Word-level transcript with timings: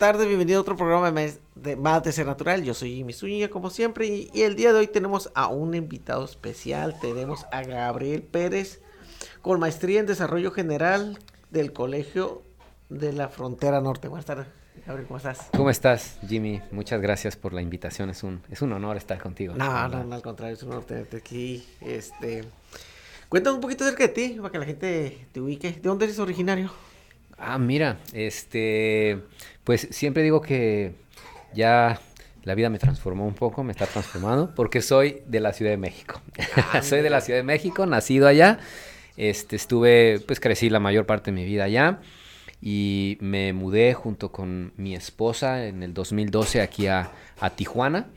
tardes, 0.00 0.26
bienvenido 0.26 0.56
a 0.56 0.62
otro 0.62 0.78
programa 0.78 1.12
de 1.12 1.76
Más 1.76 2.02
de 2.02 2.10
Ser 2.12 2.24
Natural. 2.24 2.64
Yo 2.64 2.72
soy 2.72 2.94
Jimmy 2.94 3.12
Zúñiga, 3.12 3.50
como 3.50 3.68
siempre, 3.68 4.06
y, 4.06 4.30
y 4.32 4.44
el 4.44 4.56
día 4.56 4.72
de 4.72 4.78
hoy 4.78 4.86
tenemos 4.86 5.30
a 5.34 5.48
un 5.48 5.74
invitado 5.74 6.24
especial. 6.24 6.98
Tenemos 7.02 7.44
a 7.52 7.62
Gabriel 7.64 8.22
Pérez, 8.22 8.80
con 9.42 9.60
maestría 9.60 10.00
en 10.00 10.06
Desarrollo 10.06 10.52
General 10.52 11.18
del 11.50 11.74
Colegio 11.74 12.42
de 12.88 13.12
la 13.12 13.28
Frontera 13.28 13.82
Norte. 13.82 14.08
Buenas 14.08 14.24
tardes, 14.24 14.46
Gabriel, 14.86 15.06
¿cómo 15.06 15.18
estás? 15.18 15.48
¿Cómo 15.54 15.68
estás, 15.68 16.18
Jimmy? 16.26 16.62
Muchas 16.70 17.02
gracias 17.02 17.36
por 17.36 17.52
la 17.52 17.60
invitación. 17.60 18.08
Es 18.08 18.22
un, 18.22 18.40
es 18.50 18.62
un 18.62 18.72
honor 18.72 18.96
estar 18.96 19.18
contigo. 19.18 19.54
No, 19.54 19.86
no, 19.86 20.02
no, 20.02 20.14
al 20.14 20.22
contrario, 20.22 20.56
es 20.56 20.62
un 20.62 20.70
honor 20.70 20.84
tenerte 20.84 21.18
aquí. 21.18 21.68
Este, 21.82 22.46
cuéntanos 23.28 23.56
un 23.56 23.60
poquito 23.60 23.84
acerca 23.84 24.04
de 24.04 24.08
ti, 24.14 24.36
para 24.38 24.50
que 24.50 24.58
la 24.60 24.64
gente 24.64 25.26
te 25.30 25.40
ubique. 25.42 25.72
¿De 25.72 25.80
dónde 25.82 26.06
eres 26.06 26.18
originario? 26.18 26.72
Ah, 27.42 27.56
mira, 27.56 27.98
este, 28.12 29.22
pues 29.70 29.86
siempre 29.92 30.24
digo 30.24 30.42
que 30.42 30.94
ya 31.54 32.00
la 32.42 32.56
vida 32.56 32.68
me 32.70 32.80
transformó 32.80 33.24
un 33.24 33.34
poco, 33.34 33.62
me 33.62 33.70
está 33.70 33.86
transformando, 33.86 34.52
porque 34.52 34.82
soy 34.82 35.22
de 35.28 35.38
la 35.38 35.52
Ciudad 35.52 35.70
de 35.70 35.76
México. 35.76 36.20
soy 36.82 37.02
de 37.02 37.08
la 37.08 37.20
Ciudad 37.20 37.38
de 37.38 37.44
México, 37.44 37.86
nacido 37.86 38.26
allá. 38.26 38.58
Este, 39.16 39.54
estuve, 39.54 40.18
pues 40.26 40.40
crecí 40.40 40.70
la 40.70 40.80
mayor 40.80 41.06
parte 41.06 41.30
de 41.30 41.36
mi 41.36 41.44
vida 41.44 41.62
allá 41.62 42.00
y 42.60 43.16
me 43.20 43.52
mudé 43.52 43.94
junto 43.94 44.32
con 44.32 44.72
mi 44.76 44.96
esposa 44.96 45.64
en 45.64 45.84
el 45.84 45.94
2012 45.94 46.62
aquí 46.62 46.88
a, 46.88 47.12
Tijuana. 47.54 48.08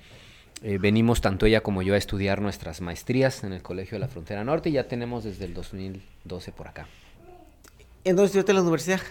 Eh, 0.64 0.80
venimos 0.80 1.22
tanto 1.22 1.46
ella 1.46 1.62
como 1.62 1.84
yo 1.84 1.94
a 1.94 1.98
estudiar 1.98 2.42
nuestras 2.42 2.82
maestrías 2.82 3.44
en 3.44 3.54
el 3.54 3.62
Colegio 3.62 3.98
de 3.98 4.00
la 4.00 4.08
Frontera 4.08 4.44
Norte 4.44 4.70
y 4.70 4.72
ya 4.72 4.88
tenemos 4.88 5.24
desde 5.24 5.46
el 5.46 5.54
2012 5.54 6.52
por 6.52 6.68
acá. 6.68 6.88
¿En 8.06 8.16
dónde 8.16 8.26
estudiaste 8.26 8.54
en 8.54 8.56
la 8.56 8.62
universidad? 8.64 9.02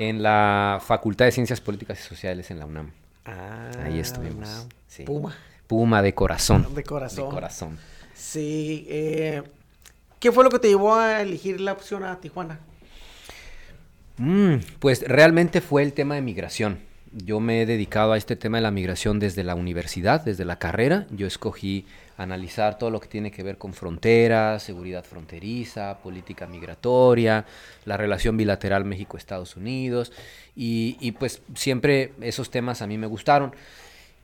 En 0.00 0.22
la 0.22 0.80
Facultad 0.82 1.26
de 1.26 1.32
Ciencias 1.32 1.60
Políticas 1.60 1.98
y 2.00 2.02
Sociales 2.08 2.50
en 2.50 2.58
la 2.58 2.64
UNAM. 2.64 2.90
Ah, 3.26 3.70
Ahí 3.84 3.98
estuvimos. 3.98 4.48
UNAM. 4.48 4.68
sí. 4.88 5.02
Puma. 5.04 5.36
Puma 5.66 6.00
de 6.02 6.14
corazón. 6.14 6.66
De 6.74 6.82
corazón. 6.82 7.28
De 7.28 7.34
corazón. 7.34 7.78
Sí. 8.14 8.86
eh, 8.88 9.42
¿Qué 10.18 10.32
fue 10.32 10.42
lo 10.42 10.50
que 10.50 10.58
te 10.58 10.68
llevó 10.68 10.94
a 10.96 11.20
elegir 11.20 11.60
la 11.60 11.72
opción 11.72 12.02
a 12.04 12.18
Tijuana? 12.18 12.60
Mm, 14.16 14.54
pues 14.78 15.02
realmente 15.06 15.60
fue 15.60 15.82
el 15.82 15.92
tema 15.92 16.14
de 16.14 16.22
migración. 16.22 16.78
Yo 17.12 17.40
me 17.40 17.62
he 17.62 17.66
dedicado 17.66 18.12
a 18.12 18.16
este 18.18 18.36
tema 18.36 18.58
de 18.58 18.62
la 18.62 18.70
migración 18.70 19.18
desde 19.18 19.44
la 19.44 19.54
universidad, 19.54 20.22
desde 20.24 20.44
la 20.44 20.58
carrera. 20.58 21.06
Yo 21.10 21.26
escogí 21.26 21.86
analizar 22.22 22.78
todo 22.78 22.90
lo 22.90 23.00
que 23.00 23.08
tiene 23.08 23.30
que 23.30 23.42
ver 23.42 23.56
con 23.56 23.72
fronteras, 23.72 24.62
seguridad 24.62 25.04
fronteriza, 25.04 25.98
política 26.02 26.46
migratoria, 26.46 27.46
la 27.84 27.96
relación 27.96 28.36
bilateral 28.36 28.84
México-Estados 28.84 29.56
Unidos. 29.56 30.12
Y, 30.54 30.96
y 31.00 31.12
pues 31.12 31.42
siempre 31.54 32.12
esos 32.20 32.50
temas 32.50 32.82
a 32.82 32.86
mí 32.86 32.98
me 32.98 33.06
gustaron. 33.06 33.54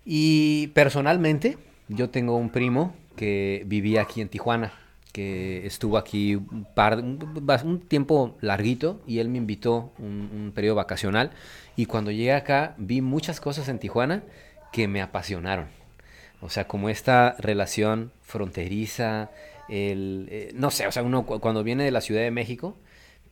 Y 0.05 0.69
personalmente, 0.69 1.59
yo 1.89 2.11
tengo 2.11 2.37
un 2.37 2.51
primo 2.51 2.95
que 3.17 3.63
vivía 3.67 4.03
aquí 4.03 4.21
en 4.21 4.29
Tijuana, 4.29 4.73
que 5.13 5.67
estuvo 5.67 5.97
aquí 5.97 6.37
un, 6.37 6.67
par, 6.75 6.99
un, 6.99 7.81
tiempo 7.89 8.37
larguito 8.43 9.01
y 9.07 9.19
él 9.19 9.31
me 9.31 9.39
invitó 9.39 9.91
un, 9.99 10.31
un, 10.33 10.53
periodo 10.55 10.77
vacacional 10.77 11.31
y 11.75 11.87
cuando 11.87 12.11
llegué 12.11 12.35
acá 12.35 12.75
vi 12.77 13.01
muchas 13.01 13.41
cosas 13.41 13.69
en 13.69 13.79
Tijuana 13.79 14.23
que 14.73 14.87
me 14.89 15.01
apasionaron. 15.01 15.86
O 16.41 16.51
sea, 16.51 16.67
como 16.69 16.89
esta 16.89 17.35
relación 17.39 18.13
fronteriza, 18.23 19.31
el, 19.69 20.29
eh, 20.31 20.51
no 20.55 20.71
sé, 20.71 20.87
o 20.87 20.93
sea, 20.93 21.03
uno 21.03 21.25
cuando 21.25 21.65
viene 21.65 21.85
de 21.85 21.91
la 21.91 22.01
Ciudad 22.01 22.23
de 22.23 22.31
México, 22.31 22.77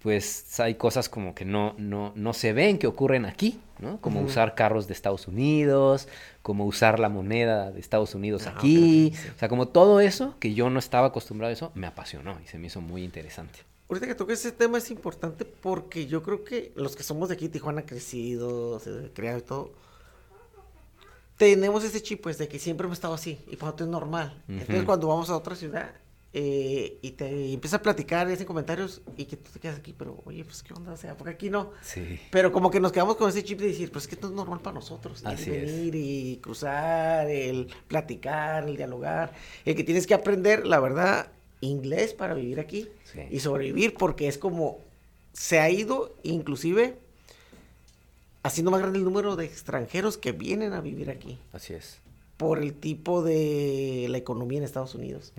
pues 0.05 0.61
hay 0.61 0.75
cosas 0.75 1.09
como 1.09 1.35
que 1.35 1.47
no, 1.47 1.75
no, 1.79 2.13
no 2.15 2.35
se 2.35 2.53
ven 2.53 2.79
que 2.79 2.87
ocurren 2.87 3.25
aquí, 3.25 3.59
¿no? 3.79 4.01
Como 4.03 4.21
uh 4.21 4.25
-huh. 4.25 4.27
usar 4.27 4.55
carros 4.55 4.87
de 4.87 4.93
Estados 4.93 5.29
Unidos, 5.29 6.09
como 6.43 6.67
usar 6.67 7.01
la 7.01 7.09
moneda 7.09 7.71
de 7.71 7.81
Estados 7.81 8.15
Unidos 8.15 8.47
ah, 8.47 8.55
aquí, 8.55 9.15
sí. 9.15 9.29
o 9.35 9.39
sea, 9.39 9.49
como 9.49 9.69
todo 9.69 10.01
eso, 10.01 10.35
que 10.41 10.53
yo 10.53 10.69
no 10.69 10.79
estaba 10.79 11.07
acostumbrado 11.07 11.51
a 11.51 11.53
eso, 11.55 11.73
me 11.75 11.87
apasionó 11.87 12.39
y 12.45 12.47
se 12.49 12.59
me 12.59 12.67
hizo 12.67 12.83
muy 12.83 13.03
interesante. 13.03 13.61
Ahorita 13.89 14.07
que 14.07 14.15
toques 14.15 14.41
ese 14.41 14.53
tema 14.53 14.77
es 14.77 14.91
importante 14.91 15.47
porque 15.47 16.07
yo 16.07 16.23
creo 16.23 16.45
que 16.45 16.73
los 16.75 16.97
que 16.97 17.03
somos 17.03 17.31
de 17.31 17.37
aquí, 17.37 17.49
Tijuana, 17.49 17.87
crecidos, 17.87 18.83
criados 19.15 19.43
y 19.43 19.47
todo, 19.47 19.73
tenemos 21.37 21.84
ese 21.84 22.00
chip 22.03 22.22
pues 22.22 22.39
de 22.39 22.49
que 22.49 22.59
siempre 22.59 22.87
hemos 22.87 22.97
estado 22.99 23.15
así 23.15 23.41
y 23.49 23.56
para 23.56 23.67
nosotros 23.72 23.89
es 23.89 23.93
normal. 23.93 24.43
Uh 24.49 24.53
-huh. 24.53 24.61
Entonces 24.61 24.84
cuando 24.84 25.09
vamos 25.09 25.31
a 25.31 25.37
otra 25.37 25.55
ciudad 25.56 25.93
eh, 26.37 26.99
y 27.00 27.12
te 27.12 27.31
y 27.31 27.55
empieza 27.55 27.77
a 27.77 27.83
platicar 27.83 28.28
y 28.28 28.33
hacen 28.33 28.47
comentarios 28.47 29.03
y 29.17 29.25
que 29.27 29.37
tú 29.37 29.50
te 29.53 29.61
quedas 29.61 29.78
aquí, 29.78 29.94
pero 29.97 30.21
oye, 30.25 30.44
pues 30.44 30.62
qué 30.65 30.75
onda, 30.75 30.93
o 30.93 30.97
sea, 30.97 31.17
porque 31.17 31.33
aquí 31.34 31.49
no. 31.50 31.71
Sí. 31.83 32.19
Pero 32.33 32.50
como 32.50 32.71
que 32.73 32.81
nos 32.81 32.91
quedamos 32.91 33.17
con 33.17 33.28
ese 33.28 33.44
chip 33.44 33.61
de 33.61 33.69
decir, 33.69 33.93
pues 33.93 34.05
es 34.05 34.09
que 34.09 34.15
esto 34.17 34.27
es 34.28 34.33
normal 34.33 34.61
para 34.61 34.75
nosotros. 34.75 35.25
Así 35.25 35.50
el 35.50 35.61
venir 35.67 35.94
es. 35.94 36.03
y 36.03 36.37
cruzar, 36.43 37.31
el 37.31 37.69
platicar, 37.87 38.69
el 38.69 38.77
dialogar, 38.77 39.33
el 39.65 39.77
que 39.77 39.84
tienes 39.84 40.06
que 40.09 40.15
aprender, 40.15 40.67
la 40.67 40.81
verdad, 40.81 41.31
inglés 41.61 42.15
para 42.15 42.34
vivir 42.34 42.59
aquí 42.59 42.89
Sí. 43.12 43.21
y 43.31 43.39
sobrevivir 43.41 43.94
porque 43.94 44.27
es 44.27 44.37
como 44.39 44.78
se 45.33 45.61
ha 45.61 45.71
ido 45.71 46.17
inclusive 46.25 46.99
haciendo 48.44 48.71
más 48.71 48.81
grande 48.81 48.99
el 49.00 49.05
número 49.05 49.34
de 49.34 49.44
extranjeros 49.47 50.16
que 50.19 50.31
vienen 50.32 50.72
a 50.75 50.81
vivir 50.81 51.10
aquí 51.10 51.38
Así 51.53 51.75
es. 51.75 51.99
por 52.37 52.60
el 52.60 52.75
tipo 52.75 53.22
de 53.25 54.06
la 54.09 54.19
economía 54.19 54.59
en 54.59 54.65
Estados 54.65 54.94
Unidos. 54.94 55.32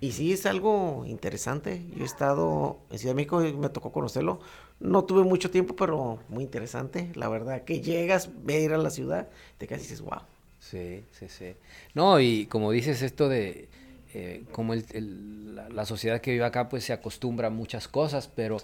Y 0.00 0.12
sí 0.12 0.32
es 0.32 0.44
algo 0.44 1.04
interesante. 1.06 1.82
Yo 1.96 2.02
he 2.02 2.06
estado 2.06 2.78
en 2.90 2.98
Ciudad 2.98 3.12
de 3.12 3.16
México 3.16 3.42
y 3.44 3.52
me 3.54 3.70
tocó 3.70 3.92
conocerlo. 3.92 4.40
No 4.78 5.04
tuve 5.04 5.22
mucho 5.24 5.50
tiempo, 5.50 5.74
pero 5.74 6.18
muy 6.28 6.44
interesante. 6.44 7.10
La 7.14 7.28
verdad, 7.30 7.64
que 7.64 7.80
llegas, 7.80 8.28
ver 8.44 8.74
a 8.74 8.78
la 8.78 8.90
ciudad, 8.90 9.28
te 9.56 9.66
casi 9.66 9.82
dices, 9.82 10.02
wow. 10.02 10.20
Sí, 10.60 11.02
sí, 11.12 11.28
sí. 11.30 11.54
No, 11.94 12.20
y 12.20 12.44
como 12.46 12.72
dices 12.72 13.00
esto 13.00 13.28
de 13.30 13.68
eh, 14.12 14.44
como 14.52 14.74
el, 14.74 14.84
el- 14.92 15.54
la, 15.54 15.68
la 15.70 15.86
sociedad 15.86 16.20
que 16.20 16.32
vive 16.32 16.44
acá 16.44 16.68
pues 16.68 16.84
se 16.84 16.92
acostumbra 16.92 17.46
a 17.48 17.50
muchas 17.50 17.88
cosas, 17.88 18.28
pero 18.28 18.58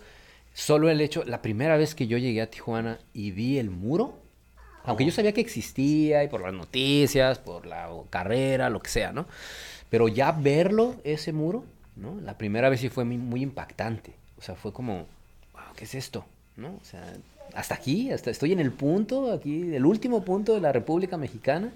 solo 0.55 0.91
el 0.91 1.01
hecho, 1.01 1.25
la 1.25 1.43
primera 1.43 1.77
vez 1.77 1.95
que 1.95 2.07
yo 2.07 2.19
llegué 2.19 2.43
a 2.43 2.51
Tijuana 2.51 2.99
y 3.13 3.31
vi 3.31 3.59
el 3.59 3.71
muro, 3.71 4.19
aunque 4.85 5.05
yo 5.05 5.13
sabía 5.13 5.33
que 5.33 5.41
existía 5.41 6.25
y 6.25 6.29
por 6.29 6.41
las 6.41 6.53
noticias, 6.53 7.39
por 7.39 7.67
la 7.67 7.89
carrera, 8.11 8.69
lo 8.69 8.81
que 8.81 8.91
sea, 8.91 9.13
¿no? 9.13 9.27
Pero 9.91 10.09
ya 10.09 10.33
verlo, 10.33 10.97
ese 11.05 11.33
muro, 11.33 11.65
¿no? 11.97 12.21
La 12.21 12.37
primera 12.37 12.69
vez 12.69 12.81
sí 12.81 12.89
fue 12.89 13.05
muy, 13.05 13.19
muy 13.19 13.43
impactante. 13.43 14.15
O 14.39 14.43
sea, 14.43 14.55
fue 14.55 14.73
como, 14.73 15.07
wow, 15.53 15.75
¿qué 15.77 15.85
es 15.85 15.95
esto? 15.95 16.25
¿No? 16.57 16.69
O 16.81 16.85
sea, 16.85 17.13
hasta 17.55 17.75
aquí, 17.75 18.11
hasta 18.11 18.31
estoy 18.31 18.53
en 18.53 18.61
el 18.61 18.73
punto, 18.73 19.33
aquí, 19.33 19.75
el 19.75 19.85
último 19.87 20.25
punto 20.25 20.55
de 20.55 20.61
la 20.61 20.73
República 20.73 21.17
Mexicana. 21.17 21.73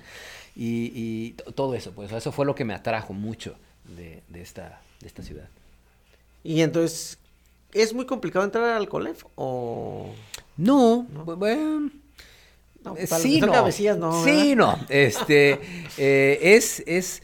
Y, 0.57 0.91
y 0.95 1.31
todo 1.55 1.75
eso, 1.75 1.93
pues 1.93 2.11
eso 2.11 2.33
fue 2.33 2.47
lo 2.47 2.55
que 2.55 2.65
me 2.65 2.75
atrajo 2.75 3.13
mucho 3.13 3.57
de, 3.97 4.23
de 4.29 4.41
esta, 4.41 4.81
de 5.01 5.07
esta 5.07 5.23
ciudad. 5.23 5.49
Y 6.43 6.63
entonces, 6.63 7.19
¿es 7.83 7.93
muy 7.95 8.07
complicado 8.07 8.45
entrar 8.45 8.65
al 8.71 8.89
COLEF? 8.89 9.25
O. 9.37 10.15
No, 10.57 11.07
¿No? 11.13 11.25
bu- 11.27 11.37
bueno. 11.37 11.91
No, 12.85 12.97
eh, 12.97 13.07
para 13.09 13.23
sí, 13.23 13.41
no. 13.41 13.51
cabecillas, 13.53 13.99
no, 13.99 14.25
sí, 14.25 14.55
¿verdad? 14.55 14.79
no. 14.79 14.87
Este, 14.89 15.61
eh, 15.99 16.39
es, 16.41 16.83
es, 16.87 17.23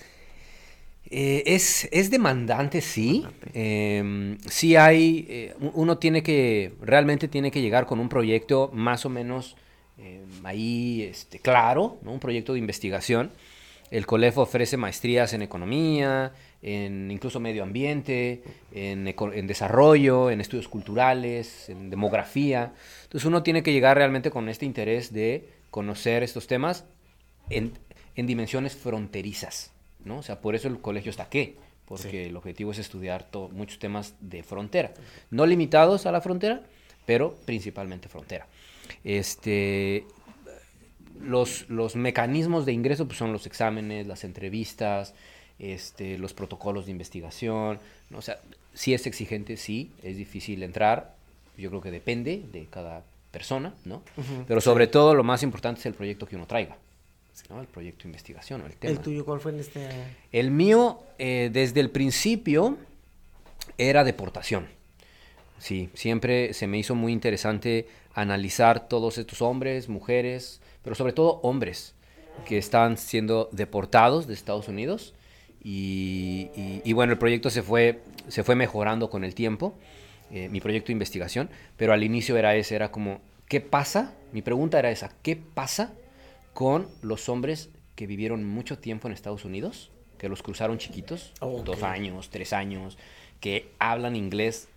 eh, 1.11 1.43
es, 1.47 1.89
es 1.93 2.11
demandante, 2.11 2.81
sí. 2.81 3.25
Eh, 3.55 4.37
sí 4.51 4.77
hay, 4.77 5.53
uno 5.75 5.99
tiene 5.99 6.23
que, 6.23 6.73
realmente 6.81 7.29
tiene 7.29 7.51
que 7.51 7.61
llegar 7.61 7.87
con 7.87 8.01
un 8.01 8.09
proyecto 8.09 8.71
más 8.73 9.05
o 9.05 9.09
menos 9.09 9.57
eh, 9.99 10.25
ahí 10.45 11.03
este, 11.03 11.39
claro, 11.39 11.99
¿no? 12.03 12.13
un 12.13 12.19
proyecto 12.21 12.55
de 12.55 12.59
investigación. 12.59 13.31
El 13.93 14.07
COLEF 14.07 14.39
ofrece 14.39 14.79
maestrías 14.79 15.35
en 15.35 15.43
economía, 15.43 16.33
en 16.63 17.11
incluso 17.11 17.41
medio 17.41 17.63
ambiente, 17.63 18.43
en, 18.73 19.05
desarrollo, 19.47 20.31
en 20.31 20.41
estudios 20.41 20.67
culturales, 20.67 21.69
en 21.69 21.91
demografía. 21.91 22.73
Entonces 23.03 23.27
uno 23.27 23.43
tiene 23.43 23.63
que 23.63 23.71
llegar 23.71 23.99
realmente 23.99 24.31
con 24.31 24.49
este 24.49 24.65
interés 24.65 25.13
de 25.13 25.47
conocer 25.71 26.23
estos 26.23 26.47
temas 26.47 26.87
en, 27.51 27.75
en 28.17 28.27
dimensiones 28.27 28.75
fronterizas, 28.75 29.73
¿no? 30.07 30.21
O 30.21 30.23
sea, 30.23 30.41
por 30.41 30.55
eso 30.55 30.69
el 30.69 30.81
colegio 30.81 31.11
está 31.11 31.25
aquí, 31.25 31.57
porque 31.85 32.29
el 32.29 32.37
objetivo 32.37 32.73
es 32.73 32.79
estudiar 32.79 33.29
muchos 33.51 33.79
temas 33.79 34.15
de 34.21 34.43
frontera, 34.43 34.95
no 35.29 35.45
limitados 35.45 36.07
a 36.07 36.13
la 36.13 36.23
frontera, 36.23 36.63
pero 37.05 37.35
principalmente 37.45 38.09
frontera. 38.09 38.47
Este, 39.05 40.07
los, 41.23 41.69
los 41.69 41.97
mecanismos 41.97 42.67
de 42.67 42.73
ingreso 42.73 43.07
pues, 43.07 43.19
son 43.19 43.33
los 43.33 43.47
exámenes, 43.47 44.07
las 44.07 44.25
entrevistas, 44.25 45.15
este, 45.59 46.19
los 46.19 46.35
protocolos 46.35 46.87
de 46.87 46.93
investigación, 46.93 47.79
¿no? 48.11 48.19
O 48.19 48.23
sea, 48.23 48.41
sí 48.75 48.95
es 48.95 49.07
exigente, 49.07 49.57
sí, 49.57 49.91
es 50.03 50.17
difícil 50.17 50.63
entrar, 50.63 51.15
yo 51.57 51.71
creo 51.71 51.81
que 51.81 51.91
depende 51.91 52.43
de 52.53 52.67
cada 52.67 53.05
persona, 53.31 53.75
¿no? 53.85 54.03
Pero 54.47 54.61
sobre 54.61 54.87
todo 54.87 55.15
lo 55.15 55.25
más 55.25 55.43
importante 55.43 55.81
es 55.81 55.87
el 55.87 55.95
proyecto 55.95 56.27
que 56.27 56.37
uno 56.37 56.47
traiga, 56.47 56.77
¿no? 57.49 57.61
El 57.61 57.67
proyecto 57.67 58.05
de 58.05 58.09
investigación, 58.09 58.63
o 58.63 58.67
el 58.67 58.75
tema. 58.75 58.93
¿El 58.93 59.01
tuyo 59.01 59.25
cuál 59.25 59.41
fue 59.41 59.53
en 59.53 59.61
este...? 59.61 59.89
El 60.33 60.51
mío, 60.51 61.01
eh, 61.19 61.51
desde 61.53 61.81
el 61.81 61.91
principio, 61.91 62.77
era 63.79 64.05
deportación. 64.05 64.67
Sí, 65.59 65.91
siempre 65.95 66.55
se 66.55 66.67
me 66.67 66.79
hizo 66.79 66.95
muy 66.95 67.13
interesante 67.13 67.87
analizar 68.15 68.89
todos 68.89 69.17
estos 69.17 69.41
hombres, 69.43 69.89
mujeres, 69.89 70.61
pero 70.83 70.95
sobre 70.97 71.13
todo 71.13 71.41
hombres 71.43 71.95
que 72.47 72.59
están 72.59 72.97
siendo 72.97 73.49
deportados 73.53 74.27
de 74.27 74.35
Estados 74.35 74.69
Unidos. 74.69 75.15
Y, 75.65 76.51
y- 76.57 76.83
y 76.85 76.93
bueno, 76.93 77.13
el 77.13 77.19
proyecto 77.19 77.49
se 77.51 77.63
fue, 77.63 78.01
se 78.29 78.43
fue 78.43 78.57
mejorando 78.57 79.11
con 79.11 79.23
el 79.25 79.35
tiempo, 79.35 79.75
eh, 80.33 80.49
mi 80.49 80.61
proyecto 80.61 80.89
de 80.89 80.95
investigación, 80.95 81.51
pero 81.77 81.93
al 81.93 82.03
inicio 82.03 82.37
era 82.37 82.57
ese, 82.57 82.75
era 82.75 82.91
como, 82.91 83.21
¿qué 83.49 83.61
pasa? 83.61 84.13
Mi 84.33 84.43
pregunta 84.43 84.79
era 84.79 84.91
esa, 84.91 85.13
¿qué 85.23 85.37
pasa 85.37 85.93
con 86.53 86.89
los 87.03 87.29
hombres 87.29 87.69
que 87.95 88.07
vivieron 88.07 88.45
mucho 88.45 88.79
tiempo 88.79 89.07
en 89.07 89.15
Estados 89.15 89.45
Unidos, 89.45 89.91
que 90.19 90.29
los 90.29 90.43
cruzaron 90.43 90.79
chiquitos, 90.79 91.33
dos 91.65 91.83
años, 91.83 92.29
tres 92.31 92.53
años, 92.53 92.99
que 93.41 93.69
hablan 93.79 94.17
inglés 94.17 94.69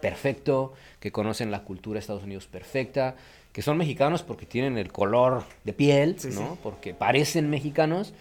perfecto, 0.00 0.72
que 1.00 1.12
conocen 1.12 1.50
la 1.50 1.64
cultura 1.64 1.94
de 1.94 2.00
Estados 2.00 2.22
Unidos 2.22 2.46
perfecta, 2.46 3.16
que 3.52 3.62
son 3.62 3.76
mexicanos 3.78 4.22
porque 4.22 4.46
tienen 4.46 4.78
el 4.78 4.92
color 4.92 5.44
de 5.64 5.72
piel, 5.72 6.16
Sí, 6.18 6.28
¿no? 6.28 6.52
sí. 6.54 6.58
Porque 6.62 6.94
parecen 6.94 7.50
mexicanos, 7.50 8.12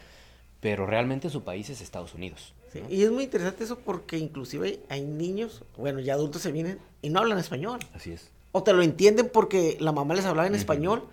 pero 0.60 0.86
realmente 0.86 1.30
su 1.30 1.44
país 1.44 1.70
es 1.70 1.82
Estados 1.82 2.14
Unidos. 2.14 2.54
Sí, 2.74 2.82
Y 2.90 3.04
es 3.04 3.12
muy 3.12 3.24
interesante 3.24 3.64
eso 3.64 3.80
porque 3.80 4.18
inclusive 4.18 4.80
hay 4.90 5.02
niños, 5.02 5.64
bueno, 5.78 6.00
ya 6.00 6.14
adultos 6.14 6.42
se 6.42 6.52
vienen 6.52 6.80
y 7.02 7.10
no 7.10 7.20
hablan 7.20 7.40
español. 7.40 7.80
Así 7.94 8.12
es. 8.12 8.30
O 8.52 8.64
te 8.64 8.74
lo 8.74 8.82
entienden 8.84 9.30
porque 9.32 9.78
la 9.80 9.92
mamá 9.92 10.14
les 10.16 10.26
hablaba 10.26 10.48
en 10.48 10.56
español, 10.56 11.04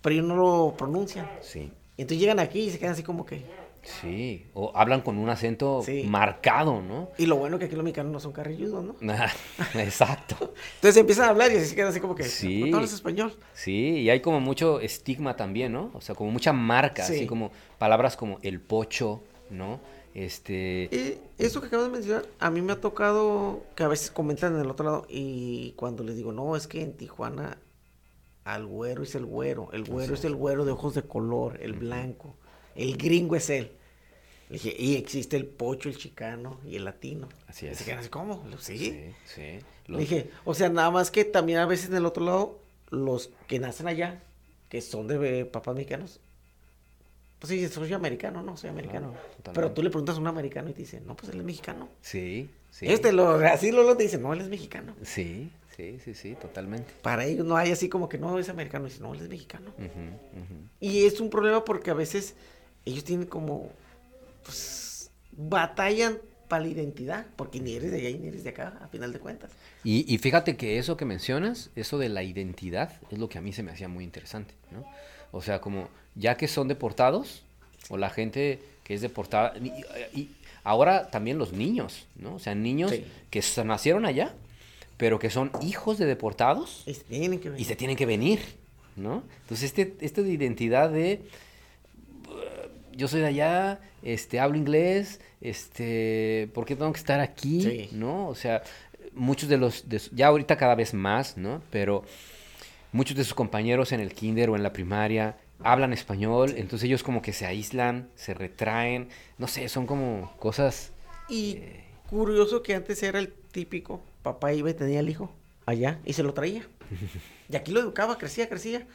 pero 0.00 0.14
ellos 0.14 0.26
no 0.26 0.36
lo 0.36 0.74
pronuncian. 0.76 1.28
Sí. 1.40 1.70
Y 1.96 2.02
entonces 2.02 2.18
llegan 2.20 2.38
aquí 2.40 2.60
y 2.60 2.70
se 2.70 2.78
quedan 2.78 2.92
así 2.92 3.02
como 3.02 3.24
que... 3.26 3.42
Sí, 3.82 4.46
o 4.54 4.70
hablan 4.76 5.00
con 5.00 5.18
un 5.18 5.28
acento 5.28 5.82
Sí. 5.84 6.04
marcado, 6.08 6.80
¿no? 6.82 7.10
Y 7.18 7.26
lo 7.26 7.36
bueno 7.36 7.58
que 7.58 7.64
aquí 7.64 7.74
los 7.74 7.82
mexicanos 7.84 8.12
no 8.12 8.20
son 8.20 8.32
carrilludos, 8.32 8.84
¿no? 8.84 8.94
Exacto. 9.74 10.54
Entonces 10.76 10.96
empiezan 10.96 11.26
a 11.26 11.30
hablar 11.30 11.50
y 11.52 11.58
se 11.60 11.74
quedan 11.74 11.88
así 11.88 11.98
como 12.00 12.14
que... 12.14 12.24
Sí. 12.24 12.70
¿No 12.70 12.76
hablas 12.76 12.92
español? 12.92 13.34
Sí, 13.54 13.98
y 13.98 14.10
hay 14.10 14.20
como 14.20 14.40
mucho 14.40 14.78
estigma 14.80 15.34
también, 15.36 15.72
¿no? 15.72 15.90
O 15.94 16.00
sea, 16.00 16.14
como 16.14 16.30
mucha 16.30 16.52
marca, 16.52 17.04
Sí. 17.04 17.14
así 17.16 17.26
como 17.26 17.50
palabras 17.78 18.16
como 18.16 18.38
el 18.42 18.60
pocho, 18.60 19.20
¿no? 19.50 19.80
Este, 20.14 20.84
Eh, 20.94 21.18
eso 21.38 21.60
que 21.60 21.68
acabas 21.68 21.86
de 21.86 21.92
mencionar, 21.92 22.26
a 22.38 22.50
mí 22.50 22.60
me 22.60 22.74
ha 22.74 22.80
tocado 22.80 23.62
que 23.74 23.82
a 23.82 23.88
veces 23.88 24.10
comentan 24.10 24.54
en 24.54 24.60
el 24.60 24.70
otro 24.70 24.84
lado 24.84 25.06
y 25.08 25.72
cuando 25.72 26.04
les 26.04 26.16
digo, 26.16 26.32
no, 26.32 26.54
es 26.54 26.66
que 26.66 26.82
en 26.82 26.92
Tijuana 26.96 27.58
al 28.44 28.66
güero 28.66 29.02
es 29.02 29.14
el 29.14 29.24
güero, 29.24 29.70
el 29.72 29.84
güero 29.84 30.14
es 30.14 30.24
el 30.24 30.34
güero 30.36 30.64
de 30.64 30.72
ojos 30.72 30.94
de 30.94 31.02
color, 31.02 31.58
el 31.62 31.72
blanco, 31.72 32.36
el 32.74 32.96
gringo 32.96 33.36
es 33.36 33.50
él. 33.50 33.72
Le 34.48 34.54
dije, 34.58 34.76
y 34.78 34.96
existe 34.96 35.36
el 35.36 35.46
pocho, 35.46 35.88
el 35.88 35.96
chicano 35.96 36.60
y 36.66 36.76
el 36.76 36.84
latino. 36.84 37.28
Así 37.46 37.66
es. 37.66 37.88
así, 37.88 38.08
¿cómo? 38.10 38.44
Sí. 38.58 38.76
sí, 38.76 39.14
sí. 39.24 39.58
Le 39.86 39.98
dije, 39.98 40.30
o 40.44 40.54
sea, 40.54 40.68
nada 40.68 40.90
más 40.90 41.10
que 41.10 41.24
también 41.24 41.58
a 41.58 41.66
veces 41.66 41.88
en 41.88 41.96
el 41.96 42.06
otro 42.06 42.24
lado, 42.24 42.58
los 42.90 43.30
que 43.48 43.58
nacen 43.58 43.88
allá, 43.88 44.22
que 44.68 44.80
son 44.80 45.08
de 45.08 45.40
eh, 45.40 45.44
papás 45.44 45.74
mexicanos, 45.74 46.20
pues 47.42 47.50
sí, 47.50 47.68
soy 47.68 47.92
americano, 47.92 48.40
no, 48.40 48.56
soy 48.56 48.70
americano. 48.70 49.14
Pero 49.52 49.72
tú 49.72 49.82
le 49.82 49.90
preguntas 49.90 50.16
a 50.16 50.20
un 50.20 50.28
americano 50.28 50.70
y 50.70 50.74
te 50.74 50.82
dice, 50.82 51.00
no, 51.00 51.16
pues 51.16 51.32
él 51.32 51.40
es 51.40 51.44
mexicano. 51.44 51.88
Sí, 52.00 52.48
sí. 52.70 52.86
Este 52.86 53.10
lo, 53.10 53.30
así 53.34 53.72
lo, 53.72 53.82
lo 53.82 53.96
te 53.96 54.04
dice, 54.04 54.16
no, 54.16 54.32
él 54.32 54.42
es 54.42 54.48
mexicano. 54.48 54.94
Sí, 55.02 55.50
sí, 55.76 55.98
sí, 56.04 56.14
sí, 56.14 56.36
totalmente. 56.36 56.92
Para 57.02 57.24
ellos 57.24 57.44
no 57.44 57.56
hay 57.56 57.72
así 57.72 57.88
como 57.88 58.08
que 58.08 58.16
no 58.16 58.38
es 58.38 58.48
americano, 58.48 58.84
dice, 58.84 59.00
no, 59.00 59.12
él 59.12 59.22
es 59.22 59.28
mexicano. 59.28 59.72
Y 60.78 61.04
es 61.04 61.20
un 61.20 61.30
problema 61.30 61.64
porque 61.64 61.90
a 61.90 61.94
veces 61.94 62.36
ellos 62.84 63.04
tienen 63.04 63.26
como, 63.26 63.70
pues, 64.44 65.10
batallan 65.32 66.18
para 66.48 66.64
la 66.64 66.68
identidad, 66.68 67.26
porque 67.36 67.60
ni 67.60 67.72
eres 67.74 67.90
de 67.92 68.06
allá 68.06 68.18
ni 68.18 68.28
eres 68.28 68.44
de 68.44 68.50
acá, 68.50 68.78
a 68.82 68.88
final 68.88 69.12
de 69.12 69.18
cuentas. 69.18 69.50
Y, 69.84 70.12
y 70.12 70.18
fíjate 70.18 70.56
que 70.56 70.78
eso 70.78 70.96
que 70.96 71.04
mencionas, 71.06 71.70
eso 71.76 71.98
de 71.98 72.08
la 72.10 72.22
identidad, 72.22 72.92
es 73.10 73.18
lo 73.18 73.28
que 73.28 73.38
a 73.38 73.40
mí 73.40 73.52
se 73.52 73.62
me 73.62 73.72
hacía 73.72 73.88
muy 73.88 74.04
interesante, 74.04 74.54
¿no? 74.70 74.84
O 75.30 75.40
sea, 75.40 75.60
como 75.60 75.88
ya 76.14 76.36
que 76.36 76.48
son 76.48 76.68
deportados, 76.68 77.42
o 77.88 77.96
la 77.96 78.10
gente 78.10 78.60
que 78.84 78.94
es 78.94 79.00
deportada, 79.00 79.54
y, 79.58 79.68
y 80.18 80.30
ahora 80.62 81.10
también 81.10 81.38
los 81.38 81.52
niños, 81.52 82.06
¿no? 82.16 82.34
O 82.34 82.38
sea, 82.38 82.54
niños 82.54 82.90
Sí. 82.90 83.06
que 83.30 83.42
nacieron 83.64 84.04
allá, 84.04 84.34
pero 84.98 85.18
que 85.18 85.30
son 85.30 85.50
hijos 85.62 85.98
de 85.98 86.04
deportados 86.06 86.84
Y 86.86 86.94
se 86.94 87.04
tienen 87.04 87.40
que 87.40 87.50
tienen 87.76 87.96
venir, 88.06 88.40
¿no? 88.94 89.22
Entonces, 89.42 89.64
este, 89.64 89.96
esto 90.04 90.22
de 90.22 90.32
identidad 90.32 90.90
de 90.90 91.22
yo 92.96 93.08
soy 93.08 93.20
de 93.20 93.26
allá, 93.26 93.80
este, 94.02 94.40
hablo 94.40 94.56
inglés, 94.56 95.20
este, 95.40 96.48
¿por 96.54 96.64
qué 96.64 96.76
tengo 96.76 96.92
que 96.92 96.98
estar 96.98 97.20
aquí? 97.20 97.62
Sí. 97.62 97.88
¿No? 97.92 98.28
O 98.28 98.34
sea, 98.34 98.62
muchos 99.14 99.48
de 99.48 99.56
los, 99.58 99.88
de 99.88 100.00
ya 100.12 100.28
ahorita 100.28 100.56
cada 100.56 100.74
vez 100.74 100.94
más, 100.94 101.36
¿no? 101.36 101.62
Pero 101.70 102.04
muchos 102.92 103.16
de 103.16 103.24
sus 103.24 103.34
compañeros 103.34 103.92
en 103.92 104.00
el 104.00 104.12
kinder 104.12 104.50
o 104.50 104.56
en 104.56 104.62
la 104.62 104.72
primaria 104.72 105.36
hablan 105.64 105.92
español, 105.92 106.54
entonces 106.56 106.86
ellos 106.86 107.02
como 107.02 107.22
que 107.22 107.32
se 107.32 107.46
aíslan, 107.46 108.08
se 108.16 108.34
retraen, 108.34 109.08
no 109.38 109.46
sé, 109.46 109.68
son 109.68 109.86
como 109.86 110.34
cosas... 110.38 110.92
Y 111.28 111.52
Eh. 111.58 111.84
curioso 112.10 112.62
que 112.62 112.74
antes 112.74 113.02
era 113.02 113.18
el 113.20 113.32
típico, 113.32 114.02
papá 114.22 114.52
iba 114.52 114.70
y 114.70 114.74
tenía 114.74 115.00
el 115.00 115.08
hijo 115.08 115.32
allá 115.66 115.98
y 116.04 116.12
se 116.14 116.22
lo 116.22 116.34
traía. 116.34 116.62
Y 117.48 117.56
aquí 117.56 117.70
lo 117.70 117.80
educaba, 117.80 118.16
crecía, 118.18 118.48
crecía. 118.48 118.86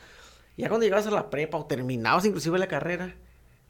Ya 0.58 0.68
cuando 0.68 0.84
llegabas 0.84 1.06
a 1.06 1.12
la 1.12 1.30
prepa 1.30 1.58
o 1.60 1.66
terminabas 1.68 2.26
inclusive 2.26 2.58
la 2.58 2.68
carrera 2.68 3.14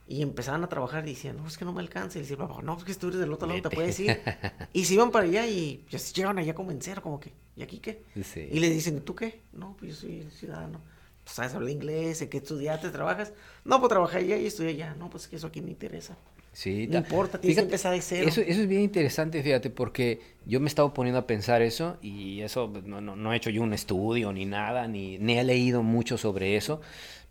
y 0.07 0.21
empezaban 0.21 0.63
a 0.63 0.69
trabajar 0.69 1.05
y 1.07 1.11
decían, 1.13 1.37
no, 1.37 1.45
es 1.47 1.57
que 1.57 1.65
no 1.65 1.73
me 1.73 1.81
alcanza. 1.81 2.17
Y 2.17 2.21
decía, 2.21 2.37
papá, 2.37 2.61
no, 2.61 2.77
es 2.77 2.83
que 2.83 2.93
tú 2.95 3.07
eres 3.09 3.19
del 3.19 3.33
otro 3.33 3.47
lado, 3.47 3.61
te 3.61 3.69
puedes 3.69 3.99
ir. 3.99 4.19
Y 4.73 4.85
se 4.85 4.93
iban 4.93 5.11
para 5.11 5.25
allá 5.25 5.45
y 5.47 5.83
ya 5.89 5.99
se 5.99 6.13
llegaban 6.13 6.37
allá 6.39 6.53
como 6.53 6.71
en 6.71 6.81
cero, 6.81 7.01
como 7.03 7.19
que, 7.19 7.31
¿y 7.55 7.61
aquí 7.63 7.79
qué? 7.79 8.03
Sí. 8.23 8.47
Y 8.51 8.59
le 8.59 8.69
dicen, 8.69 8.97
¿y 8.97 9.01
tú 9.01 9.15
qué? 9.15 9.41
No, 9.53 9.75
pues 9.79 9.91
yo 9.91 9.97
soy 10.07 10.27
ciudadano. 10.31 10.79
Pues 11.23 11.35
sabes 11.35 11.53
hablar 11.55 11.71
inglés, 11.71 12.21
¿en 12.21 12.29
qué 12.29 12.37
estudiaste, 12.37 12.89
trabajas? 12.89 13.33
No, 13.65 13.79
pues 13.79 13.89
trabajé 13.89 14.19
allá 14.19 14.37
y 14.37 14.45
estudié 14.45 14.69
allá. 14.69 14.95
No, 14.97 15.09
pues 15.09 15.27
que 15.27 15.35
eso 15.35 15.47
aquí 15.47 15.61
me 15.61 15.71
interesa. 15.71 16.15
Sí, 16.53 16.87
No 16.87 16.93
ta- 16.93 16.97
importa, 16.99 17.39
tienes 17.39 17.57
que 17.57 17.63
empezar 17.65 17.93
de 17.93 18.01
cero. 18.01 18.27
Eso, 18.29 18.41
eso 18.41 18.61
es 18.61 18.67
bien 18.67 18.81
interesante, 18.81 19.43
fíjate, 19.43 19.69
porque 19.69 20.21
yo 20.45 20.59
me 20.59 20.65
he 20.65 20.69
estado 20.69 20.91
poniendo 20.93 21.19
a 21.19 21.27
pensar 21.27 21.61
eso 21.61 21.97
y 22.01 22.41
eso 22.41 22.71
pues, 22.71 22.85
no, 22.85 22.99
no, 23.01 23.15
no 23.15 23.33
he 23.33 23.37
hecho 23.37 23.49
yo 23.51 23.61
un 23.61 23.73
estudio 23.73 24.31
ni 24.33 24.45
nada, 24.45 24.87
ni, 24.87 25.17
ni 25.19 25.37
he 25.37 25.43
leído 25.43 25.83
mucho 25.83 26.17
sobre 26.17 26.55
eso, 26.55 26.81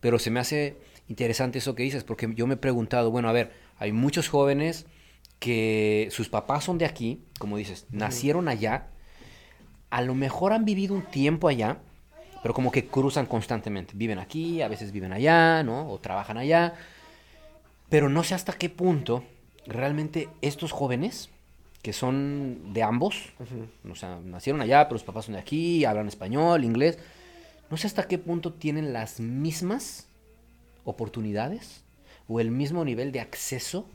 pero 0.00 0.18
se 0.21 0.30
me 0.30 0.38
hace 0.40 0.76
interesante 1.09 1.59
eso 1.59 1.75
que 1.75 1.83
dices, 1.83 2.05
porque 2.05 2.33
yo 2.35 2.47
me 2.47 2.55
he 2.55 2.59
preguntado, 2.59 3.11
bueno, 3.11 3.29
a 3.29 3.33
ver, 3.33 3.53
hay 3.79 3.93
muchos 3.93 4.29
jóvenes 4.29 4.87
que 5.39 6.09
sus 6.11 6.29
papás 6.29 6.65
son 6.65 6.79
de 6.79 6.85
aquí, 6.85 7.23
como 7.39 7.57
dices, 7.57 7.87
nacieron 7.91 8.49
allá, 8.49 8.89
a 9.91 10.03
lo 10.03 10.15
mejor 10.15 10.53
han 10.53 10.65
vivido 10.65 10.95
un 10.95 11.03
tiempo 11.03 11.49
allá, 11.49 11.79
pero 12.43 12.55
como 12.55 12.71
que 12.71 12.87
cruzan 12.87 13.27
constantemente, 13.27 13.93
viven 13.97 14.19
aquí, 14.19 14.63
a 14.63 14.69
veces 14.69 14.93
viven 14.93 15.13
allá, 15.13 15.63
¿no? 15.63 15.91
O 15.91 15.99
trabajan 15.99 16.39
allá, 16.39 16.75
pero 17.89 18.09
no 18.09 18.25
sé 18.25 18.35
hasta 18.35 18.53
qué 18.53 18.69
punto 18.69 19.25
realmente 19.67 20.29
estos 20.43 20.73
jóvenes, 20.73 21.31
que 21.83 21.93
son 21.93 22.73
de 22.73 22.83
ambos, 22.83 23.33
o 23.89 23.95
sea, 23.95 24.19
nacieron 24.25 24.61
allá, 24.61 24.89
pero 24.89 24.99
sus 24.99 25.07
papás 25.07 25.27
son 25.27 25.35
de 25.35 25.41
aquí, 25.41 25.85
hablan 25.85 26.09
español, 26.09 26.65
inglés, 26.65 26.99
no 27.71 27.77
sé 27.77 27.87
hasta 27.87 28.09
qué 28.09 28.19
punto 28.19 28.53
tienen 28.53 28.93
las 28.93 29.21
mismas 29.21 30.06
oportunidades 30.87 31.83
o 32.28 32.40
el 32.40 32.50
mismo 32.50 32.85
nivel 32.85 33.12
de 33.12 33.21
acceso 33.21 33.87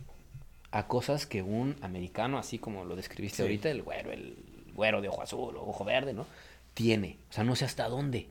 a 0.72 0.88
cosas 0.88 1.26
que 1.26 1.42
un 1.42 1.76
americano, 1.82 2.38
así 2.38 2.60
como 2.60 2.86
lo 2.86 2.96
describiste 2.96 3.38
Sí. 3.38 3.42
ahorita, 3.42 3.70
el 3.72 3.82
güero, 3.82 4.12
el 4.12 4.38
güero 4.76 5.02
de 5.02 5.10
ojo 5.10 5.22
azul 5.24 5.56
o 5.58 5.68
ojo 5.68 5.84
verde, 5.84 6.14
¿no? 6.14 6.26
Tiene. 6.76 7.18
O 7.30 7.34
sea, 7.34 7.44
no 7.44 7.56
sé 7.56 7.66
hasta 7.66 7.90
dónde. 7.90 8.28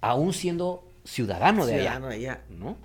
Aún 0.00 0.32
siendo 0.32 0.84
ciudadano 1.04 1.66
de 1.66 1.74
ciudadano 1.74 2.06
allá. 2.06 2.16
de 2.18 2.28
allá. 2.30 2.42
¿No? 2.50 2.76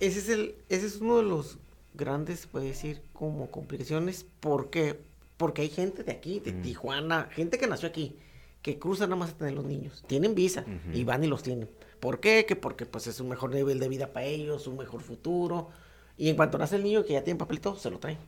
Ese 0.00 0.18
es, 0.18 0.28
el, 0.28 0.54
ese 0.68 0.86
es 0.86 0.96
uno 0.96 1.18
de 1.18 1.22
los 1.24 1.58
grandes, 1.94 2.46
puede 2.46 2.66
decir, 2.68 3.00
como 3.12 3.50
complicaciones. 3.50 4.26
¿Por 4.40 4.70
qué? 4.70 4.98
Porque 5.36 5.62
hay 5.62 5.68
gente 5.68 6.02
de 6.02 6.10
aquí, 6.12 6.40
de 6.40 6.52
Mm. 6.52 6.62
Tijuana, 6.62 7.28
gente 7.32 7.58
que 7.58 7.66
nació 7.68 7.88
aquí, 7.88 8.16
que 8.62 8.78
cruza 8.78 9.04
nada 9.06 9.16
más 9.16 9.30
a 9.30 9.36
tener 9.36 9.54
los 9.54 9.64
niños. 9.64 10.04
Tienen 10.06 10.34
visa 10.34 10.64
y 10.94 11.04
van 11.04 11.24
y 11.24 11.26
los 11.26 11.42
tienen. 11.42 11.68
¿Por 12.00 12.20
qué? 12.20 12.46
Que 12.46 12.56
porque 12.56 12.86
pues 12.86 13.06
es 13.06 13.20
un 13.20 13.28
mejor 13.28 13.50
nivel 13.54 13.78
de 13.80 13.88
vida 13.88 14.12
para 14.12 14.24
ellos, 14.26 14.66
un 14.66 14.76
mejor 14.78 15.02
futuro. 15.02 15.68
Y 16.16 16.28
en 16.28 16.36
cuanto 16.36 16.58
nace 16.58 16.76
el 16.76 16.84
niño 16.84 17.04
que 17.04 17.14
ya 17.14 17.24
tiene 17.24 17.38
papelito, 17.38 17.76
se 17.76 17.90
lo 17.90 17.98
traen. 17.98 18.18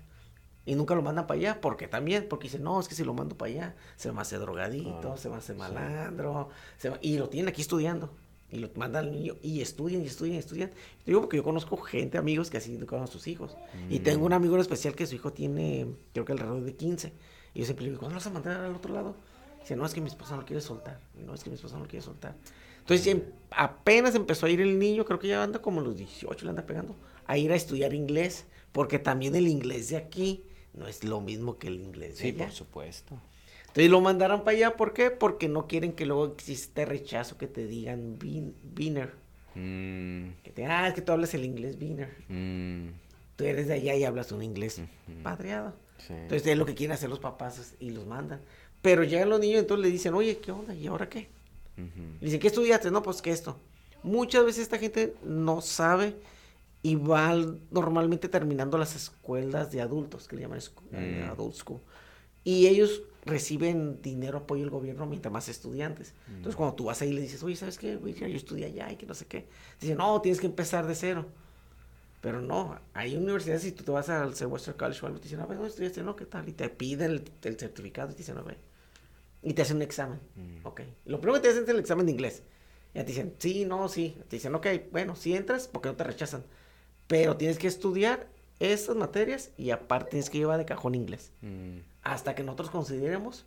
Y 0.67 0.75
nunca 0.77 0.95
lo 0.95 1.03
mandan 1.03 1.27
para 1.27 1.39
allá, 1.39 1.61
porque 1.61 1.87
también, 1.89 2.27
porque 2.29 2.45
dicen, 2.49 2.63
no, 2.63 2.81
es 2.81 2.89
que 2.89 2.95
si 2.95 3.05
lo 3.05 3.13
mando 3.13 3.37
para 3.37 3.51
allá, 3.53 3.77
se 3.97 4.11
va 4.11 4.21
a 4.21 4.23
hacer 4.23 4.41
drogadito, 4.41 5.17
se 5.19 5.29
va 5.29 5.37
a 5.37 5.39
hacer 5.39 5.57
malandro, 5.57 6.49
se 6.79 6.89
va- 6.89 6.99
y 7.03 7.19
lo 7.19 7.29
tienen 7.29 7.49
aquí 7.51 7.61
estudiando. 7.61 8.11
Y 8.51 8.59
lo 8.59 8.71
mandan 8.77 9.07
al 9.07 9.13
niño, 9.13 9.35
y 9.43 9.61
estudian, 9.61 10.03
y 10.03 10.07
estudian, 10.07 10.37
y 10.37 10.39
estudian. 10.39 10.71
Te 10.71 10.77
digo 11.11 11.21
porque 11.21 11.37
yo 11.37 11.43
conozco 11.43 11.77
gente, 11.77 12.17
amigos, 12.19 12.49
que 12.51 12.57
así 12.57 12.75
educaron 12.77 13.05
a 13.05 13.09
sus 13.09 13.27
hijos. 13.27 13.57
Y 13.91 13.99
tengo 14.01 14.25
un 14.25 14.33
amigo 14.33 14.55
en 14.55 14.61
especial 14.63 14.95
que 14.95 15.07
su 15.07 15.15
hijo 15.17 15.33
tiene, 15.33 15.87
creo 16.13 16.25
que 16.25 16.33
alrededor 16.33 16.63
de 16.63 16.75
15. 16.75 17.13
Y 17.53 17.59
yo 17.61 17.65
siempre 17.67 17.85
le 17.85 17.91
digo, 17.91 18.01
¿cuándo 18.01 18.15
lo 18.15 18.21
vas 18.21 18.27
a 18.27 18.31
mandar 18.31 18.61
al 18.63 18.75
otro 18.75 18.95
lado? 18.95 19.17
Dice, 19.65 19.77
no, 19.77 19.85
es 19.87 19.93
que 19.95 20.01
mi 20.01 20.09
esposa 20.09 20.35
no 20.35 20.43
lo 20.43 20.47
quiere 20.47 20.61
soltar. 20.61 21.01
No, 21.15 21.35
es 21.35 21.43
que 21.43 21.51
mi 21.51 21.57
esposa 21.57 21.77
no 21.77 21.83
lo 21.85 21.89
quiere 21.89 22.05
soltar. 22.05 22.35
Entonces, 22.81 23.07
em- 23.07 23.23
apenas 23.51 24.15
empezó 24.15 24.47
a 24.47 24.51
ir 24.51 24.61
el 24.61 24.79
niño, 24.79 25.05
creo 25.05 25.19
que 25.19 25.29
ya 25.29 25.43
anda 25.43 25.61
como 25.61 25.81
los 25.81 25.97
18, 25.97 26.45
le 26.45 26.51
anda 26.51 26.67
pegando, 26.67 26.95
a 27.27 27.37
ir 27.39 27.51
a 27.51 27.57
estudiar 27.57 27.95
inglés, 27.95 28.47
porque 28.73 28.99
también 28.99 29.35
el 29.35 29.49
inglés 29.49 29.89
de 29.89 29.97
aquí 29.97 30.45
no 30.75 30.87
es 30.87 31.03
lo 31.05 31.21
mismo 31.21 31.59
que 31.59 31.69
el 31.69 31.81
inglés 31.81 32.17
de 32.19 32.23
Sí, 32.23 32.29
allá. 32.29 32.45
por 32.47 32.53
supuesto. 32.55 33.19
Entonces 33.69 33.91
lo 33.91 34.01
mandaron 34.03 34.45
para 34.45 34.57
allá, 34.57 34.77
¿por 34.77 34.93
qué? 34.93 35.11
Porque 35.11 35.49
no 35.49 35.67
quieren 35.67 35.93
que 35.95 36.05
luego 36.07 36.27
existe 36.27 36.85
rechazo 36.85 37.39
que 37.39 37.47
te 37.49 37.67
digan 37.67 38.19
bin- 38.19 38.55
beaner. 38.63 39.13
Mm, 39.55 40.31
Que 40.43 40.51
te, 40.53 40.67
ah, 40.67 40.89
es 40.89 40.95
que 40.95 41.01
tú 41.03 41.13
hablas 41.13 41.33
el 41.35 41.45
inglés 41.45 41.79
beaner. 41.79 42.15
mm, 42.29 42.89
Tú 43.37 43.45
eres 43.45 43.67
de 43.67 43.75
allá 43.75 43.97
y 43.97 44.05
hablas 44.05 44.31
un 44.31 44.43
inglés 44.43 44.81
padreado. 45.23 45.75
sí. 45.99 46.13
Entonces 46.13 46.47
es 46.47 46.57
lo 46.59 46.67
que 46.67 46.75
quieren 46.75 46.93
hacer 46.95 47.09
los 47.09 47.19
papás 47.19 47.75
y 47.81 47.91
los 47.91 48.07
mandan. 48.07 48.41
Pero 48.85 49.03
llegan 49.03 49.31
los 49.31 49.41
niños 49.41 49.61
entonces 49.61 49.83
le 49.87 49.91
dicen, 49.91 50.13
oye, 50.13 50.37
¿qué 50.41 50.53
onda? 50.53 50.75
¿Y 50.75 50.87
ahora 50.89 51.09
qué? 51.09 51.31
Y 52.21 52.25
dicen, 52.27 52.39
¿qué 52.39 52.49
estudiaste? 52.49 52.91
No, 52.91 53.03
pues 53.03 53.23
que 53.23 53.31
esto. 53.31 53.59
Muchas 54.03 54.45
veces 54.45 54.65
esta 54.65 54.77
gente 54.79 55.15
no 55.25 55.63
sabe 55.63 56.15
y 56.83 56.95
va 56.97 57.31
al- 57.31 57.61
normalmente 57.71 58.29
terminando 58.29 58.77
las 58.77 58.95
escuelas 58.95 59.73
de 59.73 59.81
adultos, 59.81 60.29
que 60.29 60.37
le 60.37 60.43
llaman 60.43 60.59
eh, 60.93 61.25
Mm. 61.27 61.31
adult 61.31 61.55
school. 61.55 61.81
Y 62.45 62.67
ellos 62.67 63.01
reciben 63.25 64.03
dinero, 64.03 64.37
apoyo 64.37 64.61
del 64.61 64.71
gobierno 64.71 65.07
mientras 65.07 65.33
más 65.33 65.49
estudiantes. 65.49 66.13
Entonces 66.29 66.55
cuando 66.57 66.75
tú 66.77 66.85
vas 66.85 67.01
ahí 67.01 67.09
y 67.09 67.15
le 67.15 67.23
dices, 67.23 67.43
oye, 67.43 67.57
¿sabes 67.57 67.79
qué? 67.79 67.97
Güey, 67.97 68.13
yo 68.13 68.27
estudié 68.27 68.67
allá 68.67 68.93
y 68.93 68.97
que 68.97 69.07
no 69.07 69.15
sé 69.15 69.25
qué. 69.25 69.49
Dicen, 69.81 69.97
no, 69.97 70.21
tienes 70.21 70.41
que 70.41 70.47
empezar 70.47 70.87
de 70.87 70.95
cero. 70.95 71.25
Pero 72.21 72.41
no, 72.43 72.79
hay 72.93 73.17
universidades, 73.17 73.63
si 73.63 73.73
tú 73.73 73.83
te 73.85 73.91
vas 73.91 74.11
al 74.11 74.35
Western 74.47 74.77
College 74.77 75.01
o 75.03 75.07
algo, 75.07 75.19
te 75.19 75.25
dicen, 75.25 75.41
a 75.41 75.47
ver, 75.47 75.57
¿dónde 75.57 75.71
estudiaste? 75.71 76.03
No, 76.03 76.15
¿qué 76.17 76.27
tal? 76.27 76.47
Y 76.49 76.53
te 76.53 76.69
piden 76.69 77.11
el, 77.13 77.25
el 77.43 77.59
certificado 77.59 78.11
y 78.11 78.13
te 78.13 78.19
dicen, 78.19 78.37
a 78.39 78.43
ver. 78.43 78.59
Y 79.45 79.53
te 79.53 79.63
hacen 79.63 79.77
un 79.77 79.83
examen. 79.83 80.19
Ok. 80.65 80.81
Lo 81.05 81.21
primero 81.21 81.35
que 81.41 81.47
te 81.47 81.53
hacen 81.53 81.65
es 81.65 81.69
el 81.69 81.79
examen 81.79 82.07
de 82.07 82.13
inglés. 82.13 82.43
Ya 82.95 83.03
te 83.05 83.09
dicen, 83.13 83.35
sí, 83.39 83.65
no, 83.65 83.89
sí. 83.89 84.17
Te 84.29 84.37
dicen, 84.37 84.55
ok, 84.55 84.67
bueno, 84.91 85.15
si 85.17 85.35
entras, 85.35 85.69
porque 85.69 85.89
no 85.89 85.97
te 85.97 86.05
rechazan. 86.05 86.45
Pero 87.07 87.37
tienes 87.37 87.59
que 87.59 87.67
estudiar 87.67 88.27
estas 88.61 88.97
materias 88.97 89.51
y 89.59 89.71
aparte 89.71 90.11
tienes 90.11 90.31
que 90.31 90.39
llevar 90.39 90.59
de 90.59 90.65
cajón 90.65 90.95
inglés. 90.95 91.33
Mm, 91.43 91.79
Hasta 92.03 92.35
que 92.35 92.43
nosotros 92.43 92.71
consideremos 92.71 93.45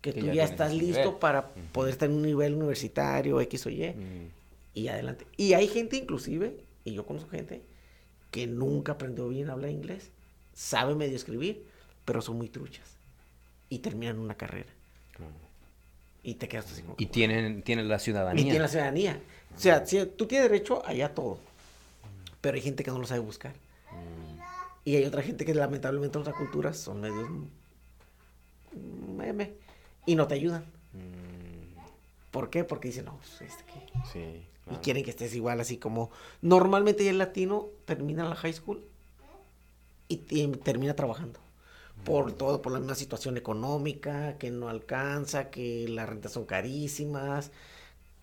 que, 0.00 0.12
Que 0.12 0.20
tú 0.20 0.26
ya 0.26 0.34
ya, 0.34 0.44
estás 0.44 0.72
listo 0.72 1.00
nivel. 1.00 1.18
para 1.18 1.48
poder 1.72 1.92
estar 1.92 2.08
en 2.08 2.16
un 2.16 2.22
nivel 2.22 2.54
universitario, 2.54 3.40
X 3.40 3.66
o 3.66 3.70
Y, 3.70 3.88
mm, 3.90 4.28
y 4.74 4.88
adelante. 4.88 5.26
Y 5.36 5.54
hay 5.54 5.66
gente 5.66 5.96
inclusive, 5.96 6.56
y 6.84 6.94
yo 6.94 7.04
conozco 7.06 7.30
gente, 7.30 7.62
que 8.30 8.46
nunca 8.46 8.92
aprendió 8.92 9.28
bien 9.28 9.50
a 9.50 9.54
hablar 9.54 9.70
inglés, 9.70 10.10
sabe 10.52 10.94
medio 10.94 11.16
escribir, 11.16 11.66
pero 12.04 12.22
son 12.22 12.36
muy 12.36 12.48
truchas. 12.48 12.96
Y 13.68 13.80
terminan 13.80 14.18
una 14.18 14.36
carrera. 14.36 14.70
Y 16.22 16.34
te 16.34 16.48
quedas 16.48 16.70
así 16.70 16.82
como... 16.82 16.96
Y 16.98 17.06
tienen, 17.06 17.62
tienen 17.62 17.88
la 17.88 17.96
y 17.96 18.00
ciudadanía. 18.00 18.42
tiene 18.44 18.58
la 18.58 18.68
ciudadanía. 18.68 19.20
O 19.56 19.58
sea, 19.58 19.86
si- 19.86 20.04
tú 20.06 20.26
tienes 20.26 20.50
derecho 20.50 20.84
allá 20.86 21.06
a 21.06 21.14
todo. 21.14 21.38
Pero 22.40 22.56
hay 22.56 22.60
gente 22.62 22.84
que 22.84 22.90
no 22.90 22.98
lo 22.98 23.06
sabe 23.06 23.20
buscar. 23.20 23.54
Y 24.84 24.96
hay 24.96 25.04
otra 25.04 25.22
gente 25.22 25.44
que 25.44 25.54
lamentablemente 25.54 26.16
en 26.16 26.22
otras 26.22 26.36
culturas 26.36 26.76
son 26.78 27.00
medios 27.00 27.28
mm, 28.72 29.16
meme 29.16 29.52
y 30.06 30.14
no 30.14 30.26
te 30.26 30.34
ayudan. 30.34 30.64
¿Por 32.30 32.48
qué? 32.50 32.64
Porque 32.64 32.88
dicen, 32.88 33.06
no, 33.06 33.16
pues, 33.16 33.40
este 33.50 33.64
que... 33.64 33.80
Sí, 34.12 34.42
Y 34.72 34.76
quieren 34.76 35.02
que 35.04 35.10
estés 35.10 35.34
igual, 35.34 35.60
así 35.60 35.76
como 35.78 36.10
normalmente 36.42 37.04
ya 37.04 37.10
el 37.10 37.18
latino 37.18 37.68
termina 37.86 38.28
la 38.28 38.36
high 38.36 38.52
school 38.52 38.82
y, 40.08 40.22
y 40.30 40.46
termina 40.48 40.94
trabajando. 40.94 41.40
Por 42.04 42.32
todo, 42.32 42.62
por 42.62 42.72
la 42.72 42.78
misma 42.78 42.94
situación 42.94 43.36
económica, 43.36 44.38
que 44.38 44.50
no 44.50 44.68
alcanza, 44.68 45.50
que 45.50 45.86
las 45.88 46.08
rentas 46.08 46.32
son 46.32 46.46
carísimas, 46.46 47.52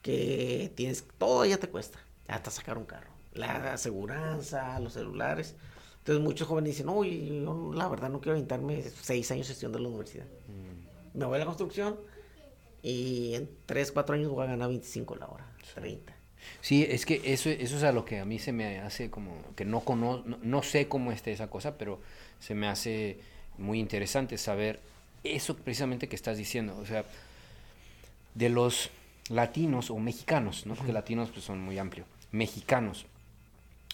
que 0.01 0.71
tienes, 0.75 1.05
todo 1.17 1.45
ya 1.45 1.57
te 1.57 1.69
cuesta, 1.69 1.99
hasta 2.27 2.51
sacar 2.51 2.77
un 2.77 2.85
carro. 2.85 3.11
La 3.33 3.73
aseguranza, 3.73 4.79
los 4.79 4.93
celulares. 4.93 5.55
Entonces 5.99 6.23
muchos 6.23 6.47
jóvenes 6.47 6.75
dicen, 6.75 6.89
oye, 6.89 7.41
yo 7.43 7.71
la 7.73 7.87
verdad 7.87 8.09
no 8.09 8.21
quiero 8.21 8.37
aventarme 8.37 8.81
seis 8.81 9.29
años 9.31 9.49
estudiando 9.49 9.77
en 9.77 9.83
la 9.83 9.89
universidad. 9.89 10.25
Me 11.13 11.25
voy 11.25 11.35
a 11.35 11.39
la 11.39 11.45
construcción 11.45 11.97
y 12.81 13.33
en 13.33 13.49
tres, 13.65 13.91
cuatro 13.91 14.15
años 14.15 14.31
voy 14.31 14.45
a 14.45 14.49
ganar 14.51 14.69
25 14.69 15.15
la 15.17 15.27
hora, 15.27 15.51
30. 15.75 16.15
Sí, 16.61 16.85
es 16.87 17.05
que 17.05 17.21
eso, 17.25 17.49
eso 17.49 17.77
es 17.77 17.83
a 17.83 17.91
lo 17.91 18.05
que 18.05 18.19
a 18.19 18.25
mí 18.25 18.39
se 18.39 18.53
me 18.53 18.79
hace 18.79 19.09
como 19.09 19.33
que 19.55 19.65
no 19.65 19.81
conozco, 19.81 20.27
no, 20.27 20.37
no 20.41 20.63
sé 20.63 20.87
cómo 20.87 21.11
esté 21.11 21.31
esa 21.31 21.49
cosa, 21.49 21.77
pero 21.77 21.99
se 22.39 22.55
me 22.55 22.67
hace 22.67 23.19
muy 23.57 23.79
interesante 23.79 24.37
saber 24.37 24.79
eso 25.23 25.55
precisamente 25.57 26.07
que 26.07 26.15
estás 26.15 26.37
diciendo. 26.37 26.77
O 26.81 26.85
sea, 26.85 27.03
de 28.35 28.49
los 28.49 28.89
latinos 29.29 29.89
o 29.89 29.97
mexicanos, 29.97 30.65
¿no? 30.65 30.75
Porque 30.75 30.93
latinos 30.93 31.29
pues, 31.31 31.43
son 31.45 31.59
muy 31.61 31.77
amplios. 31.79 32.07
Mexicanos 32.31 33.05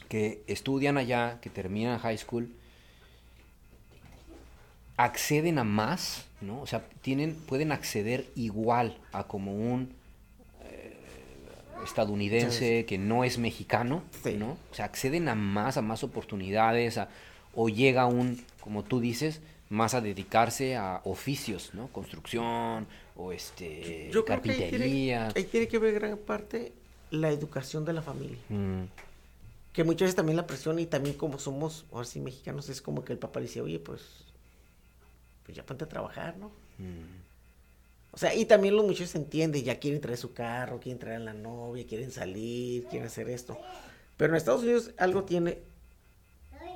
que 0.10 0.44
estudian 0.48 0.98
allá, 0.98 1.40
que 1.42 1.50
terminan 1.50 1.98
high 2.00 2.18
school, 2.18 2.50
acceden 4.98 5.58
a 5.58 5.64
más, 5.64 6.26
¿no? 6.42 6.62
O 6.62 6.68
sea, 6.68 6.84
tienen, 7.02 7.36
pueden 7.36 7.72
acceder 7.72 8.28
igual 8.36 8.98
a 9.12 9.24
como 9.24 9.54
un 9.56 9.92
eh, 10.66 10.94
estadounidense 11.84 12.86
que 12.86 12.98
no 12.98 13.24
es 13.24 13.38
mexicano, 13.40 14.04
Sí. 14.24 14.34
¿no? 14.34 14.58
O 14.72 14.76
sea, 14.76 14.86
acceden 14.86 15.30
a 15.30 15.36
más, 15.36 15.78
a 15.78 15.82
más 15.82 16.04
oportunidades, 16.04 16.98
a- 16.98 17.10
o 17.56 17.70
llega 17.70 18.06
un, 18.06 18.44
como 18.62 18.84
tú 18.84 19.00
dices, 19.00 19.42
más 19.70 19.94
a 19.94 20.02
dedicarse 20.02 20.76
a 20.76 21.02
oficios, 21.06 21.72
¿no? 21.74 21.88
Construcción 21.88 22.88
o 23.16 23.32
este 23.32 24.10
Yo 24.12 24.24
creo 24.26 24.42
que 24.42 24.52
ahí 24.52 24.58
tiene, 24.58 24.72
carpintería. 24.72 25.30
ahí 25.36 25.44
tiene 25.46 25.68
que 25.68 25.78
ver 25.80 25.94
gran 25.96 26.18
parte 26.18 26.74
la 27.12 27.30
educación 27.32 27.86
de 27.86 27.94
la 27.94 28.02
familia. 28.02 28.38
Mm, 28.50 28.84
Que 29.72 29.84
muchas 29.84 30.02
veces 30.08 30.16
también 30.16 30.36
la 30.38 30.46
presión 30.48 30.78
y 30.80 30.86
también 30.86 31.16
como 31.16 31.40
somos, 31.40 31.86
ahora 31.92 32.06
sí, 32.06 32.20
mexicanos, 32.20 32.70
es 32.70 32.82
como 32.82 33.04
que 33.04 33.14
el 33.14 33.20
papá 33.20 33.40
dice, 33.40 33.62
oye, 33.62 33.80
pues, 33.80 34.02
pues 35.44 35.56
ya 35.56 35.66
ponte 35.66 35.84
a 35.86 35.90
trabajar, 35.90 36.38
¿no? 36.38 36.48
mm, 36.78 37.24
O 38.12 38.18
sea, 38.18 38.36
y 38.36 38.46
también 38.46 38.76
los 38.76 38.86
muchachos 38.86 39.16
entienden, 39.16 39.64
ya 39.64 39.80
quieren 39.80 40.00
traer 40.02 40.18
su 40.20 40.34
carro, 40.34 40.80
quieren 40.80 41.00
traer 41.00 41.18
a 41.18 41.24
la 41.24 41.34
novia, 41.34 41.86
quieren 41.88 42.12
salir, 42.12 42.86
quieren 42.86 43.08
hacer 43.08 43.30
esto. 43.30 43.58
Pero 44.18 44.34
en 44.34 44.38
Estados 44.38 44.62
Unidos 44.64 44.92
algo 44.98 45.24
tiene 45.24 45.58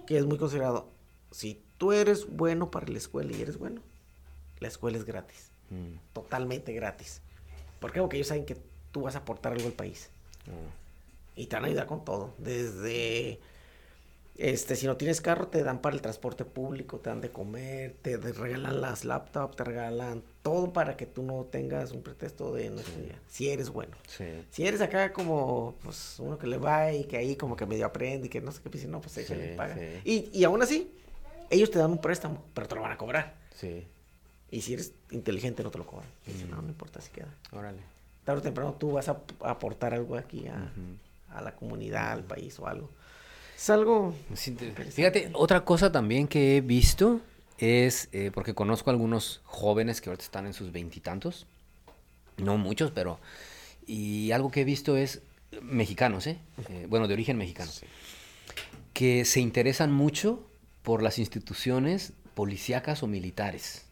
que 0.07 0.17
es 0.17 0.25
muy 0.25 0.39
considerado. 0.39 0.87
Si 1.29 1.61
tú 1.77 1.91
eres 1.91 2.25
bueno 2.27 2.71
para 2.71 2.87
la 2.87 2.97
escuela 2.97 3.31
y 3.31 3.41
eres 3.41 3.57
bueno, 3.59 3.81
la 4.59 4.67
escuela 4.67 4.97
es 4.97 5.05
gratis. 5.05 5.51
mm, 5.69 6.13
Totalmente 6.13 6.73
gratis. 6.73 7.21
¿Por 7.79 7.91
qué? 7.91 7.99
Porque 7.99 8.17
ellos 8.17 8.29
saben 8.29 8.45
que 8.45 8.57
tú 8.91 9.01
vas 9.01 9.13
a 9.15 9.19
aportar 9.19 9.53
algo 9.53 9.67
al 9.67 9.73
país. 9.73 10.09
mm. 10.47 11.39
Y 11.39 11.45
te 11.45 11.55
van 11.55 11.65
a 11.65 11.67
ayudar 11.67 11.85
con 11.85 12.03
todo. 12.03 12.33
Desde, 12.39 13.39
este, 14.37 14.75
si 14.75 14.87
no 14.87 14.97
tienes 14.97 15.21
carro, 15.21 15.49
te 15.49 15.61
dan 15.63 15.81
para 15.81 15.95
el 15.95 16.01
transporte 16.01 16.45
público, 16.45 16.97
te 16.97 17.11
dan 17.11 17.21
de 17.21 17.29
comer, 17.29 17.95
te 18.01 18.17
regalan 18.17 18.81
las 18.81 19.05
laptops, 19.05 19.55
te 19.55 19.63
regalan 19.63 20.23
todo 20.47 20.71
para 20.71 20.95
que 20.95 21.05
tú 21.05 21.23
no 21.23 21.43
tengas 21.43 21.91
un 21.91 22.01
pretexto 22.01 22.53
de 22.53 22.69
no 22.69 22.79
estudiar. 22.79 23.19
Si 23.27 23.49
eres 23.49 23.69
bueno. 23.69 23.97
Sí. 24.07 24.23
Si 24.49 24.65
eres 24.65 24.79
acá 24.79 25.11
como, 25.11 25.75
pues, 25.83 26.15
uno 26.19 26.37
que 26.37 26.47
le 26.47 26.57
va 26.57 26.93
y 26.93 27.03
que 27.03 27.17
ahí 27.17 27.35
como 27.35 27.57
que 27.57 27.65
medio 27.65 27.85
aprende 27.85 28.27
y 28.27 28.29
que 28.29 28.39
no 28.39 28.53
sé 28.53 28.61
qué, 28.61 28.69
pues, 28.69 28.85
no, 28.87 29.01
pues 29.01 29.17
échale, 29.17 29.51
Sí, 29.51 29.57
paga. 29.57 29.75
sí. 29.75 30.01
Y, 30.05 30.39
y 30.39 30.43
aún 30.45 30.61
así, 30.61 30.89
ellos 31.49 31.69
te 31.69 31.79
dan 31.79 31.91
un 31.91 31.97
préstamo, 31.97 32.45
pero 32.53 32.65
te 32.65 32.75
lo 32.75 32.81
van 32.81 32.93
a 32.93 32.97
cobrar. 32.97 33.35
Sí, 33.55 33.85
Y 34.51 34.61
si 34.61 34.73
eres 34.75 34.93
inteligente, 35.11 35.63
no 35.63 35.69
te 35.71 35.79
lo 35.79 35.85
cobran. 35.85 36.07
Dicen, 36.25 36.49
no, 36.49 36.61
no 36.61 36.69
importa 36.69 37.01
si 37.01 37.11
queda. 37.11 37.27
órale. 37.51 37.79
Tarde 38.23 38.39
o 38.39 38.43
temprano 38.43 38.73
tú 38.79 38.93
vas 38.93 39.09
a, 39.09 39.17
aportar 39.41 39.93
algo 39.93 40.15
aquí 40.15 40.47
a, 40.47 40.71
a 41.35 41.41
la 41.41 41.53
comunidad, 41.55 42.11
al 42.13 42.23
país 42.23 42.57
o 42.59 42.67
algo. 42.67 42.89
Es 43.55 43.69
algo... 43.69 44.13
Sí, 44.33 44.51
te- 44.51 44.71
Fíjate, 44.71 45.29
otra 45.33 45.65
cosa 45.65 45.91
también 45.91 46.25
que 46.27 46.55
he 46.57 46.61
visto 46.61 47.19
es, 47.57 48.09
eh, 48.11 48.31
porque 48.33 48.53
conozco 48.53 48.89
algunos 48.89 49.41
jóvenes 49.45 50.01
que 50.01 50.09
ahorita 50.09 50.23
están 50.23 50.45
en 50.45 50.53
sus 50.53 50.71
veintitantos, 50.71 51.45
no 52.37 52.57
muchos, 52.57 52.91
pero, 52.91 53.19
y 53.85 54.31
algo 54.31 54.51
que 54.51 54.61
he 54.61 54.65
visto 54.65 54.97
es 54.97 55.21
mexicanos, 55.61 56.27
¿eh? 56.27 56.37
Eh, 56.69 56.85
bueno, 56.89 57.07
de 57.07 57.13
origen 57.13 57.37
mexicano, 57.37 57.71
que 58.93 59.25
se 59.25 59.39
interesan 59.39 59.91
mucho 59.91 60.45
por 60.83 61.01
las 61.01 61.19
instituciones 61.19 62.13
policíacas 62.33 63.01
o 63.03 63.07
militares. 63.07 63.85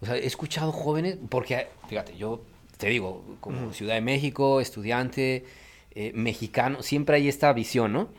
O 0.00 0.06
sea, 0.06 0.16
he 0.16 0.26
escuchado 0.26 0.72
jóvenes, 0.72 1.16
porque, 1.30 1.68
fíjate, 1.88 2.16
yo 2.16 2.44
te 2.76 2.88
digo, 2.88 3.24
como 3.40 3.72
Ciudad 3.72 3.94
de 3.94 4.02
México, 4.02 4.60
estudiante, 4.60 5.46
eh, 5.92 6.12
mexicano, 6.14 6.82
siempre 6.82 7.16
hay 7.16 7.28
esta 7.28 7.50
visión, 7.54 7.92
¿no? 7.94 8.10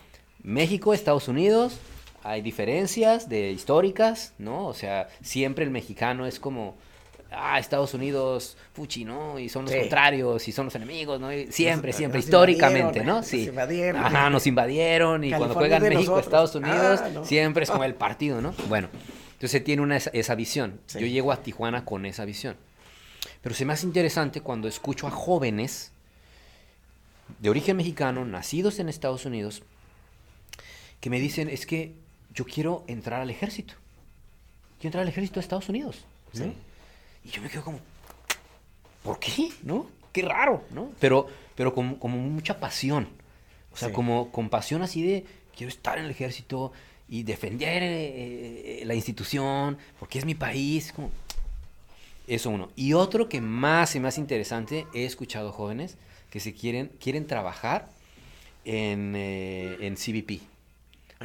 México, 0.41 0.93
Estados 0.93 1.27
Unidos, 1.27 1.77
hay 2.29 2.41
diferencias 2.41 3.29
de 3.29 3.51
históricas, 3.51 4.33
¿no? 4.37 4.67
O 4.67 4.73
sea, 4.73 5.07
siempre 5.21 5.63
el 5.63 5.71
mexicano 5.71 6.25
es 6.25 6.39
como, 6.39 6.75
ah, 7.31 7.59
Estados 7.59 7.93
Unidos, 7.93 8.57
fuchi, 8.73 9.05
¿no? 9.05 9.39
Y 9.39 9.49
son 9.49 9.63
los 9.65 9.71
Sí. 9.73 9.79
contrarios 9.79 10.47
y 10.47 10.51
son 10.51 10.65
los 10.65 10.75
enemigos, 10.75 11.19
¿no? 11.19 11.31
Y 11.31 11.51
siempre, 11.51 11.91
Nos- 11.91 11.97
siempre, 11.97 12.17
nos 12.19 12.25
históricamente, 12.25 13.03
¿no? 13.03 13.17
nos 13.17 13.27
Sí. 13.27 13.45
invadieron. 13.45 14.03
Ajá, 14.03 14.29
nos 14.29 14.45
invadieron 14.47 15.23
y 15.23 15.29
cuando 15.31 15.53
juegan 15.55 15.81
México, 15.83 15.99
nosotros. 16.17 16.25
Estados 16.25 16.55
Unidos, 16.55 16.99
Ah, 17.03 17.09
no. 17.13 17.25
siempre 17.25 17.63
es 17.63 17.69
como 17.71 17.83
el 17.85 17.95
partido, 17.95 18.41
¿no? 18.41 18.53
Bueno, 18.67 18.89
entonces 19.33 19.63
tiene 19.63 19.81
una, 19.81 19.97
esa, 19.97 20.09
esa 20.13 20.35
visión. 20.35 20.79
Sí. 20.87 20.99
Yo 20.99 21.05
llego 21.07 21.31
a 21.31 21.41
Tijuana 21.43 21.85
con 21.85 22.05
esa 22.05 22.25
visión. 22.25 22.55
Pero 23.41 23.55
se 23.55 23.65
me 23.65 23.73
hace 23.73 23.85
interesante 23.85 24.41
cuando 24.41 24.67
escucho 24.67 25.07
a 25.07 25.11
jóvenes 25.11 25.91
de 27.39 27.49
origen 27.49 27.77
mexicano, 27.77 28.25
nacidos 28.25 28.79
en 28.79 28.89
Estados 28.89 29.25
Unidos, 29.25 29.63
que 31.01 31.09
me 31.09 31.19
dicen, 31.19 31.49
es 31.49 31.65
que 31.65 31.93
yo 32.37 32.45
quiero 32.45 32.83
entrar 32.87 33.19
al 33.21 33.29
ejército. 33.31 33.73
Quiero 34.79 34.89
entrar 34.89 35.01
al 35.01 35.07
ejército 35.09 35.35
de 35.35 35.41
Estados 35.41 35.69
Unidos. 35.69 36.05
¿no? 36.33 36.43
Sí. 36.45 36.53
Y 37.25 37.29
yo 37.29 37.41
me 37.41 37.49
quedo 37.49 37.63
como, 37.63 37.79
¿por 39.03 39.19
qué? 39.19 39.49
¿No? 39.63 39.87
Qué 40.13 40.21
raro, 40.21 40.63
¿no? 40.71 40.91
Pero, 40.99 41.27
pero 41.55 41.73
con, 41.73 41.95
como 41.95 42.17
mucha 42.17 42.59
pasión. 42.59 43.07
O 43.73 43.77
sea, 43.77 43.87
Sí. 43.89 43.93
como 43.93 44.31
con 44.31 44.49
pasión 44.49 44.81
así 44.83 45.01
de, 45.01 45.25
quiero 45.55 45.69
estar 45.69 45.97
en 45.97 46.05
el 46.05 46.11
ejército 46.11 46.71
y 47.09 47.23
defender 47.23 47.81
eh, 47.83 48.81
eh, 48.81 48.85
la 48.85 48.93
institución, 48.93 49.77
porque 49.99 50.19
es 50.19 50.25
mi 50.25 50.35
país. 50.35 50.91
Como, 50.93 51.09
eso 52.27 52.49
uno. 52.51 52.69
Y 52.75 52.93
otro 52.93 53.29
que 53.29 53.41
más 53.41 53.95
y 53.95 53.99
más 53.99 54.17
interesante, 54.19 54.85
he 54.93 55.05
escuchado 55.05 55.51
jóvenes 55.51 55.97
que 56.29 56.39
se 56.39 56.53
quieren, 56.53 56.91
quieren 56.99 57.25
trabajar 57.25 57.89
en, 58.65 59.13
eh, 59.15 59.77
en 59.81 59.95
CBP 59.95 60.41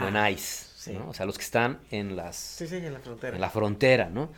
o 0.00 0.06
en 0.08 0.16
Ah, 0.16 0.30
ICE. 0.30 0.71
Sí. 0.84 0.92
¿no? 0.92 1.08
O 1.08 1.14
sea, 1.14 1.26
los 1.26 1.36
que 1.38 1.44
están 1.44 1.78
en 1.90 2.16
las 2.16 2.36
Sí, 2.36 2.66
sí, 2.66 2.76
en 2.76 2.92
la 2.92 2.98
frontera. 3.00 3.34
en 3.36 3.40
la 3.40 3.50
frontera, 3.50 4.08
¿no? 4.10 4.30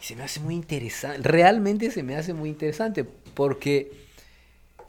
Y 0.00 0.04
se 0.04 0.16
me 0.16 0.22
hace 0.22 0.40
muy 0.40 0.54
interesante, 0.54 1.20
realmente 1.28 1.90
se 1.90 2.02
me 2.02 2.16
hace 2.16 2.32
muy 2.34 2.48
interesante, 2.48 3.04
porque 3.04 3.92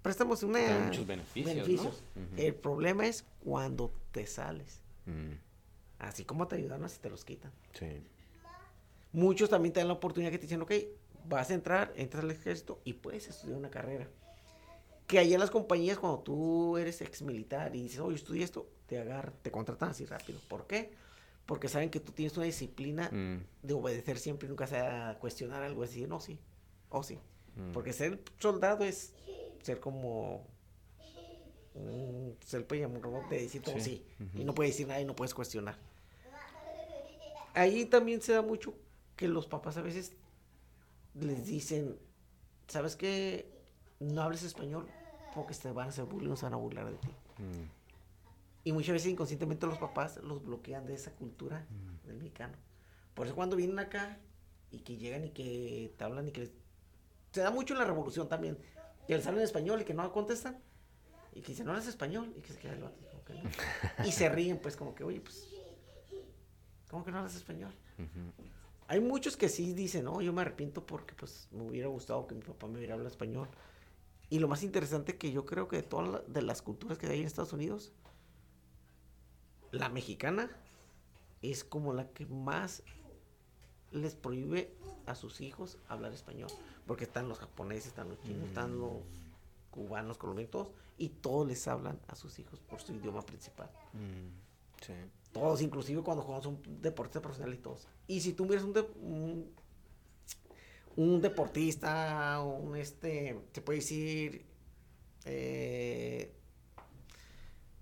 préstamos 0.00 0.42
una 0.42 0.78
muchos 0.78 1.06
beneficios. 1.06 2.02
El 2.38 2.54
problema 2.54 3.06
es 3.06 3.26
cuando 3.44 3.92
te 4.10 4.26
sales. 4.26 4.80
Mm, 5.04 5.32
Así 5.98 6.24
como 6.24 6.48
te 6.48 6.56
ayudan, 6.56 6.82
así 6.82 6.98
te 6.98 7.10
los 7.10 7.26
quitan. 7.26 7.52
sí. 7.74 8.02
Muchos 9.12 9.50
también 9.50 9.74
te 9.74 9.80
dan 9.80 9.88
la 9.88 9.94
oportunidad 9.94 10.30
que 10.30 10.38
te 10.38 10.44
dicen, 10.46 10.62
ok, 10.62 10.72
vas 11.28 11.50
a 11.50 11.54
entrar, 11.54 11.92
entras 11.94 12.24
al 12.24 12.30
ejército 12.30 12.80
y 12.84 12.94
puedes 12.94 13.28
estudiar 13.28 13.58
una 13.58 13.68
carrera. 13.70 14.08
Que 15.06 15.18
allá 15.18 15.34
en 15.34 15.40
las 15.40 15.50
compañías, 15.50 15.98
cuando 15.98 16.20
tú 16.20 16.78
eres 16.78 17.02
ex 17.02 17.20
militar 17.20 17.76
y 17.76 17.82
dices, 17.82 17.98
oye, 18.00 18.16
estudié 18.16 18.44
esto, 18.44 18.66
te 18.86 18.98
agarran, 18.98 19.34
te 19.42 19.50
contratan 19.50 19.90
así 19.90 20.06
rápido. 20.06 20.38
¿Por 20.48 20.66
qué? 20.66 20.92
Porque 21.44 21.68
saben 21.68 21.90
que 21.90 22.00
tú 22.00 22.12
tienes 22.12 22.34
una 22.38 22.46
disciplina 22.46 23.10
Mm, 23.10 23.40
de 23.62 23.74
obedecer 23.74 24.18
siempre 24.18 24.46
y 24.46 24.48
nunca 24.48 24.66
se 24.66 24.78
a 24.78 25.18
cuestionar 25.20 25.62
algo, 25.62 25.82
decir, 25.82 26.08
no, 26.08 26.18
sí, 26.20 26.38
o 26.88 27.02
sí. 27.02 27.18
Mm. 27.56 27.72
Porque 27.72 27.92
ser 27.92 28.20
soldado 28.38 28.84
es 28.84 29.12
ser 29.62 29.80
como 29.80 30.46
un 31.74 32.36
ser 32.44 32.66
un 32.86 33.02
robot 33.02 33.28
de 33.28 33.42
decir 33.42 33.62
todo 33.62 33.78
sí. 33.78 34.04
Sí, 34.18 34.40
Y 34.40 34.44
no 34.44 34.54
puedes 34.54 34.72
decir 34.72 34.88
nada 34.88 35.00
y 35.00 35.04
no 35.04 35.14
puedes 35.14 35.34
cuestionar. 35.34 35.76
Ahí 37.54 37.84
también 37.84 38.22
se 38.22 38.32
da 38.32 38.42
mucho 38.42 38.74
que 39.16 39.28
los 39.28 39.46
papás 39.46 39.76
a 39.76 39.82
veces 39.82 40.12
les 41.14 41.46
dicen, 41.46 41.98
¿sabes 42.68 42.96
qué? 42.96 43.46
No 43.98 44.22
hables 44.22 44.42
español 44.42 44.86
porque 45.34 45.54
te 45.54 45.70
van 45.70 45.86
a 45.86 45.90
hacer 45.90 46.04
bullying, 46.04 46.36
se 46.36 46.44
van 46.46 46.54
a 46.54 46.56
burlar 46.56 46.86
de 46.90 46.96
ti. 46.98 47.08
Mm, 47.38 47.68
Y 48.64 48.72
muchas 48.72 48.92
veces 48.94 49.10
inconscientemente 49.12 49.66
los 49.66 49.78
papás 49.78 50.18
los 50.22 50.44
bloquean 50.44 50.86
de 50.86 50.94
esa 50.94 51.12
cultura 51.12 51.66
del 52.06 52.16
mexicano. 52.16 52.54
Por 53.14 53.26
eso 53.26 53.34
cuando 53.34 53.56
vienen 53.56 53.78
acá 53.78 54.18
y 54.70 54.78
que 54.78 54.96
llegan 54.96 55.24
y 55.24 55.30
que 55.30 55.92
te 55.96 56.04
hablan 56.04 56.28
y 56.28 56.32
que 56.32 56.40
les- 56.42 56.52
se 57.32 57.40
da 57.40 57.50
mucho 57.50 57.74
en 57.74 57.80
la 57.80 57.84
revolución 57.86 58.28
también. 58.28 58.58
Que 59.06 59.16
les 59.16 59.26
hablan 59.26 59.42
español 59.44 59.80
y 59.80 59.84
que 59.84 59.94
no 59.94 60.10
contestan. 60.12 60.58
Y 61.32 61.40
que 61.42 61.48
dicen, 61.48 61.66
no 61.66 61.72
hablas 61.72 61.86
español. 61.86 62.32
Y 62.36 62.40
que 62.40 62.52
se 62.52 62.58
queda 62.58 62.72
el 62.74 62.82
vato, 62.82 63.00
como 63.10 63.24
que 63.24 63.34
no. 63.34 63.50
Y 64.06 64.12
se 64.12 64.28
ríen, 64.28 64.58
pues, 64.58 64.76
como 64.76 64.94
que, 64.94 65.04
oye, 65.04 65.20
pues, 65.20 65.46
¿cómo 66.90 67.04
que 67.04 67.10
no 67.10 67.18
hablas 67.18 67.34
español? 67.36 67.72
Hay 68.88 69.00
muchos 69.00 69.36
que 69.36 69.48
sí 69.48 69.72
dicen, 69.72 70.04
no, 70.04 70.20
yo 70.20 70.32
me 70.32 70.42
arrepiento 70.42 70.84
porque, 70.84 71.14
pues, 71.14 71.48
me 71.52 71.62
hubiera 71.62 71.88
gustado 71.88 72.26
que 72.26 72.34
mi 72.34 72.42
papá 72.42 72.66
me 72.66 72.78
hubiera 72.78 72.94
hablado 72.94 73.08
español. 73.08 73.48
Y 74.28 74.38
lo 74.38 74.48
más 74.48 74.62
interesante 74.62 75.16
que 75.18 75.30
yo 75.32 75.44
creo 75.46 75.68
que 75.68 75.76
de 75.76 75.82
todas 75.82 76.08
la- 76.08 76.20
de 76.26 76.42
las 76.42 76.62
culturas 76.62 76.98
que 76.98 77.06
hay 77.06 77.20
en 77.20 77.26
Estados 77.26 77.52
Unidos, 77.52 77.92
la 79.72 79.88
mexicana 79.88 80.50
es 81.42 81.62
como 81.64 81.92
la 81.92 82.08
que 82.10 82.26
más 82.26 82.82
les 83.92 84.14
prohíbe 84.14 84.72
a 85.06 85.14
sus 85.14 85.40
hijos 85.40 85.78
hablar 85.88 86.12
español. 86.12 86.50
Porque 86.86 87.04
están 87.04 87.28
los 87.28 87.38
japoneses, 87.38 87.86
están 87.88 88.08
los 88.08 88.20
chinos, 88.22 88.48
están 88.48 88.76
Mm. 88.76 88.80
los 88.80 88.92
cubanos, 89.70 90.18
colombianos, 90.18 90.50
todos. 90.50 90.68
Y 90.98 91.08
todos 91.08 91.46
les 91.46 91.66
hablan 91.68 91.98
a 92.08 92.14
sus 92.14 92.38
hijos 92.38 92.60
por 92.60 92.80
su 92.80 92.92
idioma 92.94 93.22
principal. 93.22 93.70
Mm, 93.94 94.84
sí. 94.84 94.92
Todos, 95.32 95.62
inclusive 95.62 96.02
cuando 96.02 96.22
jugamos 96.22 96.46
un 96.46 96.60
deportista 96.82 97.20
profesional 97.22 97.54
y 97.54 97.58
todos. 97.58 97.86
Y 98.06 98.20
si 98.20 98.32
tú 98.32 98.44
miras 98.46 98.64
un, 98.64 98.72
de- 98.72 98.80
un, 99.00 99.50
un 100.96 101.20
deportista, 101.22 102.40
un 102.42 102.76
este, 102.76 103.40
se 103.52 103.60
puede 103.62 103.78
decir, 103.78 104.44
eh, 105.24 106.34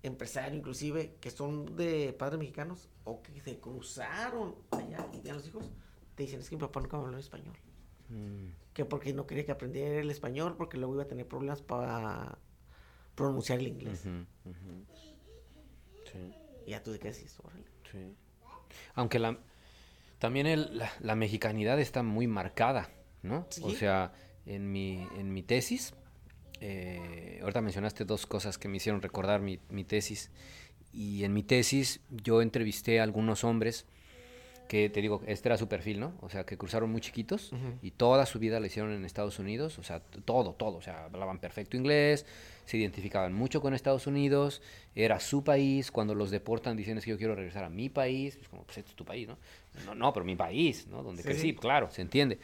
empresario 0.03 0.57
inclusive, 0.57 1.15
que 1.19 1.31
son 1.31 1.75
de 1.75 2.13
padres 2.13 2.39
mexicanos 2.39 2.87
o 3.03 3.21
que 3.21 3.41
se 3.41 3.59
cruzaron 3.59 4.55
allá 4.71 5.07
y 5.13 5.17
tienen 5.19 5.35
los 5.37 5.47
hijos, 5.47 5.69
te 6.19 6.23
dicen, 6.23 6.41
es 6.41 6.49
que 6.49 6.57
mi 6.57 6.59
papá 6.61 6.81
nunca 6.81 6.97
me 6.97 7.05
habló 7.05 7.17
español. 7.17 7.55
Mm, 8.09 8.49
Que 8.73 8.83
porque 8.83 9.13
no 9.13 9.25
quería 9.25 9.45
que 9.45 9.53
aprendiera 9.53 10.01
el 10.01 10.11
español, 10.11 10.55
porque 10.57 10.77
luego 10.77 10.95
iba 10.95 11.03
a 11.03 11.07
tener 11.07 11.25
problemas 11.27 11.61
para 11.61 12.37
pronunciar 13.15 13.59
el 13.59 13.67
inglés. 13.69 14.05
Sí. 16.11 16.33
Y 16.65 16.71
ya 16.71 16.83
tú 16.83 16.91
de 16.91 16.99
qué 16.99 17.11
decís, 17.11 17.37
órale. 17.43 17.63
Sí. 17.91 18.13
Aunque 18.95 19.19
la, 19.19 19.37
también 20.19 20.45
el- 20.47 20.77
la, 20.77 20.91
la 20.99 21.15
mexicanidad 21.15 21.79
está 21.79 22.03
muy 22.03 22.27
marcada, 22.27 22.89
¿no? 23.23 23.39
O 23.61 23.69
Sí. 23.69 23.75
sea, 23.75 24.11
en 24.45 24.71
mi, 24.71 25.07
en 25.17 25.33
mi 25.33 25.43
tesis, 25.43 25.93
eh, 26.61 27.39
ahorita 27.41 27.61
mencionaste 27.61 28.05
dos 28.05 28.25
cosas 28.25 28.57
que 28.57 28.67
me 28.67 28.77
hicieron 28.77 29.01
recordar 29.01 29.41
mi, 29.41 29.59
mi 29.69 29.83
tesis. 29.83 30.31
Y 30.91 31.23
en 31.23 31.33
mi 31.33 31.43
tesis 31.43 32.01
yo 32.09 32.41
entrevisté 32.41 32.99
a 32.99 33.03
algunos 33.03 33.43
hombres 33.43 33.85
que, 34.69 34.87
te 34.87 35.01
digo, 35.01 35.23
este 35.25 35.49
era 35.49 35.57
su 35.57 35.67
perfil, 35.67 35.99
¿no? 35.99 36.13
O 36.21 36.29
sea, 36.29 36.45
que 36.45 36.55
cruzaron 36.55 36.91
muy 36.91 37.01
chiquitos 37.01 37.51
y 37.81 37.89
toda 37.89 38.27
su 38.27 38.37
vida 38.37 38.59
la 38.59 38.67
hicieron 38.67 38.93
en 38.93 39.03
Estados 39.03 39.39
Unidos, 39.39 39.79
o 39.79 39.83
sea, 39.83 39.99
todo, 39.99 40.53
todo, 40.53 40.77
o 40.77 40.81
sea, 40.83 41.05
hablaban 41.05 41.39
perfecto 41.39 41.75
inglés, 41.75 42.27
se 42.65 42.77
identificaban 42.77 43.33
mucho 43.33 43.61
con 43.61 43.73
Estados 43.73 44.05
Unidos, 44.05 44.61
era 44.93 45.19
su 45.19 45.43
país, 45.43 45.89
cuando 45.89 46.13
los 46.13 46.29
deportan 46.29 46.77
dicen 46.77 46.99
es 46.99 47.03
que 47.03 47.09
yo 47.09 47.17
quiero 47.17 47.33
regresar 47.33 47.63
a 47.63 47.69
mi 47.69 47.89
país, 47.89 48.35
pues 48.35 48.47
como, 48.47 48.61
pues 48.61 48.77
este 48.77 48.91
es 48.91 48.95
tu 48.95 49.05
país, 49.05 49.27
¿no? 49.27 49.39
No, 49.87 49.95
no, 49.95 50.13
pero 50.13 50.23
mi 50.23 50.35
país, 50.35 50.85
¿no? 50.85 51.01
Donde 51.01 51.23
Sí, 51.23 51.29
crecí, 51.29 51.55
claro, 51.55 51.89
se 51.89 52.03
entiende. 52.03 52.37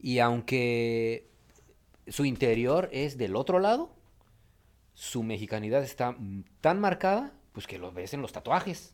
Y 0.00 0.18
aunque 0.18 1.26
su 2.06 2.26
interior 2.26 2.90
es 2.92 3.16
del 3.16 3.34
otro 3.34 3.60
lado, 3.60 3.94
su 4.92 5.22
mexicanidad 5.22 5.82
está 5.82 6.18
tan 6.60 6.80
marcada, 6.80 7.32
pues 7.52 7.66
que 7.66 7.78
lo 7.78 7.92
ves 7.92 8.12
en 8.12 8.20
los 8.20 8.32
tatuajes. 8.32 8.93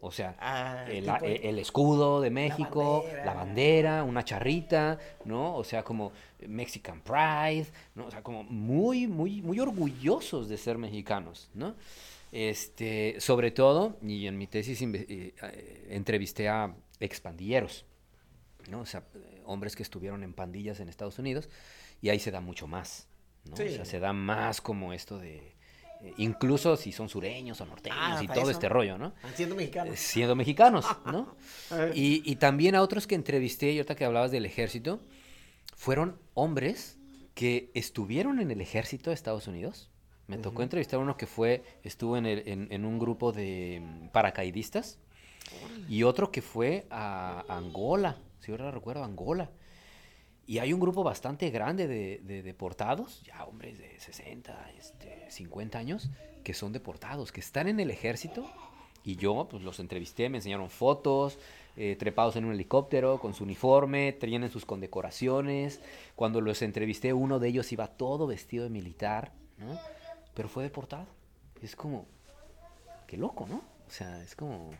O 0.00 0.10
sea, 0.10 0.36
Ah, 0.38 0.86
el, 0.88 1.58
escudo 1.58 2.20
de 2.20 2.30
México, 2.30 3.02
bandera. 3.02 3.24
la 3.24 3.34
bandera, 3.34 4.04
una 4.04 4.24
charrita, 4.24 4.98
¿no? 5.24 5.56
O 5.56 5.64
sea, 5.64 5.82
como 5.82 6.12
Mexican 6.46 7.00
Pride, 7.00 7.66
¿no? 7.94 8.06
O 8.06 8.10
sea, 8.10 8.22
como 8.22 8.44
muy, 8.44 9.06
muy, 9.06 9.42
muy 9.42 9.60
orgullosos 9.60 10.48
de 10.48 10.56
ser 10.56 10.78
mexicanos, 10.78 11.50
¿no? 11.54 11.74
Este, 12.32 13.16
sobre 13.20 13.50
todo, 13.52 13.96
y 14.02 14.26
en 14.26 14.36
mi 14.36 14.46
tesis 14.46 14.82
eh, 14.82 14.86
eh, 15.08 15.86
entrevisté 15.90 16.48
a 16.48 16.74
expandilleros, 16.98 17.84
¿no? 18.68 18.80
O 18.80 18.86
sea, 18.86 19.04
hombres 19.44 19.76
que 19.76 19.82
estuvieron 19.82 20.24
en 20.24 20.32
pandillas 20.32 20.80
en 20.80 20.88
Estados 20.88 21.18
Unidos, 21.18 21.48
y 22.02 22.08
ahí 22.08 22.18
se 22.18 22.30
da 22.30 22.40
mucho 22.40 22.66
más, 22.66 23.06
¿no? 23.44 23.56
Sí. 23.56 23.62
O 23.64 23.68
sea, 23.68 23.84
se 23.84 24.00
da 24.00 24.12
más 24.12 24.60
como 24.60 24.92
esto 24.92 25.18
de... 25.18 25.53
eh, 26.04 26.12
incluso 26.18 26.76
si 26.76 26.92
son 26.92 27.08
sureños 27.08 27.60
o 27.60 27.66
norteños 27.66 27.98
Ah, 28.00 28.20
y 28.22 28.26
todo 28.26 28.42
eso. 28.42 28.50
este 28.50 28.68
rollo, 28.68 28.98
¿no? 28.98 29.12
Siendo 29.34 29.54
mexicano. 29.56 29.90
siendo 29.94 30.36
mexicanos, 30.36 30.86
¿no? 31.06 31.34
Eh. 31.72 31.92
Y, 31.94 32.30
y 32.30 32.36
también 32.36 32.74
a 32.74 32.82
otros 32.82 33.06
que 33.06 33.14
entrevisté, 33.14 33.72
y 33.72 33.78
ahorita 33.78 33.94
que 33.96 34.04
hablabas 34.04 34.30
del 34.30 34.44
ejército, 34.46 35.00
fueron 35.76 36.18
hombres 36.34 36.98
que 37.34 37.70
estuvieron 37.74 38.38
en 38.38 38.50
el 38.50 38.60
ejército 38.60 39.10
de 39.10 39.14
Estados 39.14 39.48
Unidos. 39.48 39.90
Me 40.26 40.38
tocó 40.38 40.62
entrevistar 40.62 41.00
a 41.00 41.02
uno 41.02 41.16
que 41.16 41.26
fue, 41.26 41.62
estuvo 41.82 42.16
en, 42.16 42.26
el- 42.26 42.46
en- 42.48 42.68
en 42.70 42.84
un 42.84 42.98
grupo 42.98 43.32
de 43.32 43.82
mm, 43.82 44.08
paracaidistas 44.08 44.98
y 45.88 46.02
otro 46.04 46.30
que 46.30 46.40
fue 46.42 46.86
a 46.90 47.44
Angola, 47.48 48.16
si 48.40 48.50
ahora 48.52 48.70
recuerdo, 48.70 49.04
Angola. 49.04 49.50
Y 50.46 50.58
hay 50.58 50.72
un 50.72 50.80
grupo 50.80 51.02
bastante 51.02 51.50
grande 51.50 51.86
de, 51.86 52.20
de 52.22 52.42
deportados, 52.42 53.22
ya 53.22 53.44
hombres 53.44 53.78
de 53.78 53.98
60, 53.98 54.72
este, 54.78 55.30
50 55.30 55.78
años, 55.78 56.10
que 56.42 56.52
son 56.52 56.72
deportados, 56.72 57.32
que 57.32 57.40
están 57.40 57.68
en 57.68 57.80
el 57.80 57.90
ejército. 57.90 58.46
Y 59.02 59.16
yo 59.16 59.48
pues 59.50 59.62
los 59.62 59.80
entrevisté, 59.80 60.28
me 60.28 60.38
enseñaron 60.38 60.70
fotos, 60.70 61.38
eh, 61.76 61.96
trepados 61.98 62.36
en 62.36 62.44
un 62.44 62.52
helicóptero, 62.52 63.18
con 63.20 63.34
su 63.34 63.44
uniforme, 63.44 64.12
tienen 64.12 64.50
sus 64.50 64.64
condecoraciones. 64.64 65.80
Cuando 66.14 66.40
los 66.40 66.62
entrevisté, 66.62 67.12
uno 67.12 67.38
de 67.38 67.48
ellos 67.48 67.72
iba 67.72 67.86
todo 67.86 68.26
vestido 68.26 68.64
de 68.64 68.70
militar, 68.70 69.32
¿no? 69.58 69.78
Pero 70.34 70.48
fue 70.48 70.62
deportado. 70.62 71.06
Es 71.62 71.74
como, 71.74 72.06
qué 73.06 73.16
loco, 73.16 73.46
¿no? 73.48 73.62
O 73.86 73.90
sea, 73.90 74.22
es 74.22 74.34
como... 74.34 74.70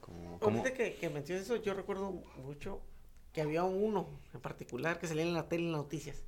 como, 0.00 0.62
que, 0.62 0.94
que 0.94 1.10
mencionas 1.10 1.44
eso, 1.44 1.56
yo 1.56 1.74
recuerdo 1.74 2.12
mucho 2.44 2.80
que 3.32 3.40
había 3.40 3.64
uno 3.64 4.08
en 4.34 4.40
particular 4.40 4.98
que 4.98 5.06
salía 5.08 5.22
en 5.22 5.34
la 5.34 5.48
tele 5.48 5.64
en 5.64 5.72
las 5.72 5.80
noticias 5.82 6.18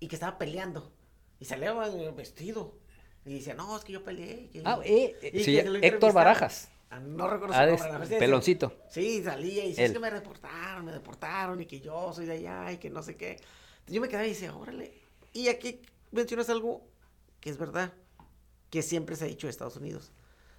y 0.00 0.08
que 0.08 0.16
estaba 0.16 0.38
peleando 0.38 0.92
y 1.40 1.44
salía 1.44 1.70
eh, 1.86 2.12
vestido 2.16 2.74
y 3.24 3.34
decía, 3.34 3.54
no, 3.54 3.76
es 3.76 3.84
que 3.84 3.92
yo 3.92 4.04
peleé. 4.04 4.48
que- 4.50 4.62
Ah, 4.64 4.78
eh, 4.84 5.16
eh, 5.22 5.30
y 5.34 5.42
sí, 5.44 5.58
Héctor. 5.58 6.12
Barajas. 6.12 6.68
Ah, 6.90 7.00
no 7.00 7.26
recuerdo 7.28 7.52
su 7.54 7.60
Ah, 7.60 7.66
nombre. 7.66 8.16
a 8.16 8.18
peloncito. 8.20 8.72
Sí, 8.88 9.22
salía 9.24 9.64
y 9.64 9.70
decía, 9.70 9.86
es 9.86 9.92
que 9.92 9.98
me 9.98 10.10
deportaron, 10.10 10.84
me 10.84 10.92
deportaron 10.92 11.60
y 11.60 11.66
que 11.66 11.80
yo 11.80 12.12
soy 12.14 12.26
de 12.26 12.34
allá 12.34 12.70
y 12.72 12.78
que 12.78 12.88
no 12.90 13.02
sé 13.02 13.16
qué. 13.16 13.40
Yo 13.88 14.00
me 14.00 14.08
quedaba 14.08 14.24
y 14.26 14.30
decía, 14.30 14.54
órale. 14.54 14.92
Y 15.32 15.48
aquí 15.48 15.82
mencionas 16.12 16.48
algo 16.48 16.86
que 17.40 17.50
es 17.50 17.58
verdad, 17.58 17.92
que 18.70 18.82
siempre 18.82 19.16
se 19.16 19.24
ha 19.24 19.26
dicho 19.28 19.48
de 19.48 19.50
Estados 19.50 19.76
Unidos. 19.76 20.12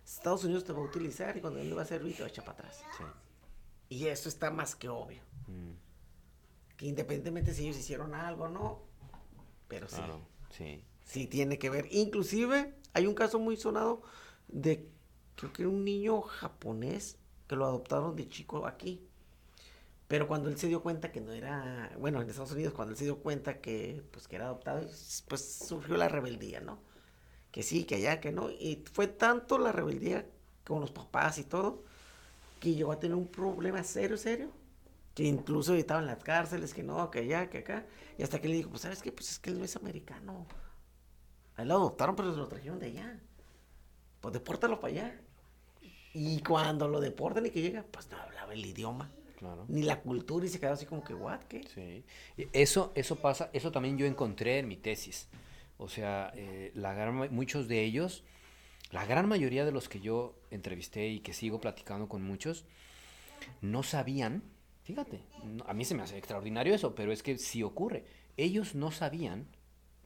Estados 0.06 0.43
Unidos 0.43 0.65
te 0.65 0.73
va 0.73 0.80
a 0.80 0.84
utilizar 0.84 1.36
y 1.38 1.41
cuando 1.41 1.60
él 1.60 1.69
le 1.69 1.76
va 1.76 1.84
a 1.84 1.86
servir 1.86 2.15
te 2.15 2.23
va 2.23 2.28
a 2.28 2.30
echar 2.30 2.43
para 2.43 2.58
atrás. 2.60 2.82
Y 3.89 4.08
eso 4.08 4.28
está 4.28 4.52
más 4.52 4.76
que 4.76 4.89
obvio. 4.89 5.21
Mm, 5.48 5.74
Que 6.78 6.86
independientemente 6.88 7.54
si 7.54 7.64
ellos 7.66 7.78
hicieron 7.78 8.14
algo 8.14 8.46
o 8.46 8.50
no, 8.50 8.80
pero 9.68 9.90
sí, 9.90 9.96
claro, 9.96 10.22
sí. 10.50 10.82
sí 11.06 11.28
tiene 11.28 11.58
que 11.60 11.70
ver. 11.70 11.88
Inclusive 11.92 12.76
hay 12.94 13.08
un 13.08 13.16
caso 13.16 13.40
muy 13.40 13.58
sonado 13.58 14.04
de, 14.48 14.90
creo 15.36 15.54
que 15.54 15.64
era 15.64 15.70
un 15.70 15.84
niño 15.86 16.22
japonés 16.22 17.18
que 17.48 17.56
lo 17.56 17.66
adoptaron 17.66 18.16
de 18.16 18.30
chico 18.30 18.68
aquí. 18.68 19.08
Pero 20.08 20.28
cuando 20.28 20.50
él 20.50 20.58
se 20.58 20.68
dio 20.68 20.82
cuenta 20.82 21.12
que 21.12 21.20
no 21.22 21.34
era, 21.34 21.92
bueno, 22.00 22.22
en 22.22 22.30
Estados 22.30 22.52
Unidos, 22.54 22.74
cuando 22.74 22.94
él 22.94 22.98
se 22.98 23.04
dio 23.06 23.18
cuenta 23.20 23.60
que, 23.60 24.04
pues, 24.12 24.28
que 24.28 24.38
era 24.38 24.46
adoptado, 24.46 24.82
pues 25.28 25.42
surgió 25.68 25.98
la 25.98 26.08
rebeldía, 26.08 26.62
¿no? 26.62 26.80
Que 27.52 27.64
sí, 27.64 27.86
que 27.86 27.96
allá, 27.96 28.22
que 28.22 28.32
no. 28.32 28.50
Y 28.52 28.84
fue 28.94 29.08
tanto 29.08 29.58
la 29.60 29.72
rebeldía 29.74 30.28
con 30.66 30.82
los 30.82 30.92
papás 30.92 31.40
y 31.40 31.44
todo, 31.46 31.84
que 32.60 32.76
llegó 32.76 32.92
a 32.94 33.00
tener 33.00 33.16
un 33.18 33.28
problema 33.28 33.84
serio, 33.84 34.18
serio, 34.18 34.52
que 35.17 35.23
incluso 35.23 35.73
estaba 35.73 35.99
en 35.99 36.06
las 36.06 36.23
cárceles, 36.23 36.75
que 36.75 36.84
no, 36.84 37.10
que 37.10 37.17
allá, 37.19 37.49
que 37.49 37.58
acá. 37.58 37.88
Y 38.19 38.21
hasta 38.21 38.39
que 38.39 38.47
le 38.47 38.53
dijo, 38.53 38.69
pues, 38.69 38.84
¿sabes 38.84 39.01
qué? 39.01 39.12
Pues 39.12 39.32
es 39.32 39.39
que 39.39 39.49
él 39.49 39.58
no 39.58 39.65
es 39.65 39.75
americano. 39.75 40.45
A 41.56 41.63
él 41.63 41.69
lo 41.69 41.73
adoptaron, 41.73 42.15
pero 42.15 42.32
se 42.32 42.38
lo 42.38 42.47
trajeron 42.47 42.77
de 42.77 42.86
allá. 42.86 43.19
Pues 44.21 44.32
depórtalo 44.32 44.80
para 44.80 44.93
allá. 44.93 45.21
Y 46.13 46.39
cuando 46.43 46.88
lo 46.88 46.99
deportan 46.99 47.47
y 47.47 47.49
que 47.49 47.63
llega, 47.63 47.84
pues 47.89 48.12
no 48.12 48.17
hablaba 48.17 48.53
el 48.53 48.63
idioma, 48.63 49.10
Claro. 49.39 49.65
ni 49.67 49.82
la 49.82 50.01
cultura, 50.01 50.45
y 50.45 50.49
se 50.49 50.60
quedó 50.60 50.73
así 50.73 50.86
como 50.86 51.03
que, 51.03 51.15
¿what? 51.15 51.39
¿Qué? 51.45 51.63
Sí. 51.73 52.03
Eso, 52.53 52.91
eso 52.93 53.15
pasa, 53.15 53.49
eso 53.53 53.71
también 53.71 53.97
yo 53.97 54.06
encontré 54.06 54.60
en 54.60 54.67
mi 54.67 54.77
tesis. 54.77 55.30
O 55.80 55.89
sea, 55.89 56.32
eh, 56.36 56.71
la 56.75 56.93
gran 56.93 57.34
muchos 57.34 57.67
de 57.67 57.84
ellos, 57.84 58.23
la 58.91 59.03
gran 59.08 59.27
mayoría 59.27 59.65
de 59.65 59.71
los 59.71 59.89
que 59.89 59.99
yo 59.99 60.36
entrevisté 60.51 61.08
y 61.08 61.21
que 61.21 61.34
sigo 61.34 61.60
platicando 61.60 62.08
con 62.08 62.21
muchos, 62.21 62.65
no 63.62 63.82
sabían, 63.82 64.43
fíjate, 64.88 65.19
a 65.67 65.73
mí 65.73 65.84
se 65.84 65.95
me 65.95 66.02
hace 66.04 66.17
extraordinario 66.17 66.73
eso, 66.73 66.95
pero 66.95 67.12
es 67.12 67.21
que 67.21 67.38
sí 67.38 67.62
ocurre. 67.62 68.06
Ellos 68.38 68.73
no 68.73 68.89
sabían 68.91 69.45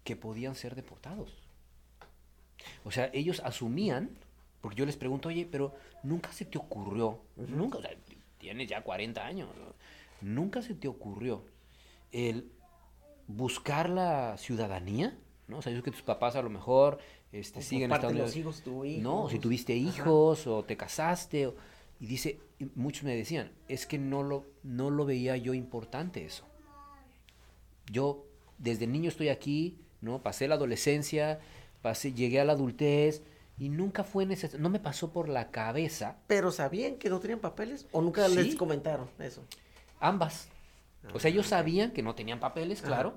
que 0.04 0.15
podían 0.15 0.56
ser 0.56 0.74
deportados. 0.74 1.38
O 2.84 2.89
sea, 2.89 3.12
ellos 3.13 3.41
asumían, 3.46 4.10
porque 4.60 4.78
yo 4.78 4.88
les 4.88 4.98
pregunto, 4.98 5.30
oye, 5.30 5.48
pero 5.50 5.76
nunca 6.02 6.34
se 6.34 6.46
te 6.46 6.58
ocurrió, 6.58 7.20
nunca, 7.36 7.78
o 7.78 7.82
sea, 7.82 7.91
tienes 8.39 8.67
ya 8.67 8.82
40 8.84 9.24
años, 9.24 9.50
nunca 10.20 10.63
se 10.63 10.74
te 10.74 10.88
ocurrió 10.88 11.44
el 12.12 12.52
buscar 13.28 13.88
la 13.88 14.36
ciudadanía, 14.39 15.15
¿no? 15.48 15.60
O 15.60 15.62
sea, 15.62 15.72
yo 15.72 15.78
sé 15.80 15.84
que 15.84 15.91
tus 15.91 16.02
papás 16.02 16.36
a 16.36 16.41
lo 16.41 16.50
mejor 16.50 16.98
este, 17.32 17.62
siguen 17.62 17.91
estando... 17.91 18.24
los 18.24 18.36
hijos, 18.36 18.62
tu 18.63 18.84
No, 18.84 19.28
si 19.30 19.36
hijos. 19.36 19.39
tuviste 19.41 19.74
Ajá. 19.74 19.82
hijos 19.82 20.48
o 20.48 20.63
te 20.63 20.76
casaste, 20.76 21.46
o- 21.48 21.56
y 22.02 22.08
dice, 22.08 22.40
muchos 22.76 23.04
me 23.06 23.16
decían, 23.16 23.54
es 23.70 23.86
que 23.86 23.98
no 24.00 24.24
lo, 24.24 24.46
no 24.64 24.90
lo 24.90 25.06
veía 25.06 25.38
yo 25.38 25.54
importante 25.54 26.26
eso. 26.26 26.46
Yo 27.92 28.26
desde 28.58 28.88
niño 28.88 29.10
estoy 29.10 29.30
aquí, 29.30 29.78
¿no? 30.02 30.22
Pasé 30.24 30.48
la 30.48 30.56
adolescencia, 30.56 31.40
pasé, 31.82 32.14
llegué 32.14 32.40
a 32.42 32.46
la 32.46 32.54
adultez 32.54 33.24
Y 33.58 33.70
nunca 33.70 34.04
fue 34.04 34.26
necesario, 34.26 34.60
no 34.64 34.70
me 34.70 34.80
pasó 34.80 35.12
por 35.14 35.30
la 35.30 35.52
cabeza. 35.52 36.18
¿Pero 36.28 36.52
sabían 36.52 36.96
que 36.96 37.10
no 37.10 37.20
tenían 37.20 37.40
papeles? 37.40 37.88
¿O 37.92 38.02
nunca 38.02 38.28
les 38.28 38.56
comentaron 38.56 39.10
eso? 39.20 39.46
Ambas. 40.00 40.50
O 41.14 41.20
sea, 41.20 41.30
ellos 41.30 41.48
sabían 41.48 41.92
que 41.92 42.02
no 42.04 42.16
tenían 42.16 42.40
papeles, 42.40 42.82
claro. 42.82 43.14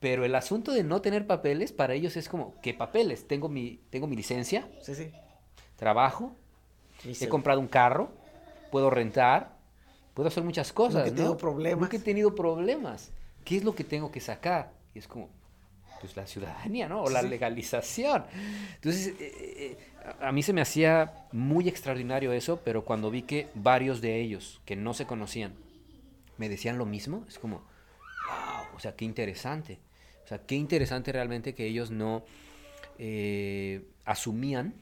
Pero 0.00 0.24
el 0.24 0.34
asunto 0.34 0.72
de 0.72 0.84
no 0.84 1.02
tener 1.02 1.26
papeles 1.26 1.72
para 1.72 1.94
ellos 1.94 2.16
es 2.16 2.28
como, 2.28 2.54
¿qué 2.62 2.74
papeles? 2.74 3.26
Tengo 3.28 3.48
mi, 3.48 3.80
tengo 3.90 4.06
mi 4.06 4.16
licencia, 4.16 4.70
Sí, 4.80 4.94
sí. 4.94 5.10
trabajo, 5.76 6.36
he 7.04 7.28
comprado 7.28 7.60
un 7.60 7.68
carro, 7.68 8.10
puedo 8.70 8.90
rentar, 8.90 9.56
puedo 10.14 10.28
hacer 10.28 10.42
muchas 10.42 10.72
cosas. 10.72 10.94
Nunca 11.04 11.08
he 11.08 11.12
tenido 11.12 11.32
¿no? 11.32 11.38
problemas. 11.38 11.80
Nunca 11.80 11.96
he 11.96 12.00
tenido 12.00 12.34
problemas. 12.34 13.10
¿Qué 13.44 13.56
es 13.58 13.64
lo 13.64 13.74
que 13.74 13.84
tengo 13.84 14.10
que 14.10 14.20
sacar? 14.20 14.72
Y 14.94 14.98
es 14.98 15.06
como, 15.06 15.28
pues 16.00 16.16
la 16.16 16.26
ciudadanía, 16.26 16.88
¿no? 16.88 17.02
O 17.02 17.10
la 17.10 17.22
Sí. 17.22 17.28
legalización. 17.28 18.24
Entonces, 18.74 19.08
eh, 19.08 19.16
eh, 19.20 19.76
a 20.20 20.28
a 20.28 20.32
mí 20.32 20.42
se 20.42 20.52
me 20.52 20.60
hacía 20.60 21.26
muy 21.32 21.68
extraordinario 21.68 22.32
eso, 22.32 22.60
pero 22.64 22.84
cuando 22.84 23.10
vi 23.10 23.22
que 23.22 23.48
varios 23.54 24.00
de 24.00 24.20
ellos 24.20 24.60
que 24.64 24.76
no 24.76 24.94
se 24.94 25.06
conocían 25.06 25.54
me 26.38 26.48
decían 26.48 26.78
lo 26.78 26.86
mismo, 26.86 27.24
es 27.28 27.38
como, 27.38 27.56
wow, 27.56 28.76
o 28.76 28.80
sea, 28.80 28.94
qué 28.94 29.04
interesante. 29.04 29.78
O 30.24 30.28
sea, 30.28 30.38
qué 30.38 30.54
interesante 30.54 31.12
realmente 31.12 31.54
que 31.54 31.66
ellos 31.66 31.90
no 31.90 32.24
eh, 32.98 33.84
asumían 34.04 34.74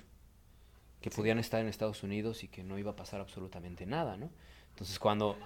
que 1.04 1.10
podían 1.10 1.38
estar 1.38 1.60
en 1.60 1.66
Estados 1.68 2.02
Unidos 2.02 2.44
y 2.44 2.48
que 2.48 2.64
no 2.64 2.78
iba 2.78 2.92
a 2.92 2.96
pasar 2.96 3.20
absolutamente 3.20 3.84
nada, 3.84 4.16
¿no? 4.16 4.30
Entonces, 4.70 4.98
cuando 4.98 5.36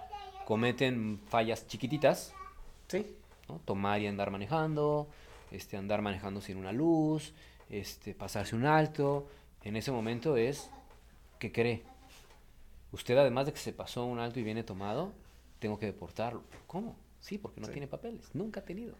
cometen 0.46 1.20
fallas 1.26 1.66
chiquititas, 1.66 2.32
Sí. 2.86 3.16
¿no? 3.48 3.60
Tomar 3.64 4.00
y 4.00 4.06
andar 4.06 4.30
manejando, 4.30 5.08
este, 5.50 5.76
andar 5.76 6.00
manejando 6.00 6.40
sin 6.40 6.58
una 6.58 6.70
luz, 6.70 7.32
este, 7.70 8.14
pasarse 8.14 8.54
un 8.54 8.66
alto, 8.66 9.26
en 9.64 9.74
ese 9.74 9.90
momento 9.90 10.36
es, 10.36 10.70
¿qué 11.40 11.50
cree? 11.50 11.82
Usted 12.92 13.18
además 13.18 13.46
de 13.46 13.52
que 13.52 13.58
se 13.58 13.72
pasó 13.72 14.04
un 14.04 14.20
alto 14.20 14.38
y 14.38 14.44
viene 14.44 14.62
tomado, 14.62 15.12
tengo 15.58 15.76
que 15.76 15.86
deportarlo. 15.86 16.44
¿Cómo? 16.68 16.94
Sí, 17.18 17.36
porque 17.36 17.60
no 17.60 17.66
Sí. 17.66 17.72
tiene 17.72 17.88
papeles, 17.88 18.30
nunca 18.32 18.60
ha 18.60 18.64
tenido. 18.64 18.94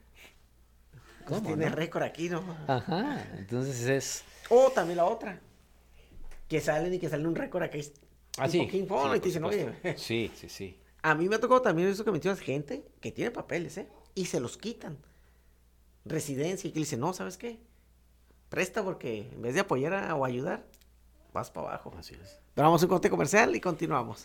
Pues 1.25 1.25
¿Cómo, 1.25 1.47
tiene 1.47 1.71
no? 1.71 1.77
récord 1.77 2.03
aquí, 2.03 2.29
¿no? 2.29 2.43
Ajá, 2.67 3.25
entonces 3.39 3.81
es... 3.87 4.25
O 4.51 4.73
también 4.73 4.97
la 4.97 5.05
otra. 5.05 5.41
Que 6.49 6.61
salen 6.61 6.95
y 6.95 6.99
que 6.99 7.09
salen 7.09 7.27
un 7.27 7.35
récord 7.35 7.63
acá. 7.63 7.79
Ah, 8.39 8.49
tipo 8.49 8.65
sí. 8.65 8.71
King 8.71 8.87
Kong, 8.87 9.11
sí, 9.13 9.17
y 9.17 9.21
te 9.21 9.27
dicen, 9.29 9.45
oye. 9.45 9.75
Sí, 9.97 10.31
sí, 10.35 10.49
sí. 10.49 10.81
A 11.03 11.15
mí 11.15 11.29
me 11.29 11.37
ha 11.37 11.41
tocado 11.41 11.63
también 11.63 11.89
eso 11.89 12.05
que 12.05 12.11
mencionas, 12.11 12.41
gente 12.41 12.85
que 13.01 13.13
tiene 13.13 13.31
papeles, 13.31 13.77
¿eh? 13.79 13.89
Y 14.15 14.27
se 14.27 14.41
los 14.41 14.57
quitan. 14.59 14.99
Residencia, 16.05 16.69
y 16.69 16.73
que 16.73 16.79
le 16.79 16.85
dicen, 16.85 17.01
no, 17.01 17.13
¿sabes 17.13 17.37
qué? 17.37 17.59
Presta 18.49 18.83
porque 18.83 19.29
en 19.33 19.43
vez 19.43 19.55
de 19.55 19.61
apoyar 19.61 19.93
a- 19.93 20.15
o 20.15 20.25
ayudar, 20.25 20.65
vas 21.35 21.51
para 21.51 21.69
abajo. 21.69 21.93
Así 21.99 22.15
es. 22.15 22.41
Pero 22.55 22.67
vamos 22.67 22.83
a 22.83 22.87
un 22.87 22.89
corte 22.91 23.11
comercial 23.11 23.55
y 23.55 23.61
continuamos. 23.61 24.25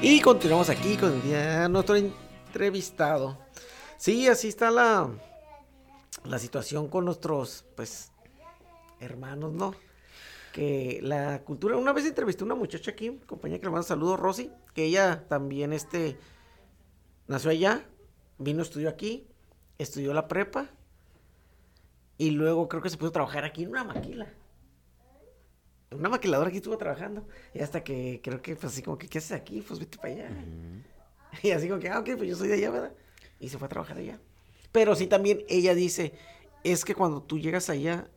Y 0.02 0.20
continuamos 0.20 0.68
aquí 0.68 0.96
con 0.96 1.14
el 1.14 1.22
día- 1.22 1.68
nuestro 1.68 1.96
entrevistado. 1.96 3.38
Sí, 3.96 4.28
así 4.28 4.48
está 4.48 4.70
la, 4.70 5.08
la 6.22 6.38
situación 6.38 6.88
con 6.88 7.04
nuestros, 7.04 7.64
pues, 7.76 8.12
hermanos, 9.00 9.52
¿no? 9.52 9.74
Que 10.52 11.00
la 11.02 11.42
cultura, 11.42 11.76
una 11.76 11.92
vez 11.92 12.06
entrevisté 12.06 12.44
a 12.44 12.46
una 12.46 12.54
muchacha 12.54 12.92
aquí, 12.92 13.20
compañía 13.26 13.58
que 13.58 13.66
le 13.66 13.72
mando 13.72 13.86
saludos, 13.86 14.20
Rosy, 14.20 14.52
que 14.72 14.84
ella 14.84 15.26
también, 15.28 15.72
este, 15.72 16.16
nació 17.26 17.50
allá, 17.50 17.84
vino, 18.38 18.62
estudió 18.62 18.88
aquí, 18.88 19.26
estudió 19.78 20.14
la 20.14 20.28
prepa, 20.28 20.70
y 22.16 22.30
luego 22.30 22.68
creo 22.68 22.80
que 22.80 22.90
se 22.90 22.96
puso 22.96 23.08
a 23.08 23.12
trabajar 23.12 23.44
aquí 23.44 23.64
en 23.64 23.70
una 23.70 23.82
maquila. 23.82 24.32
Una 25.90 26.08
maquiladora 26.08 26.48
aquí 26.48 26.58
estuvo 26.58 26.78
trabajando, 26.78 27.26
y 27.52 27.60
hasta 27.60 27.82
que 27.82 28.20
creo 28.22 28.40
que, 28.40 28.54
pues, 28.54 28.72
así 28.72 28.82
como 28.82 28.96
que, 28.96 29.08
¿qué 29.08 29.18
haces 29.18 29.32
aquí? 29.32 29.60
Pues 29.60 29.80
vete 29.80 29.98
para 29.98 30.14
allá. 30.14 30.30
Y 31.42 31.50
así 31.50 31.66
como 31.66 31.80
que, 31.80 31.88
ah, 31.88 31.98
ok, 31.98 32.10
pues 32.16 32.28
yo 32.28 32.36
soy 32.36 32.46
de 32.46 32.54
allá, 32.54 32.70
¿verdad? 32.70 32.92
Y 33.40 33.48
se 33.48 33.58
fue 33.58 33.66
a 33.66 33.68
trabajar 33.68 33.98
allá. 33.98 34.20
Pero 34.74 34.96
sí 34.96 35.06
también 35.06 35.44
ella 35.48 35.72
dice, 35.72 36.14
es 36.64 36.84
que 36.84 36.96
cuando 36.96 37.22
tú 37.22 37.38
llegas 37.38 37.70
allá, 37.70 38.08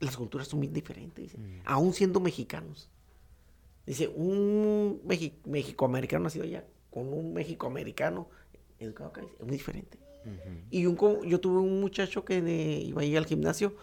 las 0.00 0.16
culturas 0.16 0.48
son 0.48 0.58
bien 0.60 0.72
diferentes, 0.72 1.24
dice, 1.24 1.38
aún 1.64 1.92
siendo 1.92 2.18
mexicanos. 2.18 2.90
Dice, 3.86 4.08
un 4.08 5.00
Mexi- 5.06 5.34
mexicoamericano 5.44 6.24
nacido 6.24 6.44
allá 6.44 6.64
con 6.90 7.12
un 7.12 7.32
mexicoamericano 7.32 8.28
educado 8.80 9.10
acá, 9.10 9.22
es 9.22 9.46
muy 9.46 9.52
diferente. 9.52 9.98
Y 10.72 10.86
un, 10.86 10.96
yo 11.28 11.38
tuve 11.38 11.60
un 11.60 11.80
muchacho 11.80 12.24
que 12.24 12.38
iba 12.84 13.02
ahí 13.02 13.14
al 13.14 13.26
gimnasio 13.26 13.76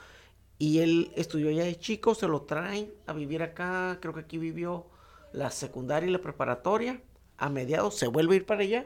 y 0.60 0.80
él 0.80 1.14
estudió 1.16 1.48
allá 1.48 1.64
de 1.64 1.80
chico, 1.80 2.14
se 2.14 2.28
lo 2.28 2.42
traen 2.42 2.92
a 3.06 3.14
vivir 3.14 3.42
acá, 3.42 4.00
creo 4.02 4.14
que 4.14 4.20
aquí 4.20 4.38
vivió 4.38 4.86
la 5.32 5.50
secundaria 5.50 6.10
y 6.10 6.12
la 6.12 6.20
preparatoria, 6.20 7.02
a 7.38 7.48
mediados 7.48 7.96
se 7.96 8.08
vuelve 8.08 8.34
a 8.34 8.38
ir 8.40 8.46
para 8.46 8.64
allá 8.64 8.86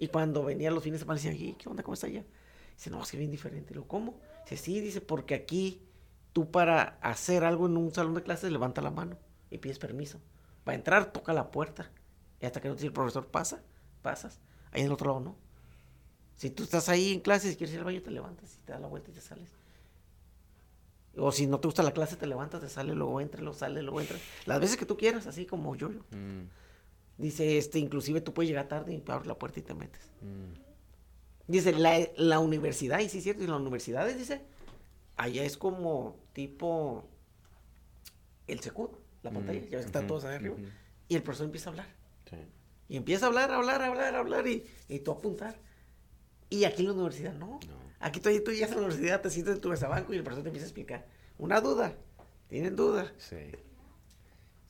y 0.00 0.08
cuando 0.08 0.42
venía 0.44 0.72
los 0.72 0.82
fines 0.82 0.98
de 0.98 1.04
semana 1.04 1.20
decía, 1.20 1.32
"¿Y 1.32 1.52
¿qué 1.54 1.68
onda? 1.68 1.84
¿Cómo 1.84 1.94
está 1.94 2.08
allá? 2.08 2.24
Dice, 2.74 2.90
no, 2.90 3.02
es 3.02 3.10
que 3.10 3.18
bien 3.18 3.30
diferente. 3.30 3.74
Lo 3.74 3.86
¿cómo? 3.86 4.18
Dice, 4.44 4.56
sí, 4.56 4.80
dice, 4.80 5.00
porque 5.00 5.34
aquí 5.34 5.82
tú 6.32 6.50
para 6.50 6.98
hacer 7.02 7.44
algo 7.44 7.66
en 7.66 7.76
un 7.76 7.92
salón 7.92 8.14
de 8.14 8.22
clases 8.22 8.50
levanta 8.50 8.80
la 8.80 8.90
mano 8.90 9.18
y 9.50 9.58
pides 9.58 9.78
permiso. 9.78 10.18
Para 10.64 10.76
entrar, 10.76 11.12
toca 11.12 11.32
la 11.34 11.50
puerta. 11.50 11.90
Y 12.40 12.46
hasta 12.46 12.60
que 12.60 12.68
no 12.68 12.74
te 12.74 12.78
dice 12.78 12.86
el 12.86 12.92
profesor, 12.94 13.26
pasa, 13.26 13.62
pasas. 14.00 14.40
Ahí 14.72 14.80
en 14.80 14.86
el 14.86 14.92
otro 14.92 15.08
lado 15.08 15.20
no. 15.20 15.36
Si 16.36 16.48
tú 16.48 16.62
estás 16.62 16.88
ahí 16.88 17.12
en 17.12 17.20
clase 17.20 17.50
y 17.52 17.56
quieres 17.56 17.74
ir 17.74 17.80
al 17.80 17.84
baño, 17.84 18.00
te 18.00 18.10
levantas 18.10 18.56
y 18.56 18.62
te 18.62 18.72
das 18.72 18.80
la 18.80 18.88
vuelta 18.88 19.10
y 19.10 19.14
te 19.14 19.20
sales. 19.20 19.50
O 21.16 21.32
si 21.32 21.46
no 21.46 21.60
te 21.60 21.68
gusta 21.68 21.82
la 21.82 21.92
clase, 21.92 22.16
te 22.16 22.26
levantas, 22.26 22.62
te 22.62 22.68
sales, 22.70 22.96
luego 22.96 23.20
entras, 23.20 23.42
luego 23.42 23.58
sales, 23.58 23.82
luego 23.82 24.00
entras. 24.00 24.22
Las 24.46 24.58
veces 24.58 24.78
que 24.78 24.86
tú 24.86 24.96
quieras, 24.96 25.26
así 25.26 25.44
como 25.44 25.76
yo. 25.76 25.90
yo. 25.90 26.00
Mm, 26.16 26.48
Dice, 27.20 27.58
este, 27.58 27.78
inclusive 27.78 28.20
tú 28.20 28.32
puedes 28.32 28.48
llegar 28.48 28.66
tarde 28.68 28.94
y 28.94 29.10
abres 29.10 29.26
la 29.26 29.34
puerta 29.38 29.60
y 29.60 29.62
te 29.62 29.74
metes. 29.74 30.00
mm. 30.22 30.60
Dice, 31.46 31.72
la, 31.72 31.98
la 32.16 32.38
universidad, 32.38 33.00
y 33.00 33.08
sí 33.08 33.18
es 33.18 33.24
cierto, 33.24 33.42
y 33.42 33.46
las 33.48 33.58
universidades, 33.60 34.16
dice, 34.16 34.40
allá 35.16 35.42
es 35.44 35.56
como 35.56 36.16
tipo 36.32 37.04
el 38.46 38.60
Secut, 38.60 38.92
la 39.22 39.30
pantalla, 39.32 39.58
Mm, 39.60 39.64
ya 39.64 39.76
ves 39.76 39.80
que 39.84 39.86
están 39.86 40.06
todos 40.06 40.24
ahí 40.24 40.36
arriba, 40.36 40.54
y 41.08 41.14
el 41.16 41.22
profesor 41.24 41.46
empieza 41.46 41.68
a 41.68 41.72
hablar. 41.72 41.86
Sí. 42.30 42.36
Y 42.88 42.96
empieza 42.96 43.26
a 43.26 43.28
hablar, 43.28 43.50
hablar, 43.50 43.82
hablar, 43.82 44.14
hablar, 44.14 44.46
y, 44.46 44.64
y 44.88 45.00
tú 45.00 45.10
apuntar. 45.10 45.56
Y 46.48 46.64
aquí 46.64 46.82
en 46.82 46.88
la 46.88 46.94
universidad 46.94 47.34
no. 47.34 47.58
Aquí 47.98 48.20
tú, 48.20 48.30
tú 48.44 48.52
llegas 48.52 48.70
a 48.70 48.74
la 48.76 48.82
universidad, 48.82 49.20
te 49.20 49.30
sientas 49.30 49.56
en 49.56 49.60
tu 49.60 49.68
mesabanco 49.68 50.14
y 50.14 50.16
el 50.16 50.22
profesor 50.22 50.44
te 50.44 50.48
empieza 50.50 50.66
a 50.66 50.68
explicar. 50.68 51.06
Una 51.36 51.60
duda, 51.60 51.94
¿tienen 52.48 52.76
duda? 52.76 53.12
Sí. 53.18 53.36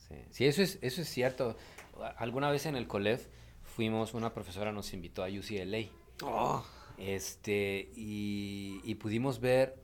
Sí, 0.07 0.15
Sí, 0.31 0.45
eso 0.45 0.61
es, 0.63 0.77
eso 0.81 1.01
es 1.01 1.09
cierto. 1.09 1.55
Alguna 2.03 2.49
vez 2.51 2.65
en 2.65 2.75
el 2.75 2.87
COLEF 2.87 3.27
fuimos, 3.63 4.13
una 4.13 4.33
profesora 4.33 4.71
nos 4.71 4.93
invitó 4.93 5.23
a 5.23 5.27
UCLA. 5.29 5.85
Oh, 6.23 6.63
Este, 6.97 7.89
y, 7.95 8.79
y 8.83 8.95
pudimos 8.95 9.39
ver 9.39 9.75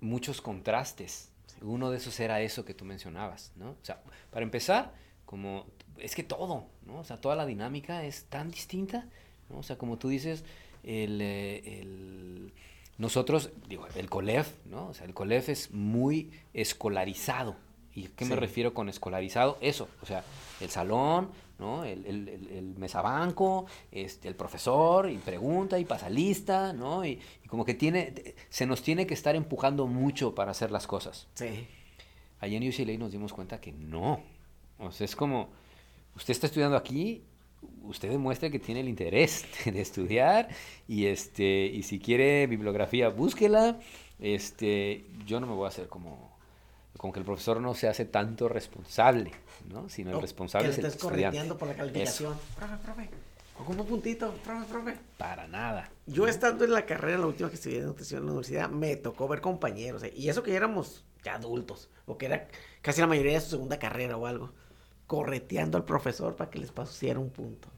muchos 0.00 0.40
contrastes. 0.40 1.30
Uno 1.60 1.90
de 1.90 1.96
esos 1.98 2.18
era 2.20 2.40
eso 2.40 2.64
que 2.64 2.74
tú 2.74 2.84
mencionabas, 2.84 3.52
¿no? 3.56 3.70
O 3.70 3.76
sea, 3.84 4.00
para 4.30 4.44
empezar, 4.44 4.94
como, 5.24 5.66
es 5.98 6.14
que 6.14 6.22
todo, 6.22 6.66
¿no? 6.86 7.00
O 7.00 7.04
sea, 7.04 7.20
toda 7.20 7.34
la 7.36 7.46
dinámica 7.46 8.04
es 8.04 8.24
tan 8.26 8.50
distinta, 8.50 9.06
¿no? 9.48 9.58
O 9.58 9.62
sea, 9.62 9.76
como 9.76 9.98
tú 9.98 10.08
dices, 10.08 10.44
el, 10.84 11.20
eh, 11.20 11.80
el- 11.80 12.52
nosotros, 12.96 13.50
digo, 13.68 13.86
el 13.94 14.08
COLEF, 14.10 14.52
¿no? 14.66 14.88
O 14.88 14.94
sea, 14.94 15.06
el 15.06 15.14
COLEF 15.14 15.48
es 15.48 15.70
muy 15.72 16.32
escolarizado. 16.54 17.56
¿Y 17.94 18.08
qué 18.08 18.24
me 18.24 18.36
refiero 18.36 18.74
con 18.74 18.88
escolarizado? 18.88 19.58
Eso, 19.60 19.88
o 20.02 20.06
sea, 20.06 20.22
el 20.60 20.70
salón, 20.70 21.30
¿no? 21.58 21.84
El, 21.84 22.06
el, 22.06 22.28
el- 22.28 22.48
el 22.50 22.64
mesabanco, 22.78 23.66
este, 23.92 24.28
el 24.28 24.34
profesor, 24.36 25.10
y 25.10 25.18
pregunta, 25.18 25.78
y 25.78 25.84
pasa 25.84 26.08
lista, 26.10 26.72
¿no? 26.72 27.04
Y, 27.04 27.18
y 27.44 27.48
como 27.48 27.64
que 27.64 27.74
tiene, 27.74 28.14
se 28.48 28.66
nos 28.66 28.82
tiene 28.82 29.06
que 29.06 29.14
estar 29.14 29.34
empujando 29.36 29.86
mucho 29.86 30.34
para 30.34 30.50
hacer 30.52 30.70
las 30.70 30.86
cosas. 30.86 31.26
sí. 31.34 31.66
Allí 32.40 32.56
en 32.56 32.68
UCLA 32.68 32.96
nos 32.98 33.10
dimos 33.12 33.32
cuenta 33.32 33.60
que 33.60 33.72
no. 33.72 34.20
O 34.78 34.92
sea, 34.92 35.04
es 35.04 35.16
como, 35.16 35.48
usted 36.16 36.32
está 36.32 36.46
estudiando 36.46 36.76
aquí, 36.76 37.22
usted 37.82 38.10
demuestra 38.10 38.50
que 38.50 38.58
tiene 38.60 38.80
el 38.80 38.88
interés 38.88 39.44
de 39.64 39.80
estudiar 39.80 40.48
y 40.86 41.06
este 41.06 41.66
y 41.66 41.82
si 41.82 41.98
quiere 41.98 42.46
bibliografía, 42.46 43.08
búsquela. 43.08 43.80
Este, 44.20 45.04
yo 45.26 45.40
no 45.40 45.46
me 45.46 45.54
voy 45.54 45.64
a 45.66 45.68
hacer 45.68 45.88
como 45.88 46.27
como 46.98 47.12
que 47.14 47.20
el 47.20 47.24
profesor 47.24 47.58
no 47.62 47.72
se 47.74 47.88
hace 47.88 48.04
tanto 48.04 48.48
responsable, 48.50 49.30
¿no? 49.72 49.88
Sino 49.88 50.10
el 50.10 50.16
O 50.16 50.20
responsable 50.20 50.66
que 50.68 50.72
es 50.72 50.76
le 50.76 50.82
el 50.82 50.86
estés 50.88 51.02
estudiante. 51.02 51.22
correteando 51.38 51.56
por 51.56 51.68
la 51.68 51.74
calificación. 51.74 52.32
Eso, 52.34 52.40
Profe, 52.58 52.76
profe. 52.84 53.10
Ocupa 53.60 53.80
un 53.82 53.88
puntito, 53.88 54.32
profe, 54.44 54.66
profe. 54.66 54.96
para 55.16 55.48
nada. 55.48 55.90
Yo 56.06 56.28
estando 56.28 56.64
en 56.64 56.72
la 56.72 56.84
carrera, 56.86 57.18
la 57.18 57.26
última 57.26 57.48
que 57.48 57.54
estudié 57.56 57.80
de 57.80 57.86
nutrición 57.86 58.20
en 58.20 58.26
la 58.26 58.32
universidad, 58.32 58.68
me 58.68 58.94
tocó 58.96 59.26
ver 59.26 59.40
compañeros, 59.40 60.02
eh, 60.04 60.12
y 60.14 60.28
eso 60.28 60.42
que 60.42 60.50
ya 60.50 60.58
éramos 60.58 61.04
ya 61.24 61.34
adultos, 61.34 61.88
o 62.06 62.18
que 62.18 62.26
era 62.26 62.46
casi 62.82 63.00
la 63.00 63.06
mayoría 63.08 63.32
de 63.32 63.40
su 63.40 63.50
segunda 63.50 63.78
carrera 63.78 64.16
o 64.16 64.26
algo, 64.26 64.52
correteando 65.06 65.76
al 65.78 65.84
profesor 65.84 66.36
para 66.36 66.50
que 66.50 66.58
les 66.58 66.70
pusiera 66.70 67.18
un 67.18 67.30
punto. 67.30 67.68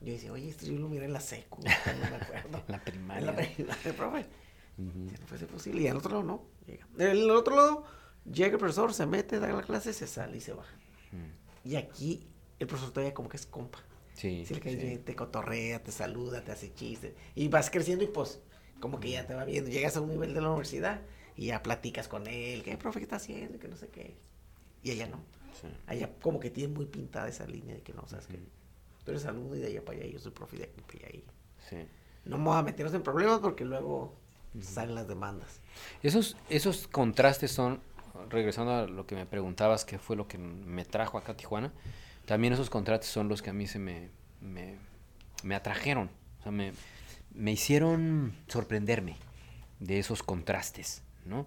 Yo 0.00 0.12
decía, 0.12 0.30
oye, 0.32 0.48
esto 0.50 0.66
yo 0.66 0.78
lo 0.78 0.88
miré 0.88 1.06
en 1.06 1.12
la 1.12 1.20
secu, 1.20 1.58
no 1.62 1.64
me 2.10 2.16
acuerdo. 2.16 2.62
En 2.68 2.72
la 2.72 2.84
primaria. 2.84 3.20
En 3.20 3.26
la 3.26 3.34
primaria, 3.34 3.92
profe. 3.96 4.26
Si 4.76 4.82
no 4.82 5.26
fuese 5.26 5.46
posible, 5.46 5.82
y 5.82 5.88
al 5.88 5.96
otro 5.96 6.10
lado 6.10 6.22
no. 6.22 6.42
Llega. 6.66 6.86
En 6.98 7.08
el 7.10 7.30
otro 7.30 7.56
lado, 7.56 7.84
llega 8.32 8.52
el 8.52 8.58
profesor, 8.58 8.92
se 8.94 9.06
mete, 9.06 9.38
da 9.38 9.48
la 9.48 9.62
clase, 9.62 9.92
se 9.92 10.06
sale 10.06 10.36
y 10.38 10.40
se 10.40 10.52
baja. 10.52 10.74
Y 11.64 11.76
aquí, 11.76 12.26
el 12.58 12.66
profesor 12.66 12.92
todavía 12.92 13.14
como 13.14 13.28
que 13.28 13.36
es 13.36 13.46
compa. 13.46 13.78
Sí, 14.14 14.44
Sí, 14.46 14.54
sí. 14.54 14.98
te 15.04 15.14
cotorrea, 15.14 15.82
te 15.82 15.92
saluda, 15.92 16.42
te 16.42 16.50
hace 16.52 16.72
chistes. 16.74 17.12
Y 17.34 17.48
vas 17.48 17.70
creciendo 17.70 18.04
y 18.04 18.08
pues, 18.08 18.40
como 18.80 18.98
que 19.00 19.10
ya 19.10 19.26
te 19.26 19.34
va 19.34 19.44
viendo. 19.44 19.70
Llegas 19.70 19.96
a 19.96 20.00
un 20.00 20.08
nivel 20.10 20.34
de 20.34 20.40
la 20.40 20.48
universidad 20.48 21.02
y 21.36 21.46
ya 21.46 21.62
platicas 21.62 22.08
con 22.08 22.26
él. 22.26 22.62
¿Qué, 22.64 22.76
profe, 22.76 22.98
qué 22.98 23.04
está 23.04 23.16
haciendo? 23.16 23.58
Que 23.58 23.68
no 23.68 23.76
sé 23.76 23.88
qué. 23.88 24.16
Y 24.82 24.90
ella 24.90 25.06
no. 25.06 25.18
Sí. 25.60 25.68
Allá 25.86 26.10
como 26.20 26.40
que 26.40 26.50
tiene 26.50 26.72
muy 26.74 26.86
pintada 26.86 27.28
esa 27.28 27.46
línea 27.46 27.74
de 27.76 27.82
que 27.82 27.92
no, 27.92 28.06
sabes 28.08 28.26
que 28.26 28.38
tú 29.04 29.10
eres 29.12 29.24
alumno 29.26 29.54
y 29.56 29.60
de 29.60 29.66
allá 29.68 29.84
para 29.84 29.98
allá, 29.98 30.08
yo 30.10 30.18
soy 30.18 30.32
profe 30.32 30.56
de 30.56 30.64
aquí 30.64 30.80
para 30.80 30.98
allá. 31.06 31.16
Y 31.16 31.24
Sí. 31.68 31.76
no 32.24 32.38
vamos 32.38 32.56
a 32.56 32.62
meternos 32.62 32.94
en 32.94 33.02
problemas 33.02 33.38
porque 33.40 33.64
luego 33.64 34.14
salen 34.60 34.94
las 34.96 35.06
demandas. 35.06 35.60
Esos, 36.02 36.36
esos 36.48 36.88
contrastes 36.88 37.52
son, 37.52 37.80
regresando 38.28 38.72
a 38.72 38.86
lo 38.86 39.06
que 39.06 39.14
me 39.14 39.26
preguntabas, 39.26 39.84
qué 39.84 39.98
fue 39.98 40.16
lo 40.16 40.28
que 40.28 40.38
me 40.38 40.84
trajo 40.84 41.18
acá 41.18 41.32
a 41.32 41.36
Tijuana, 41.36 41.72
también 42.26 42.52
esos 42.52 42.70
contrastes 42.70 43.10
son 43.10 43.28
los 43.28 43.42
que 43.42 43.50
a 43.50 43.52
mí 43.52 43.66
se 43.66 43.78
me, 43.78 44.10
me, 44.40 45.54
atrajeron, 45.54 46.10
o 46.40 46.42
sea, 46.42 46.52
me, 46.52 46.72
me 47.34 47.52
hicieron 47.52 48.34
sorprenderme 48.48 49.16
de 49.80 49.98
esos 49.98 50.22
contrastes, 50.22 51.02
¿no? 51.24 51.46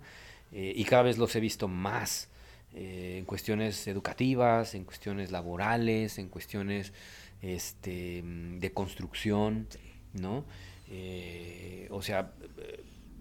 Eh, 0.51 0.73
y 0.75 0.83
cada 0.85 1.03
vez 1.03 1.17
los 1.17 1.35
he 1.35 1.39
visto 1.39 1.67
más 1.67 2.29
eh, 2.73 3.17
en 3.19 3.25
cuestiones 3.25 3.87
educativas, 3.87 4.75
en 4.75 4.83
cuestiones 4.83 5.31
laborales, 5.31 6.17
en 6.17 6.29
cuestiones 6.29 6.93
este, 7.41 8.21
de 8.23 8.73
construcción, 8.73 9.67
¿no? 10.13 10.45
Eh, 10.89 11.87
o 11.91 12.01
sea, 12.01 12.31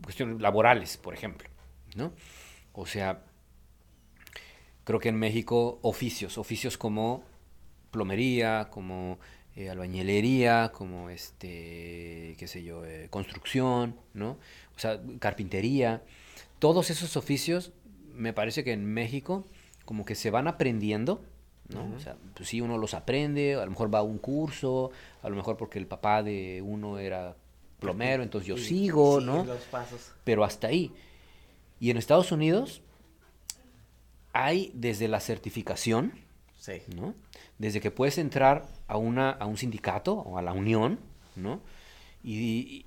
cuestiones 0.02 0.40
laborales, 0.40 0.96
por 0.96 1.14
ejemplo, 1.14 1.48
¿no? 1.94 2.12
O 2.72 2.86
sea, 2.86 3.22
creo 4.84 4.98
que 5.00 5.08
en 5.08 5.16
México 5.16 5.78
oficios, 5.82 6.38
oficios 6.38 6.78
como 6.78 7.22
plomería, 7.90 8.68
como 8.70 9.18
eh, 9.56 9.68
albañilería, 9.68 10.70
como 10.72 11.10
este, 11.10 12.36
qué 12.38 12.46
sé 12.46 12.62
yo, 12.62 12.84
eh, 12.84 13.08
construcción, 13.10 13.96
¿no? 14.14 14.38
O 14.76 14.78
sea, 14.78 15.00
carpintería, 15.18 16.02
todos 16.58 16.90
esos 16.90 17.16
oficios 17.16 17.72
me 18.14 18.32
parece 18.32 18.64
que 18.64 18.72
en 18.72 18.84
México 18.86 19.44
como 19.84 20.04
que 20.04 20.14
se 20.14 20.30
van 20.30 20.46
aprendiendo, 20.46 21.22
¿no? 21.68 21.94
O 21.96 22.00
sea, 22.00 22.16
pues 22.34 22.48
sí, 22.48 22.60
uno 22.60 22.78
los 22.78 22.94
aprende, 22.94 23.54
a 23.54 23.64
lo 23.64 23.70
mejor 23.70 23.92
va 23.92 24.00
a 24.00 24.02
un 24.02 24.18
curso, 24.18 24.90
a 25.22 25.28
lo 25.28 25.36
mejor 25.36 25.56
porque 25.56 25.78
el 25.78 25.86
papá 25.86 26.22
de 26.22 26.62
uno 26.64 26.98
era 26.98 27.36
plomero, 27.78 28.22
entonces 28.22 28.48
yo 28.48 28.56
Y 28.56 28.60
sigo, 28.60 29.20
sigues 29.20 29.26
¿no? 29.26 29.44
los 29.44 29.62
pasos. 29.64 30.12
Pero 30.24 30.44
hasta 30.44 30.68
ahí. 30.68 30.92
Y 31.80 31.90
en 31.90 31.96
Estados 31.96 32.30
Unidos 32.30 32.82
hay 34.32 34.70
desde 34.74 35.08
la 35.08 35.20
certificación, 35.20 36.12
Sí. 36.58 36.74
¿no? 36.94 37.14
Desde 37.58 37.80
que 37.80 37.90
puedes 37.90 38.18
entrar 38.18 38.66
a, 38.86 38.96
una, 38.98 39.30
a 39.30 39.46
un 39.46 39.56
sindicato 39.56 40.14
o 40.14 40.36
a 40.38 40.42
la 40.42 40.52
unión, 40.52 40.98
¿no? 41.36 41.60
Y, 42.22 42.34
y 42.38 42.86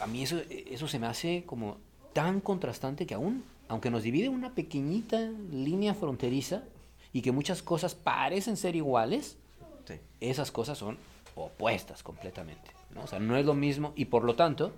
a 0.00 0.06
mí 0.08 0.22
eso, 0.24 0.40
eso 0.50 0.88
se 0.88 0.98
me 0.98 1.06
hace 1.06 1.44
como 1.46 1.78
tan 2.12 2.40
contrastante 2.40 3.06
que 3.06 3.14
aún, 3.14 3.44
aunque 3.68 3.88
nos 3.90 4.02
divide 4.02 4.28
una 4.28 4.52
pequeñita 4.54 5.20
línea 5.52 5.94
fronteriza 5.94 6.64
y 7.12 7.22
que 7.22 7.30
muchas 7.30 7.62
cosas 7.62 7.94
parecen 7.94 8.56
ser 8.56 8.74
iguales, 8.76 9.36
Sí. 9.86 9.94
esas 10.20 10.50
cosas 10.50 10.78
son 10.78 10.98
opuestas 11.36 12.02
completamente, 12.02 12.70
¿no? 12.94 13.02
O 13.02 13.06
sea, 13.06 13.18
no 13.20 13.36
es 13.36 13.44
lo 13.46 13.54
mismo 13.54 13.92
y 13.96 14.06
por 14.06 14.24
lo 14.24 14.34
tanto, 14.34 14.72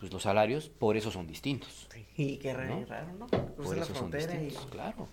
pues 0.00 0.12
los 0.12 0.22
salarios 0.24 0.68
por 0.70 0.96
eso 0.96 1.10
son 1.12 1.26
distintos. 1.28 1.86
Y 2.16 2.38
qué 2.38 2.52
raro, 2.54 2.80
¿no? 3.18 3.26
Por 3.28 3.76
eso 3.76 3.84
son 3.86 3.96
frontera 4.10 4.34
y... 4.34 4.38
distintos, 4.46 4.66
claro. 4.70 5.06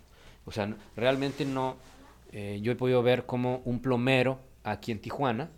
O 0.46 0.52
sea, 0.52 0.74
realmente 0.96 1.46
no. 1.46 1.76
eh, 2.32 2.60
yo 2.62 2.72
he 2.72 2.76
podido 2.76 3.04
ver 3.04 3.26
como 3.26 3.62
un 3.66 3.82
plomero 3.82 4.40
aquí 4.64 4.92
en 4.92 5.00
Tijuana, 5.00 5.50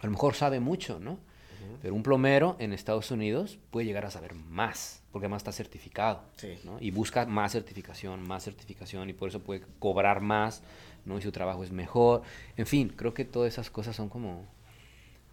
a 0.00 0.06
lo 0.06 0.10
mejor 0.12 0.34
sabe 0.34 0.60
mucho, 0.60 0.98
¿no? 1.00 1.18
Pero 1.80 1.94
un 1.94 2.02
plomero 2.02 2.56
en 2.58 2.72
Estados 2.72 3.10
Unidos 3.12 3.58
puede 3.70 3.86
llegar 3.86 4.04
a 4.04 4.10
saber 4.10 4.34
más, 4.34 5.02
porque 5.12 5.26
además 5.26 5.40
está 5.42 5.52
certificado, 5.52 6.22
Sí. 6.36 6.58
¿no? 6.64 6.76
Y 6.80 6.90
busca 6.90 7.24
más 7.26 7.52
certificación, 7.52 8.26
más 8.26 8.44
certificación, 8.44 9.08
y 9.10 9.12
por 9.12 9.28
eso 9.28 9.40
puede 9.40 9.62
cobrar 9.78 10.20
más, 10.20 10.62
¿no? 11.04 11.18
Y 11.18 11.22
su 11.22 11.30
trabajo 11.32 11.62
es 11.64 11.70
mejor. 11.72 12.22
En 12.56 12.66
fin, 12.66 12.92
creo 12.96 13.14
que 13.14 13.24
todas 13.24 13.52
esas 13.52 13.70
cosas 13.70 13.94
son 13.96 14.08
como. 14.08 14.44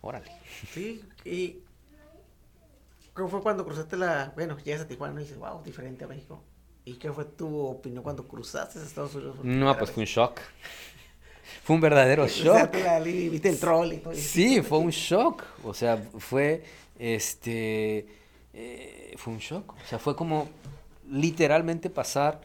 Órale. 0.01 0.31
Sí, 0.71 1.01
y... 1.25 1.57
¿Cómo 3.19 3.29
fue 3.29 3.41
cuando 3.41 3.65
cruzaste 3.65 3.97
la... 3.97 4.31
Bueno, 4.33 4.57
llegas 4.59 4.79
a 4.79 4.87
Tijuana 4.87 5.19
y 5.19 5.25
dices, 5.25 5.37
wow, 5.37 5.61
diferente 5.61 6.05
a 6.05 6.07
México. 6.07 6.41
¿Y 6.85 6.93
qué 6.93 7.11
fue 7.11 7.25
tu 7.25 7.53
opinión 7.65 8.01
cuando 8.01 8.25
cruzaste 8.25 8.79
a 8.79 8.81
Estados 8.81 9.13
Unidos? 9.13 9.35
No, 9.43 9.77
pues 9.77 9.89
vez? 9.89 9.93
fue 9.93 10.03
un 10.03 10.07
shock. 10.07 10.39
Fue 11.63 11.75
un 11.75 11.81
verdadero 11.81 12.25
shock. 12.29 12.73
La 12.75 13.01
viste 13.01 13.49
el 13.49 13.59
troll 13.59 13.91
y 13.91 13.97
todo. 13.97 14.13
Sí, 14.15 14.61
fue 14.61 14.77
un 14.77 14.91
shock. 14.91 15.43
O 15.65 15.73
sea, 15.73 15.97
fue 15.97 16.63
este 16.97 18.07
eh, 18.53 19.13
fue 19.17 19.33
un 19.33 19.39
shock. 19.39 19.73
O 19.73 19.85
sea, 19.85 19.99
fue 19.99 20.15
como 20.15 20.47
literalmente 21.09 21.89
pasar. 21.89 22.39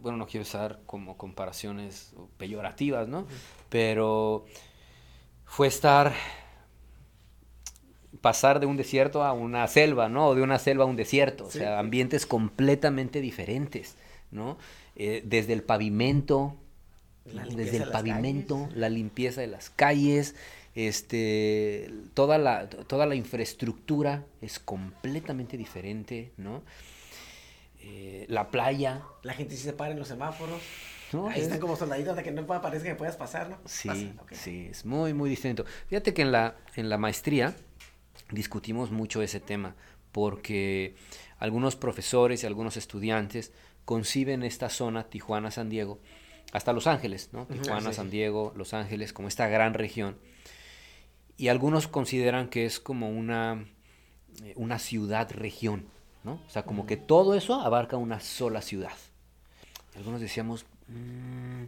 Bueno, 0.00 0.16
no 0.16 0.26
quiero 0.26 0.42
usar 0.42 0.80
como 0.86 1.18
comparaciones 1.18 2.14
peyorativas, 2.38 3.06
¿no? 3.06 3.26
Pero 3.68 4.46
fue 5.44 5.66
estar 5.66 6.14
pasar 8.20 8.60
de 8.60 8.66
un 8.66 8.76
desierto 8.76 9.22
a 9.24 9.32
una 9.32 9.66
selva, 9.68 10.08
¿no? 10.08 10.28
O 10.28 10.34
de 10.34 10.42
una 10.42 10.58
selva 10.58 10.84
a 10.84 10.86
un 10.86 10.96
desierto. 10.96 11.46
O 11.46 11.50
sea, 11.50 11.78
ambientes 11.78 12.26
completamente 12.26 13.20
diferentes, 13.20 13.96
¿no? 14.30 14.58
Eh, 14.96 15.22
desde 15.24 15.52
el 15.52 15.62
pavimento, 15.62 16.56
desde 17.24 17.78
de 17.78 17.84
el 17.84 17.90
pavimento, 17.90 18.60
calles. 18.62 18.76
la 18.76 18.88
limpieza 18.88 19.40
de 19.40 19.46
las 19.48 19.70
calles, 19.70 20.34
este, 20.74 21.90
toda 22.14 22.38
la, 22.38 22.68
toda 22.68 23.06
la 23.06 23.14
infraestructura 23.14 24.24
es 24.42 24.58
completamente 24.58 25.56
diferente, 25.56 26.32
¿no? 26.36 26.62
Eh, 27.82 28.26
la 28.28 28.50
playa, 28.50 29.02
La 29.22 29.32
gente 29.34 29.54
sí 29.56 29.62
se 29.62 29.72
para 29.72 29.92
en 29.92 29.98
los 29.98 30.08
semáforos. 30.08 30.60
¿no? 31.12 31.28
Ahí 31.28 31.36
Es- 31.38 31.44
están 31.44 31.60
como 31.60 31.76
soldaditos 31.76 32.16
de 32.16 32.22
que 32.24 32.32
no 32.32 32.44
parezca 32.46 32.88
que 32.88 32.94
puedas 32.96 33.16
pasar, 33.16 33.48
¿no? 33.48 33.58
Sí, 33.64 33.88
Pasa, 33.88 34.02
sí, 34.32 34.66
es 34.70 34.84
muy, 34.84 35.14
muy 35.14 35.30
distinto. 35.30 35.64
Fíjate 35.88 36.12
que 36.12 36.22
en 36.22 36.32
la, 36.32 36.56
en 36.74 36.88
la 36.88 36.98
maestría 36.98 37.54
discutimos 38.30 38.90
mucho 38.90 39.22
ese 39.22 39.40
tema, 39.40 39.74
porque 40.12 40.94
algunos 41.38 41.76
profesores 41.76 42.42
y 42.42 42.46
algunos 42.46 42.76
estudiantes 42.76 43.52
conciben 43.84 44.42
esta 44.42 44.68
zona, 44.68 45.04
Tijuana, 45.04 45.50
San 45.50 45.68
Diego, 45.68 46.00
hasta 46.52 46.72
Los 46.72 46.86
Ángeles, 46.86 47.30
¿no? 47.32 47.46
Tijuana, 47.46 47.90
sí. 47.90 47.96
San 47.96 48.10
Diego, 48.10 48.52
Los 48.56 48.74
Ángeles, 48.74 49.12
como 49.12 49.28
esta 49.28 49.46
gran 49.48 49.74
región. 49.74 50.16
Y 51.36 51.48
algunos 51.48 51.86
consideran 51.86 52.48
que 52.48 52.64
es 52.64 52.80
como 52.80 53.10
una, 53.10 53.66
eh, 54.42 54.54
una 54.56 54.78
ciudad-región, 54.78 55.86
¿no? 56.24 56.40
O 56.46 56.50
sea, 56.50 56.64
como 56.64 56.86
que 56.86 56.96
todo 56.96 57.34
eso 57.34 57.60
abarca 57.60 57.96
una 57.96 58.20
sola 58.20 58.62
ciudad. 58.62 58.92
Algunos 59.96 60.20
decíamos, 60.20 60.66
"Mm, 60.88 61.64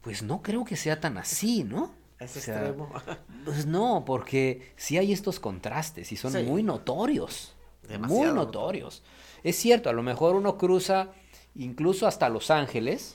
pues 0.00 0.22
no 0.22 0.42
creo 0.42 0.64
que 0.64 0.76
sea 0.76 1.00
tan 1.00 1.18
así, 1.18 1.64
¿no? 1.64 1.94
Ese 2.20 2.38
O 2.38 2.42
sea, 2.42 2.54
extremo. 2.56 2.90
Pues 3.44 3.66
no, 3.66 4.04
porque 4.04 4.72
sí 4.76 4.98
hay 4.98 5.12
estos 5.12 5.38
contrastes 5.40 6.10
y 6.12 6.16
son 6.16 6.32
Sí. 6.32 6.42
muy 6.42 6.62
notorios. 6.62 7.54
Demasiado 7.82 8.08
muy 8.08 8.26
notorio. 8.34 8.44
notorios. 8.84 9.02
Es 9.44 9.56
cierto, 9.56 9.88
a 9.88 9.92
lo 9.92 10.02
mejor 10.02 10.34
uno 10.34 10.58
cruza 10.58 11.08
incluso 11.54 12.06
hasta 12.06 12.28
Los 12.28 12.50
Ángeles 12.50 13.14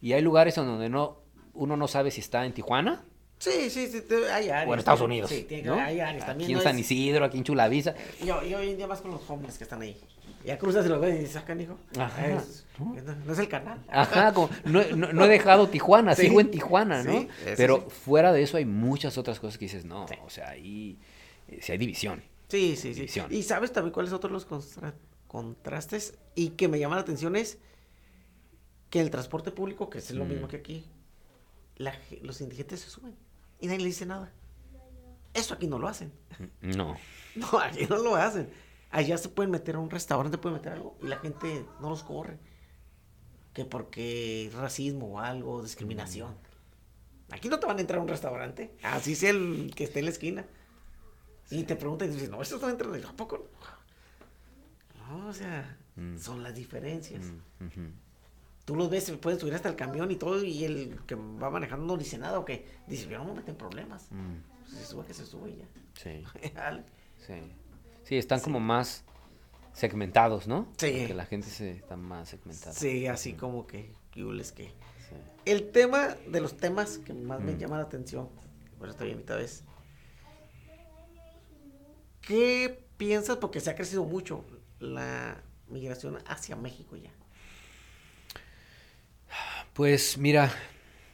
y 0.00 0.12
hay 0.14 0.22
lugares 0.22 0.56
en 0.58 0.66
donde 0.66 0.88
no, 0.88 1.18
uno 1.54 1.76
no 1.76 1.86
sabe 1.88 2.10
si 2.10 2.20
está 2.20 2.44
en 2.46 2.52
Tijuana 2.54 3.04
Sí, 3.38 3.68
sí, 3.68 3.86
sí, 3.88 4.02
hay 4.32 4.48
áreas. 4.48 4.66
o 4.66 4.72
en 4.72 4.78
Estados. 4.78 5.00
Unidos. 5.02 5.28
Sí, 5.30 5.44
tiene 5.46 5.62
que- 5.64 5.68
¿no? 5.68 5.74
hay 5.74 6.00
áreas. 6.00 6.24
También 6.24 6.46
Aquí 6.48 6.54
en 6.54 6.62
San 6.62 6.78
Isidro, 6.78 7.24
aquí 7.26 7.36
en 7.36 7.44
Chulavisa. 7.44 7.94
Y, 8.24 8.30
ho- 8.30 8.42
y 8.42 8.54
hoy 8.54 8.70
en 8.70 8.76
día 8.78 8.86
más 8.86 9.02
con 9.02 9.10
los 9.10 9.28
homeless 9.28 9.58
que 9.58 9.64
están 9.64 9.82
ahí. 9.82 9.94
Ya 10.46 10.56
cruzas 10.58 10.86
y 10.86 10.88
lo 10.88 11.00
ves 11.00 11.16
y 11.16 11.18
dices, 11.20 11.36
acá, 11.36 11.54
hijo. 11.56 11.76
Ajá, 11.98 12.26
Es- 12.28 12.64
¿no? 12.78 13.32
es 13.32 13.38
el 13.38 13.48
canal. 13.48 13.84
Ajá, 13.88 14.32
como, 14.34 14.48
no, 14.64 14.82
no- 14.96 15.12
no 15.12 15.24
he 15.24 15.28
dejado 15.28 15.68
Tijuana, 15.68 16.14
Sí, 16.14 16.22
sigo 16.22 16.40
en 16.40 16.50
Tijuana, 16.52 17.02
¿no? 17.02 17.12
sí, 17.12 17.28
Pero 17.56 17.84
sí. 17.88 17.96
fuera 18.04 18.32
de 18.32 18.42
eso 18.42 18.56
hay 18.56 18.64
muchas 18.64 19.18
otras 19.18 19.40
cosas 19.40 19.58
que 19.58 19.64
dices, 19.64 19.84
no, 19.84 20.06
o 20.24 20.30
sea, 20.30 20.50
ahí 20.50 20.98
eh, 21.48 21.58
sí 21.60 21.72
hay 21.72 21.78
división. 21.78 22.22
Sí, 22.48 22.76
sí, 22.76 22.94
sí. 22.94 23.20
Y 23.30 23.42
sabes 23.42 23.72
también 23.72 23.92
cuáles 23.92 24.12
otros 24.12 24.30
los 24.32 24.46
contrastes 25.26 26.16
y 26.36 26.50
que 26.50 26.68
me 26.68 26.78
llama 26.78 26.94
la 26.94 27.00
atención 27.02 27.34
es 27.34 27.58
que 28.90 29.00
el 29.00 29.10
transporte 29.10 29.50
público, 29.50 29.90
que 29.90 29.98
es 29.98 30.10
lo 30.12 30.24
Mm. 30.24 30.28
mismo 30.28 30.48
que 30.48 30.56
aquí, 30.58 30.84
la 31.76 31.92
los 32.22 32.40
indigentes 32.40 32.80
se 32.80 32.90
suben 32.90 33.14
y 33.60 33.66
nadie 33.66 33.80
le 33.80 33.86
dice 33.86 34.06
nada. 34.06 34.32
Eso 35.34 35.54
aquí 35.54 35.66
no 35.66 35.78
lo 35.78 35.88
hacen. 35.88 36.12
No. 36.60 36.96
No, 37.34 37.58
aquí 37.58 37.84
no 37.86 37.96
lo 37.98 38.16
hacen. 38.16 38.48
Allá 38.90 39.18
se 39.18 39.28
pueden 39.28 39.50
meter 39.50 39.76
a 39.76 39.78
un 39.78 39.90
restaurante, 39.90 40.38
pueden 40.38 40.58
meter 40.58 40.72
algo 40.72 40.96
y 41.02 41.06
la 41.06 41.18
gente 41.18 41.64
no 41.80 41.90
los 41.90 42.02
corre. 42.02 42.38
Que 43.52 43.64
porque 43.64 44.50
racismo 44.54 45.06
o 45.14 45.20
algo, 45.20 45.62
discriminación. 45.62 46.34
Aquí 47.30 47.48
no 47.48 47.58
te 47.58 47.66
van 47.66 47.78
a 47.78 47.80
entrar 47.80 47.98
a 47.98 48.02
un 48.02 48.08
restaurante. 48.08 48.72
Así 48.82 49.14
sea 49.14 49.30
el 49.30 49.72
que 49.74 49.84
esté 49.84 49.98
en 50.00 50.04
la 50.04 50.10
esquina. 50.10 50.44
Y 51.50 51.64
te 51.64 51.76
preguntan 51.76 52.08
y 52.08 52.12
dices, 52.12 52.30
no, 52.30 52.42
estos 52.42 52.60
no 52.60 52.68
entran. 52.68 53.04
¿A 53.04 53.12
poco? 53.12 53.48
no?". 55.08 55.28
O 55.28 55.32
sea, 55.32 55.76
son 56.18 56.42
las 56.42 56.54
diferencias. 56.54 57.26
Ujú. 57.60 57.90
Tú 58.64 58.74
los 58.74 58.90
ves, 58.90 59.10
puedes 59.20 59.40
subir 59.40 59.54
hasta 59.54 59.68
el 59.68 59.76
camión 59.76 60.10
y 60.10 60.16
todo, 60.16 60.42
y 60.42 60.64
el 60.64 60.98
que 61.06 61.14
va 61.14 61.50
manejando 61.50 61.86
no 61.86 61.96
dice 61.96 62.18
nada, 62.18 62.40
o 62.40 62.44
que 62.44 62.66
dice, 62.88 63.08
yo 63.08 63.18
no 63.18 63.26
me 63.26 63.34
meto 63.34 63.52
en 63.52 63.56
problemas. 63.56 64.08
Mm, 64.10 64.70
se 64.74 64.84
sube, 64.84 65.06
que 65.06 65.14
se 65.14 65.24
sube 65.24 65.50
y 65.50 65.56
ya. 65.58 65.66
Sí. 65.94 66.24
Sí. 67.26 67.34
Sí, 68.06 68.16
están 68.16 68.38
como 68.38 68.60
más 68.60 69.02
segmentados, 69.72 70.46
¿no? 70.46 70.68
Sí. 70.76 70.94
Porque 70.98 71.14
la 71.14 71.26
gente 71.26 71.48
se 71.48 71.72
está 71.72 71.96
más 71.96 72.28
segmentada. 72.28 72.72
Sí, 72.72 73.08
así 73.08 73.32
como 73.32 73.66
que, 73.66 73.90
¿qué 74.12 74.24
hules 74.24 74.52
que? 74.52 74.66
Sí. 74.66 75.16
El 75.44 75.72
tema 75.72 76.16
de 76.28 76.40
los 76.40 76.56
temas 76.56 76.98
que 76.98 77.12
más 77.12 77.40
me 77.40 77.56
llama 77.58 77.78
la 77.78 77.82
atención, 77.82 78.28
por 78.78 78.86
eso 78.86 78.92
estoy 78.92 79.10
invitado 79.10 79.40
vez. 79.40 79.64
¿Qué 82.20 82.86
piensas? 82.96 83.38
Porque 83.38 83.58
se 83.58 83.70
ha 83.70 83.74
crecido 83.74 84.04
mucho 84.04 84.44
la 84.78 85.42
migración 85.68 86.18
hacia 86.26 86.54
México 86.54 86.94
ya. 86.94 87.10
Pues 89.72 90.16
mira, 90.16 90.52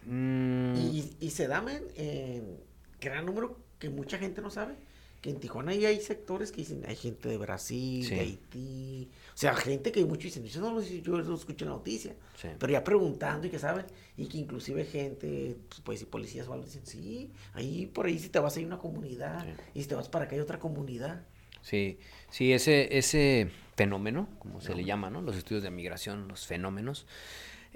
mm, 0.05 0.74
Y, 0.76 1.16
y 1.20 1.30
se 1.30 1.49
da 1.49 1.64
en, 1.66 1.88
en 1.97 2.61
gran 3.01 3.24
número 3.24 3.57
que 3.78 3.88
mucha 3.88 4.18
gente 4.18 4.43
no 4.43 4.51
sabe. 4.51 4.76
Que 5.22 5.30
en 5.30 5.40
Tijuana 5.40 5.70
ahí 5.72 5.86
hay 5.86 6.00
sectores 6.00 6.50
que 6.52 6.58
dicen, 6.58 6.84
hay 6.86 6.96
gente 6.96 7.28
de 7.28 7.38
Brasil, 7.38 8.04
Sí. 8.04 8.14
de 8.14 8.20
Haití. 8.20 9.08
O 9.32 9.36
sea, 9.36 9.54
gente 9.54 9.92
que 9.92 10.04
muchos 10.04 10.24
dicen, 10.24 10.44
yo 10.44 10.60
no 10.60 10.74
lo, 10.74 10.82
yo 10.82 11.16
lo 11.18 11.34
escucho 11.34 11.64
en 11.64 11.70
la 11.70 11.76
noticia. 11.76 12.14
Sí. 12.36 12.48
Pero 12.58 12.72
ya 12.72 12.82
preguntando 12.84 13.46
y 13.46 13.50
que 13.50 13.58
saben. 13.58 13.86
Y 14.16 14.26
que 14.26 14.36
inclusive 14.38 14.84
gente, 14.84 15.56
pues, 15.68 15.80
pues 15.80 15.98
si 16.00 16.04
policías 16.06 16.48
o 16.48 16.52
algo 16.52 16.64
dicen, 16.66 16.84
sí, 16.84 17.30
ahí 17.54 17.86
por 17.86 18.06
ahí 18.06 18.18
si 18.18 18.28
te 18.28 18.40
vas 18.40 18.56
hay 18.56 18.64
una 18.64 18.78
comunidad. 18.78 19.44
Sí. 19.44 19.50
Y 19.74 19.82
si 19.82 19.88
te 19.88 19.94
vas 19.94 20.08
para 20.08 20.24
acá 20.26 20.34
hay 20.34 20.40
otra 20.40 20.58
comunidad. 20.58 21.24
Sí, 21.62 21.98
sí, 22.28 22.52
ese, 22.52 22.98
ese 22.98 23.48
fenómeno, 23.76 24.28
como 24.40 24.60
se 24.60 24.74
le 24.74 24.84
llama, 24.84 25.08
¿no? 25.08 25.22
Los 25.22 25.36
estudios 25.36 25.62
de 25.62 25.70
migración, 25.70 26.26
los 26.26 26.46
fenómenos, 26.48 27.06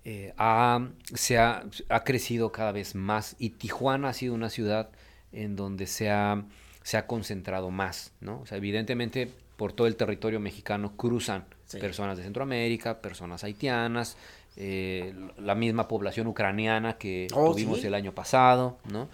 eh, 0.05 0.35
ha, 0.37 0.89
se 1.15 1.39
ha, 1.39 1.65
ha 1.89 2.03
crecido 2.03 2.51
cada 2.51 2.73
vez 2.73 2.97
más 2.97 3.37
y 3.39 3.51
Tijuana 3.51 4.09
ha 4.09 4.13
sido 4.13 4.35
una 4.35 4.51
ciudad 4.51 4.91
en 5.31 5.55
donde 5.55 5.87
se 5.87 6.11
ha, 6.11 6.45
se 6.87 6.97
ha 6.97 7.09
concentrado 7.09 7.73
más, 7.73 8.13
¿no? 8.21 8.39
O 8.43 8.47
sea, 8.47 8.59
evidentemente 8.59 9.29
por 9.57 9.73
todo 9.73 9.89
el 9.89 9.97
territorio 9.97 10.39
mexicano 10.39 10.97
cruzan 10.97 11.45
Sí. 11.67 11.79
personas 11.81 12.17
de 12.17 12.23
Centroamérica, 12.23 13.01
personas 13.03 13.43
haitianas, 13.43 14.17
eh, 14.55 15.13
la 15.37 15.57
misma 15.57 15.89
población 15.89 16.29
ucraniana 16.29 16.97
que 16.97 17.27
Oh, 17.35 17.51
tuvimos 17.51 17.81
¿sí? 17.81 17.89
el 17.89 17.95
año 17.95 18.13
pasado, 18.15 18.79
¿no? 18.89 19.09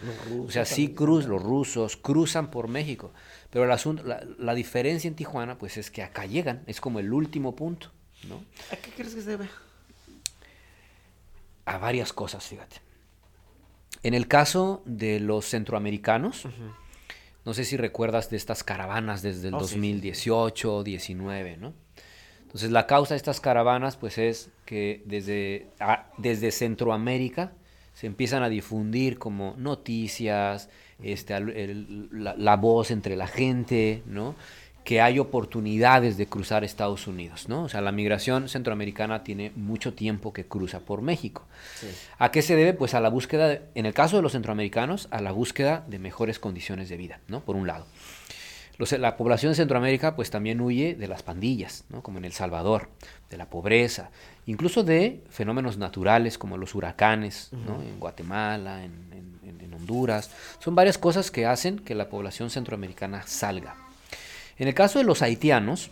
O 0.46 0.50
sea, 0.50 0.66
sí 0.66 0.92
cruz, 0.92 1.24
los 1.24 1.42
rusos 1.42 1.96
cruzan 1.96 2.50
por 2.50 2.68
México, 2.68 3.10
pero 3.48 3.64
el 3.64 3.70
asunto, 3.70 4.02
la, 4.02 4.22
la 4.38 4.52
diferencia 4.52 5.08
en 5.08 5.14
Tijuana, 5.14 5.56
pues 5.56 5.78
es 5.78 5.90
que 5.90 6.02
acá 6.02 6.26
llegan, 6.26 6.62
es 6.66 6.78
como 6.78 6.98
el 6.98 7.10
último 7.10 7.56
punto, 7.56 7.90
¿no? 8.28 8.44
¿A 8.70 8.76
qué 8.76 8.90
crees 8.90 9.14
que 9.14 9.22
se 9.22 9.30
debe? 9.30 9.48
A 11.64 11.78
varias 11.78 12.12
cosas, 12.12 12.44
fíjate. 12.46 12.76
En 14.02 14.12
el 14.12 14.28
caso 14.28 14.82
de 14.84 15.20
los 15.20 15.46
centroamericanos, 15.46 16.46
no 17.44 17.54
sé 17.54 17.64
si 17.64 17.76
recuerdas 17.76 18.30
de 18.30 18.36
estas 18.36 18.62
caravanas 18.64 19.22
desde 19.22 19.48
el 19.48 19.54
Oh, 19.54 19.60
sí, 19.60 19.66
sí, 19.66 19.70
sí. 19.74 19.76
2018, 19.76 20.82
19, 20.84 21.56
¿no? 21.56 21.74
Entonces 22.42 22.70
la 22.70 22.86
causa 22.86 23.14
de 23.14 23.16
estas 23.16 23.40
caravanas, 23.40 23.96
pues 23.96 24.18
es 24.18 24.50
que 24.66 25.02
desde, 25.06 25.68
a- 25.80 26.10
desde 26.18 26.50
Centroamérica 26.50 27.52
se 27.94 28.06
empiezan 28.06 28.42
a 28.42 28.48
difundir 28.48 29.18
como 29.18 29.54
noticias, 29.56 30.68
este, 31.02 31.34
al- 31.34 31.50
el- 31.50 32.08
la, 32.12 32.34
la 32.36 32.56
voz 32.56 32.90
entre 32.90 33.16
la 33.16 33.26
gente, 33.26 34.02
¿no? 34.06 34.34
Que 34.84 35.00
hay 35.00 35.18
oportunidades 35.20 36.16
de 36.16 36.26
cruzar 36.26 36.64
Estados 36.64 37.06
Unidos, 37.06 37.48
¿no? 37.48 37.62
O 37.64 37.68
sea, 37.68 37.80
la 37.80 37.92
migración 37.92 38.48
centroamericana 38.48 39.22
tiene 39.22 39.52
mucho 39.54 39.94
tiempo 39.94 40.32
que 40.32 40.44
cruza 40.46 40.80
por 40.80 41.02
México. 41.02 41.44
¿A 42.18 42.30
qué 42.32 42.42
se 42.42 42.56
debe? 42.56 42.72
Pues 42.74 42.94
a 42.94 43.00
la 43.00 43.08
búsqueda, 43.08 43.48
de- 43.48 43.62
en 43.76 43.86
el 43.86 43.94
caso 43.94 44.16
de 44.16 44.22
los 44.22 44.32
centroamericanos, 44.32 45.06
a 45.12 45.20
la 45.20 45.30
búsqueda 45.32 45.84
de 45.88 45.98
mejores 46.00 46.38
condiciones 46.40 46.88
de 46.88 46.96
vida, 46.96 47.20
¿no? 47.28 47.40
Por 47.40 47.54
un 47.56 47.66
lado. 47.68 47.86
Los- 48.78 48.90
la 48.92 49.16
población 49.16 49.52
de 49.52 49.56
Centroamérica 49.56 50.16
pues 50.16 50.30
también 50.30 50.60
huye 50.60 50.94
de 50.94 51.06
las 51.06 51.22
pandillas, 51.22 51.84
¿no? 51.90 52.02
como 52.02 52.18
en 52.18 52.24
El 52.24 52.32
Salvador, 52.32 52.88
de 53.30 53.36
la 53.36 53.48
pobreza, 53.50 54.10
incluso 54.46 54.82
de 54.82 55.20
fenómenos 55.30 55.76
naturales 55.76 56.38
como 56.38 56.56
los 56.56 56.74
huracanes, 56.74 57.50
¿no? 57.52 57.80
en 57.82 58.00
Guatemala, 58.00 58.82
en, 58.82 58.92
en- 59.12 59.48
en- 59.48 59.60
en 59.60 59.74
Honduras. 59.74 60.30
Son 60.58 60.74
varias 60.74 60.98
cosas 60.98 61.30
que 61.30 61.46
hacen 61.46 61.78
que 61.78 61.94
la 61.94 62.08
población 62.08 62.50
centroamericana 62.50 63.22
salga. 63.26 63.76
En 64.62 64.68
el 64.68 64.74
caso 64.74 65.00
de 65.00 65.04
los 65.04 65.22
haitianos, 65.22 65.90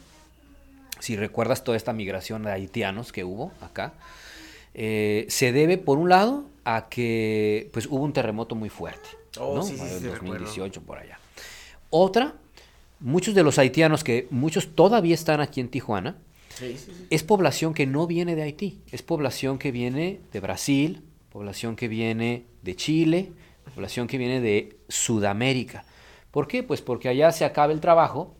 si 1.01 1.17
recuerdas 1.17 1.65
toda 1.65 1.77
esta 1.77 1.93
migración 1.93 2.45
de 2.45 2.53
haitianos 2.53 3.11
que 3.11 3.25
hubo 3.25 3.51
acá, 3.61 3.95
eh, 4.75 5.27
se 5.29 5.51
debe 5.51 5.77
por 5.77 5.99
un 5.99 6.09
lado 6.09 6.45
a 6.65 6.89
que 6.89 7.69
pues 7.73 7.87
hubo 7.87 8.05
un 8.05 8.13
terremoto 8.13 8.55
muy 8.55 8.69
fuerte, 8.69 9.09
Oh, 9.41 9.57
¿no? 9.57 9.65
sí, 9.65 9.75
sí, 9.77 9.83
En 9.83 9.89
sí, 9.89 10.07
recuerdo. 10.07 10.35
2018 10.45 10.83
por 10.83 10.99
allá. 10.99 11.19
Otra, 11.91 12.35
muchos 13.01 13.35
de 13.35 13.43
los 13.43 13.59
haitianos 13.59 14.05
que 14.05 14.29
muchos 14.31 14.69
todavía 14.77 15.15
están 15.17 15.41
aquí 15.41 15.61
en 15.61 15.69
Tijuana, 15.69 16.17
sí. 16.57 16.77
es 17.11 17.25
población 17.25 17.75
que 17.75 17.87
no 17.89 18.07
viene 18.07 18.37
de 18.37 18.43
Haití, 18.43 18.79
es 18.93 19.03
población 19.03 19.59
que 19.59 19.73
viene 19.73 20.21
de 20.33 20.39
Brasil, 20.39 21.03
población 21.33 21.75
que 21.75 21.89
viene 21.89 22.45
de 22.63 22.77
Chile, 22.77 23.33
población 23.75 24.07
que 24.07 24.17
viene 24.17 24.41
de 24.41 24.77
Sudamérica. 24.89 25.85
¿Por 26.31 26.47
qué? 26.47 26.63
Pues 26.63 26.81
porque 26.83 27.09
allá 27.09 27.33
se 27.33 27.45
acaba 27.45 27.73
el 27.73 27.81
trabajo. 27.81 28.37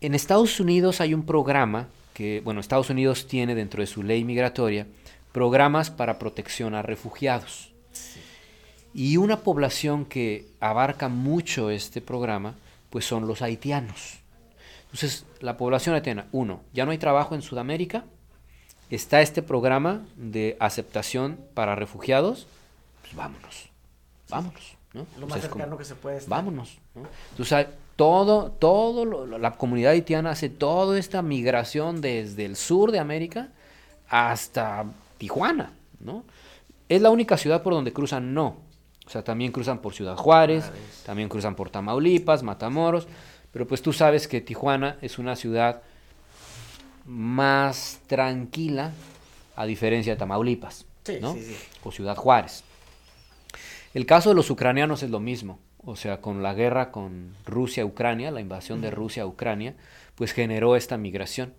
En 0.00 0.14
Estados 0.14 0.60
Unidos 0.60 1.00
hay 1.00 1.12
un 1.12 1.24
programa 1.26 1.88
que, 2.14 2.40
bueno, 2.44 2.60
Estados 2.60 2.90
Unidos 2.90 3.26
tiene 3.26 3.54
dentro 3.54 3.80
de 3.80 3.86
su 3.86 4.02
ley 4.02 4.24
migratoria 4.24 4.86
programas 5.32 5.90
para 5.90 6.18
protección 6.18 6.74
a 6.74 6.82
refugiados. 6.82 7.72
Y 8.94 9.16
una 9.16 9.40
población 9.40 10.04
que 10.04 10.46
abarca 10.60 11.08
mucho 11.08 11.70
este 11.70 12.00
programa, 12.00 12.54
pues 12.90 13.04
son 13.04 13.26
los 13.26 13.42
haitianos. 13.42 14.18
Entonces, 14.84 15.26
la 15.40 15.56
población 15.56 15.94
haitiana, 15.94 16.26
uno, 16.32 16.62
ya 16.72 16.84
no 16.84 16.92
hay 16.92 16.98
trabajo 16.98 17.34
en 17.34 17.42
Sudamérica, 17.42 18.04
está 18.90 19.20
este 19.20 19.42
programa 19.42 20.06
de 20.16 20.56
aceptación 20.60 21.38
para 21.54 21.74
refugiados, 21.74 22.46
pues 23.02 23.14
vámonos, 23.14 23.68
vámonos. 24.30 24.76
¿no? 24.94 25.06
Lo 25.18 25.26
O 25.26 25.28
más 25.28 25.40
como, 25.40 25.54
cercano 25.56 25.76
que 25.76 25.84
se 25.84 25.94
puede 25.94 26.16
estar. 26.16 26.30
vámonos. 26.30 26.78
¿no? 26.94 27.02
Entonces, 27.32 27.66
todo, 27.98 28.52
todo, 28.52 29.04
lo- 29.04 29.26
la 29.38 29.54
comunidad 29.56 29.90
haitiana 29.90 30.30
hace 30.30 30.48
toda 30.48 30.96
esta 31.00 31.20
migración 31.20 32.00
desde 32.00 32.44
el 32.44 32.54
sur 32.54 32.92
de 32.92 33.00
América 33.00 33.48
hasta 34.08 34.84
Tijuana, 35.18 35.72
¿no? 35.98 36.22
¿Es 36.88 37.02
la 37.02 37.10
única 37.10 37.36
ciudad 37.36 37.60
por 37.64 37.72
donde 37.74 37.92
cruzan? 37.92 38.32
No. 38.34 38.58
O 39.04 39.10
sea, 39.10 39.24
también 39.24 39.50
cruzan 39.50 39.80
por 39.80 39.94
Ciudad 39.94 40.14
Juárez, 40.16 40.70
también 41.04 41.28
cruzan 41.28 41.56
por 41.56 41.70
Tamaulipas, 41.70 42.44
Matamoros, 42.44 43.08
pero 43.50 43.66
pues 43.66 43.82
tú 43.82 43.92
sabes 43.92 44.28
que 44.28 44.40
Tijuana 44.40 44.96
es 45.02 45.18
una 45.18 45.34
ciudad 45.34 45.82
más 47.04 47.98
tranquila 48.06 48.92
a 49.56 49.66
diferencia 49.66 50.12
de 50.12 50.18
Tamaulipas, 50.18 50.86
Sí, 51.04 51.18
¿no? 51.20 51.34
sí, 51.34 51.42
sí. 51.42 51.56
O 51.82 51.90
Ciudad 51.90 52.14
Juárez. 52.16 52.62
El 53.92 54.06
caso 54.06 54.28
de 54.28 54.36
los 54.36 54.50
ucranianos 54.50 55.02
es 55.02 55.10
lo 55.10 55.18
mismo. 55.18 55.58
O 55.88 55.96
sea, 55.96 56.20
con 56.20 56.42
la 56.42 56.52
guerra 56.52 56.90
con 56.92 57.34
Rusia-Ucrania, 57.46 58.30
la 58.30 58.42
invasión 58.42 58.82
de 58.82 58.90
Rusia 58.90 59.22
a 59.22 59.26
Ucrania, 59.26 59.74
pues 60.16 60.32
generó 60.32 60.76
esta 60.76 60.98
migración. 60.98 61.54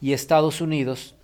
Y 0.00 0.14
Estados 0.14 0.60
Unidos, 0.60 1.14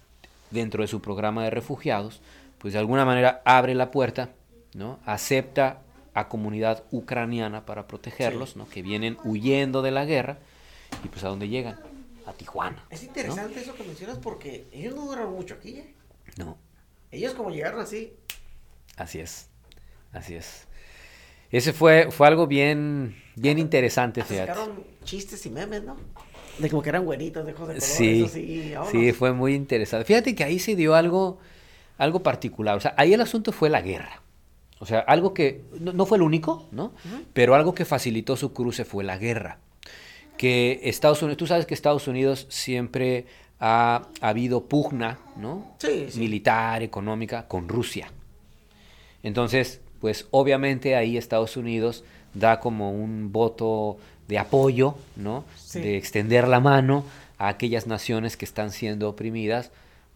dentro 0.52 0.84
de 0.84 0.86
su 0.86 1.02
programa 1.02 1.42
de 1.42 1.50
refugiados, 1.50 2.20
pues 2.58 2.72
de 2.72 2.78
alguna 2.78 3.04
manera 3.04 3.42
abre 3.44 3.74
la 3.74 3.90
puerta, 3.90 4.30
¿no? 4.72 5.00
Acepta 5.04 5.82
a 6.14 6.28
comunidad 6.28 6.84
ucraniana 6.92 7.66
para 7.66 7.88
protegerlos, 7.88 8.54
¿no? 8.54 8.68
Que 8.68 8.82
vienen 8.82 9.18
huyendo 9.24 9.82
de 9.82 9.90
la 9.90 10.04
guerra 10.04 10.38
y 11.02 11.08
pues 11.08 11.24
a 11.24 11.30
dónde 11.30 11.48
llegan? 11.48 11.80
A 12.24 12.34
Tijuana. 12.34 12.86
Es 12.88 13.02
interesante 13.02 13.62
eso 13.62 13.74
que 13.74 13.82
mencionas 13.82 14.18
porque 14.18 14.68
ellos 14.70 14.94
no 14.94 15.06
duraron 15.06 15.32
mucho 15.32 15.54
aquí, 15.54 15.78
¿eh? 15.78 15.92
No, 16.36 16.56
Ellos 17.10 17.34
como 17.34 17.50
llegaron 17.50 17.80
así, 17.80 18.12
así 18.96 19.18
es. 19.18 19.48
Así 20.12 20.36
es. 20.36 20.68
Ese 21.50 21.72
fue, 21.72 22.10
fue 22.10 22.26
algo 22.26 22.46
bien, 22.46 23.16
bien 23.36 23.58
interesante, 23.58 24.22
fíjate. 24.22 24.52
sacaron 24.52 24.84
chistes 25.04 25.44
y 25.46 25.50
memes, 25.50 25.84
¿no? 25.84 25.96
De 26.58 26.70
como 26.70 26.82
que 26.82 26.88
eran 26.88 27.04
güeritos, 27.04 27.44
de 27.44 27.52
ojos 27.52 27.68
de 27.68 27.74
color, 27.74 27.86
Sí, 27.86 28.22
eso 28.22 28.34
sí, 28.34 28.74
sí, 28.90 29.12
fue 29.12 29.32
muy 29.32 29.54
interesante. 29.54 30.04
Fíjate 30.04 30.34
que 30.34 30.44
ahí 30.44 30.58
se 30.58 30.76
dio 30.76 30.94
algo, 30.94 31.38
algo 31.98 32.22
particular. 32.22 32.76
O 32.76 32.80
sea, 32.80 32.94
ahí 32.96 33.12
el 33.12 33.20
asunto 33.20 33.52
fue 33.52 33.70
la 33.70 33.82
guerra. 33.82 34.22
O 34.78 34.86
sea, 34.86 35.00
algo 35.00 35.34
que 35.34 35.62
no, 35.80 35.92
no 35.92 36.06
fue 36.06 36.18
el 36.18 36.22
único, 36.22 36.68
¿no? 36.70 36.92
Pero 37.32 37.54
algo 37.54 37.74
que 37.74 37.84
facilitó 37.84 38.36
su 38.36 38.52
cruce 38.52 38.84
fue 38.84 39.02
la 39.02 39.18
guerra. 39.18 39.58
Que 40.36 40.80
Estados 40.84 41.22
Unidos, 41.22 41.38
tú 41.38 41.46
sabes 41.46 41.66
que 41.66 41.74
Estados 41.74 42.06
Unidos 42.06 42.46
siempre 42.50 43.26
ha, 43.60 44.08
habido 44.20 44.66
pugna, 44.66 45.18
¿no? 45.36 45.74
Sí, 45.78 46.06
sí. 46.10 46.18
Militar, 46.18 46.82
económica, 46.82 47.48
con 47.48 47.68
Rusia. 47.68 48.12
Entonces, 49.22 49.80
pues 50.04 50.26
obviamente 50.32 50.96
ahí 50.96 51.16
Estados 51.16 51.56
Unidos 51.56 52.04
da 52.34 52.60
como 52.60 52.92
un 52.92 53.32
voto 53.32 53.96
de 54.28 54.38
apoyo, 54.38 54.96
¿no? 55.16 55.46
Sí. 55.56 55.80
De 55.80 55.96
extender 55.96 56.46
la 56.46 56.60
mano 56.60 57.06
a 57.38 57.48
aquellas 57.48 57.86
naciones 57.86 58.36
que 58.36 58.44
están 58.44 58.70
siendo 58.70 59.08
oprimidas 59.08 59.70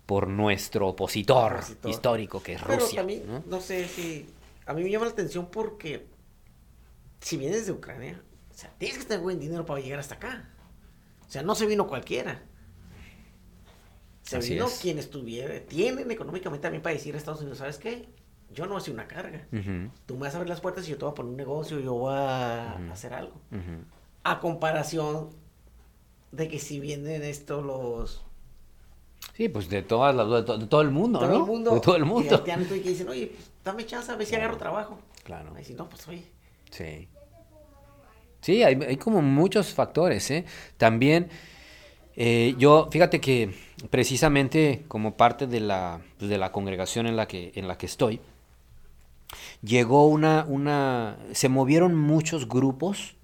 por 0.05 0.29
nuestro 0.29 0.89
opositor, 0.89 1.55
Opositor. 1.55 1.91
histórico, 1.91 2.43
que 2.43 2.53
es 2.53 2.63
Pero 2.63 2.81
Rusia. 2.81 2.99
también, 3.01 3.23
¿no? 3.27 3.43
¿no? 3.47 3.61
sé 3.63 3.89
si. 3.89 4.29
A 4.67 4.75
mí 4.75 4.83
me 4.83 4.91
llama 4.91 5.07
la 5.07 5.13
atención 5.13 5.49
porque. 5.51 6.05
Si 7.23 7.39
vienes 7.39 7.65
de 7.65 7.73
Ucrania, 7.73 8.21
o 8.51 8.55
sea, 8.55 8.71
tienes 8.77 8.99
que 8.99 9.05
tener 9.05 9.23
buen 9.23 9.41
dinero 9.41 9.65
para 9.65 9.81
llegar 9.81 10.01
hasta 10.01 10.17
acá. 10.17 10.51
O 11.27 11.31
sea, 11.31 11.41
no 11.43 11.55
se 11.55 11.65
vino 11.65 11.87
cualquiera. 11.87 12.43
Se 14.23 14.37
Así 14.37 14.53
vino 14.53 14.67
es. 14.67 14.81
quien 14.83 14.99
estuviera. 14.99 15.59
Tienen 15.61 16.11
económicamente 16.11 16.61
también 16.65 16.83
para 16.83 16.95
decir 16.95 17.15
a 17.15 17.17
Estados 17.17 17.41
Unidos, 17.41 17.57
¿sabes 17.57 17.79
qué? 17.79 18.07
Yo 18.55 18.67
no 18.67 18.77
hacer 18.77 18.95
una 18.95 19.07
carga. 19.07 19.47
Tú 20.07 20.15
me 20.15 20.21
vas 20.23 20.35
a 20.35 20.39
abrir 20.39 20.49
las 20.49 20.61
puertas 20.61 20.87
y 20.89 20.91
yo 20.93 20.99
te 20.99 21.05
voy 21.05 21.13
a 21.13 21.15
poner 21.15 21.31
un 21.31 21.37
negocio, 21.37 21.79
yo 21.81 21.95
voy 21.95 22.15
a 22.15 22.75
hacer 22.93 23.13
algo. 23.15 23.35
A 24.25 24.41
comparación 24.41 25.31
de 26.33 26.49
que 26.49 26.59
si 26.59 26.81
vienen 26.81 27.23
estos 27.23 27.65
los. 27.65 28.23
Sí, 29.35 29.49
pues 29.49 29.69
de 29.69 29.83
todas 29.83 30.15
las 30.15 30.29
de, 30.29 30.43
to- 30.43 30.59
de 30.59 30.67
todo 30.67 30.81
el 30.81 30.91
mundo, 30.91 31.19
todo 31.21 31.29
¿no? 31.31 31.37
el 31.37 31.43
mundo. 31.45 31.75
De 31.75 31.81
todo 31.81 31.97
el 31.97 32.03
Y 32.03 32.07
mundo. 32.07 32.31
voltean 32.31 32.63
y 32.63 32.67
que 32.67 32.89
dicen, 32.89 33.09
oye, 33.09 33.27
pues, 33.29 33.51
dame 33.65 33.87
chance 33.87 34.11
a 34.11 34.17
ver 34.17 34.27
si 34.27 34.35
agarro 34.35 34.57
trabajo. 34.57 34.99
Claro. 35.25 35.53
Ahí 35.55 35.65
si 35.65 35.75
no, 35.75 35.89
pues 35.89 36.07
oye. 36.09 36.25
Sí. 36.71 37.09
Sí, 38.41 38.63
hay, 38.63 38.75
hay 38.83 38.97
como 38.97 39.21
muchos 39.23 39.73
factores, 39.75 40.31
¿eh? 40.31 40.45
También, 40.77 41.29
eh, 42.17 42.55
yo, 42.59 42.89
fíjate 42.91 43.21
que 43.21 43.55
precisamente 43.91 44.85
como 44.89 45.17
parte 45.17 45.47
de 45.47 45.61
la, 45.61 46.01
pues, 46.19 46.31
de 46.31 46.39
la 46.39 46.51
congregación 46.53 47.07
en 47.07 47.17
la 47.17 47.27
que, 47.29 47.53
en 47.55 47.69
la 47.69 47.77
que 47.79 47.87
estoy, 47.87 48.21
llegó 49.63 50.07
una, 50.07 50.45
una, 50.49 51.17
se 51.33 51.49
movieron 51.49 51.95
muchos 51.95 52.49
grupos 52.49 53.17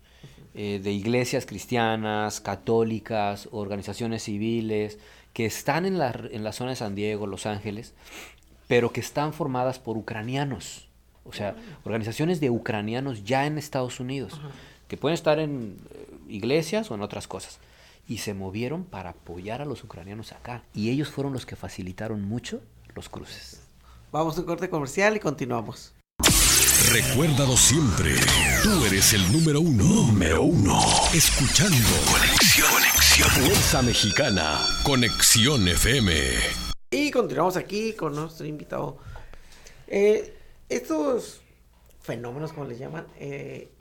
eh, 0.54 0.80
de 0.82 0.92
iglesias 0.92 1.46
cristianas, 1.46 2.40
católicas, 2.40 3.48
organizaciones 3.50 4.24
civiles, 4.24 4.98
que 5.32 5.46
están 5.46 5.84
en 5.84 5.98
la, 5.98 6.14
en 6.30 6.44
la 6.44 6.52
zona 6.52 6.70
de 6.70 6.76
San 6.76 6.94
Diego, 6.94 7.26
Los 7.26 7.46
Ángeles, 7.46 7.92
pero 8.68 8.92
que 8.92 9.00
están 9.00 9.32
formadas 9.32 9.78
por 9.78 9.96
ucranianos. 9.96 10.88
O 11.24 11.32
sea, 11.32 11.56
organizaciones 11.84 12.38
de 12.40 12.50
ucranianos 12.50 13.24
ya 13.24 13.46
en 13.46 13.58
Estados 13.58 13.98
Unidos, 13.98 14.40
que 14.88 14.96
pueden 14.96 15.14
estar 15.14 15.38
en 15.38 15.78
eh, 15.90 16.06
iglesias 16.28 16.90
o 16.90 16.94
en 16.94 17.02
otras 17.02 17.26
cosas. 17.26 17.58
Y 18.06 18.18
se 18.18 18.34
movieron 18.34 18.84
para 18.84 19.10
apoyar 19.10 19.62
a 19.62 19.64
los 19.64 19.82
ucranianos 19.82 20.32
acá. 20.32 20.62
Y 20.74 20.90
ellos 20.90 21.08
fueron 21.08 21.32
los 21.32 21.46
que 21.46 21.56
facilitaron 21.56 22.22
mucho 22.22 22.60
los 22.94 23.08
cruces. 23.08 23.63
Vamos 24.14 24.36
a 24.38 24.42
un 24.42 24.46
corte 24.46 24.70
comercial 24.70 25.16
y 25.16 25.18
continuamos. 25.18 25.92
Recuérdalo 26.92 27.56
siempre. 27.56 28.14
Tú 28.62 28.84
eres 28.84 29.12
el 29.12 29.32
número 29.32 29.60
uno. 29.60 29.82
Número 29.82 30.42
uno. 30.44 30.78
Escuchando. 31.12 31.76
Conexión. 32.12 32.70
Conexión. 32.70 33.28
Fuerza 33.30 33.82
Mexicana. 33.82 34.60
Conexión 34.84 35.66
FM. 35.66 36.12
Y 36.92 37.10
continuamos 37.10 37.56
aquí 37.56 37.94
con 37.94 38.14
nuestro 38.14 38.46
invitado. 38.46 38.98
Eh, 39.88 40.32
estos 40.68 41.40
fenómenos, 42.00 42.52
como 42.52 42.66
les 42.68 42.78
llaman, 42.78 43.08
eh, 43.18 43.72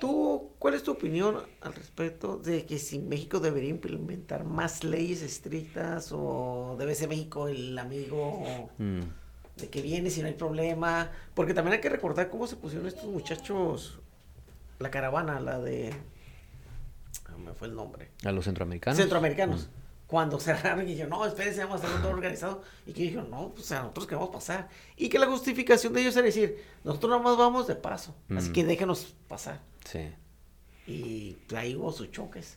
¿tú 0.00 0.50
cuál 0.58 0.74
es 0.74 0.82
tu 0.82 0.90
opinión 0.90 1.36
al 1.60 1.74
respecto 1.74 2.38
de 2.38 2.66
que 2.66 2.80
si 2.80 2.98
México 2.98 3.38
debería 3.38 3.70
implementar 3.70 4.42
más 4.42 4.82
leyes 4.82 5.22
estrictas 5.22 6.08
o 6.10 6.74
debe 6.76 6.96
ser 6.96 7.08
México 7.08 7.46
el 7.46 7.78
amigo 7.78 8.68
Mm. 8.76 9.19
De 9.60 9.68
que 9.68 9.82
viene 9.82 10.10
si 10.10 10.20
no 10.22 10.26
hay 10.28 10.34
problema? 10.34 11.10
Porque 11.34 11.54
también 11.54 11.74
hay 11.74 11.80
que 11.80 11.88
recordar 11.88 12.28
cómo 12.30 12.46
se 12.46 12.56
pusieron 12.56 12.86
estos 12.86 13.04
muchachos, 13.04 13.98
la 14.78 14.90
caravana, 14.90 15.40
la 15.40 15.58
de... 15.58 15.94
ah, 17.26 17.36
me 17.38 17.52
fue 17.54 17.68
el 17.68 17.74
nombre. 17.74 18.10
¿A 18.24 18.32
los 18.32 18.44
centroamericanos? 18.44 18.96
Centroamericanos. 18.98 19.68
Cuando 20.06 20.40
cerraron 20.40 20.82
y 20.86 20.90
dijeron, 20.92 21.10
no, 21.10 21.24
espérense, 21.24 21.62
vamos 21.64 21.84
a 21.84 21.86
hacer 21.86 22.00
todo 22.02 22.10
organizado. 22.10 22.62
Y 22.86 22.92
que 22.92 23.02
dijeron, 23.02 23.30
no, 23.30 23.50
pues 23.54 23.70
a 23.70 23.80
nosotros 23.80 24.06
queremos 24.08 24.30
pasar. 24.30 24.68
Y 24.96 25.08
que 25.08 25.18
la 25.20 25.26
justificación 25.26 25.92
de 25.92 26.00
ellos 26.00 26.16
era 26.16 26.26
decir, 26.26 26.56
nosotros 26.82 27.10
nada 27.10 27.22
más 27.22 27.36
vamos 27.36 27.68
de 27.68 27.76
paso. 27.76 28.16
Así 28.36 28.50
Mm. 28.50 28.52
que 28.52 28.64
déjenos 28.64 29.14
pasar. 29.28 29.60
Sí. 29.84 30.10
Y 30.88 31.36
ahí 31.54 31.76
hubo 31.76 31.92
sus 31.92 32.10
choques. 32.10 32.56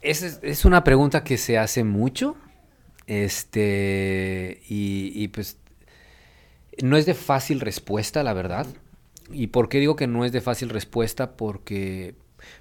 Esa 0.00 0.26
es, 0.26 0.40
es 0.42 0.64
una 0.64 0.82
pregunta 0.82 1.22
que 1.22 1.36
se 1.36 1.58
hace 1.58 1.84
mucho. 1.84 2.36
Este. 3.10 4.62
Y, 4.68 5.12
y, 5.14 5.28
pues. 5.28 5.56
No 6.82 6.96
es 6.96 7.06
de 7.06 7.14
fácil 7.14 7.60
respuesta, 7.60 8.22
la 8.22 8.32
verdad. 8.32 8.66
¿Y 9.32 9.48
por 9.48 9.68
qué 9.68 9.78
digo 9.78 9.96
que 9.96 10.06
no 10.06 10.24
es 10.24 10.32
de 10.32 10.40
fácil 10.40 10.68
respuesta? 10.68 11.32
Porque. 11.36 12.14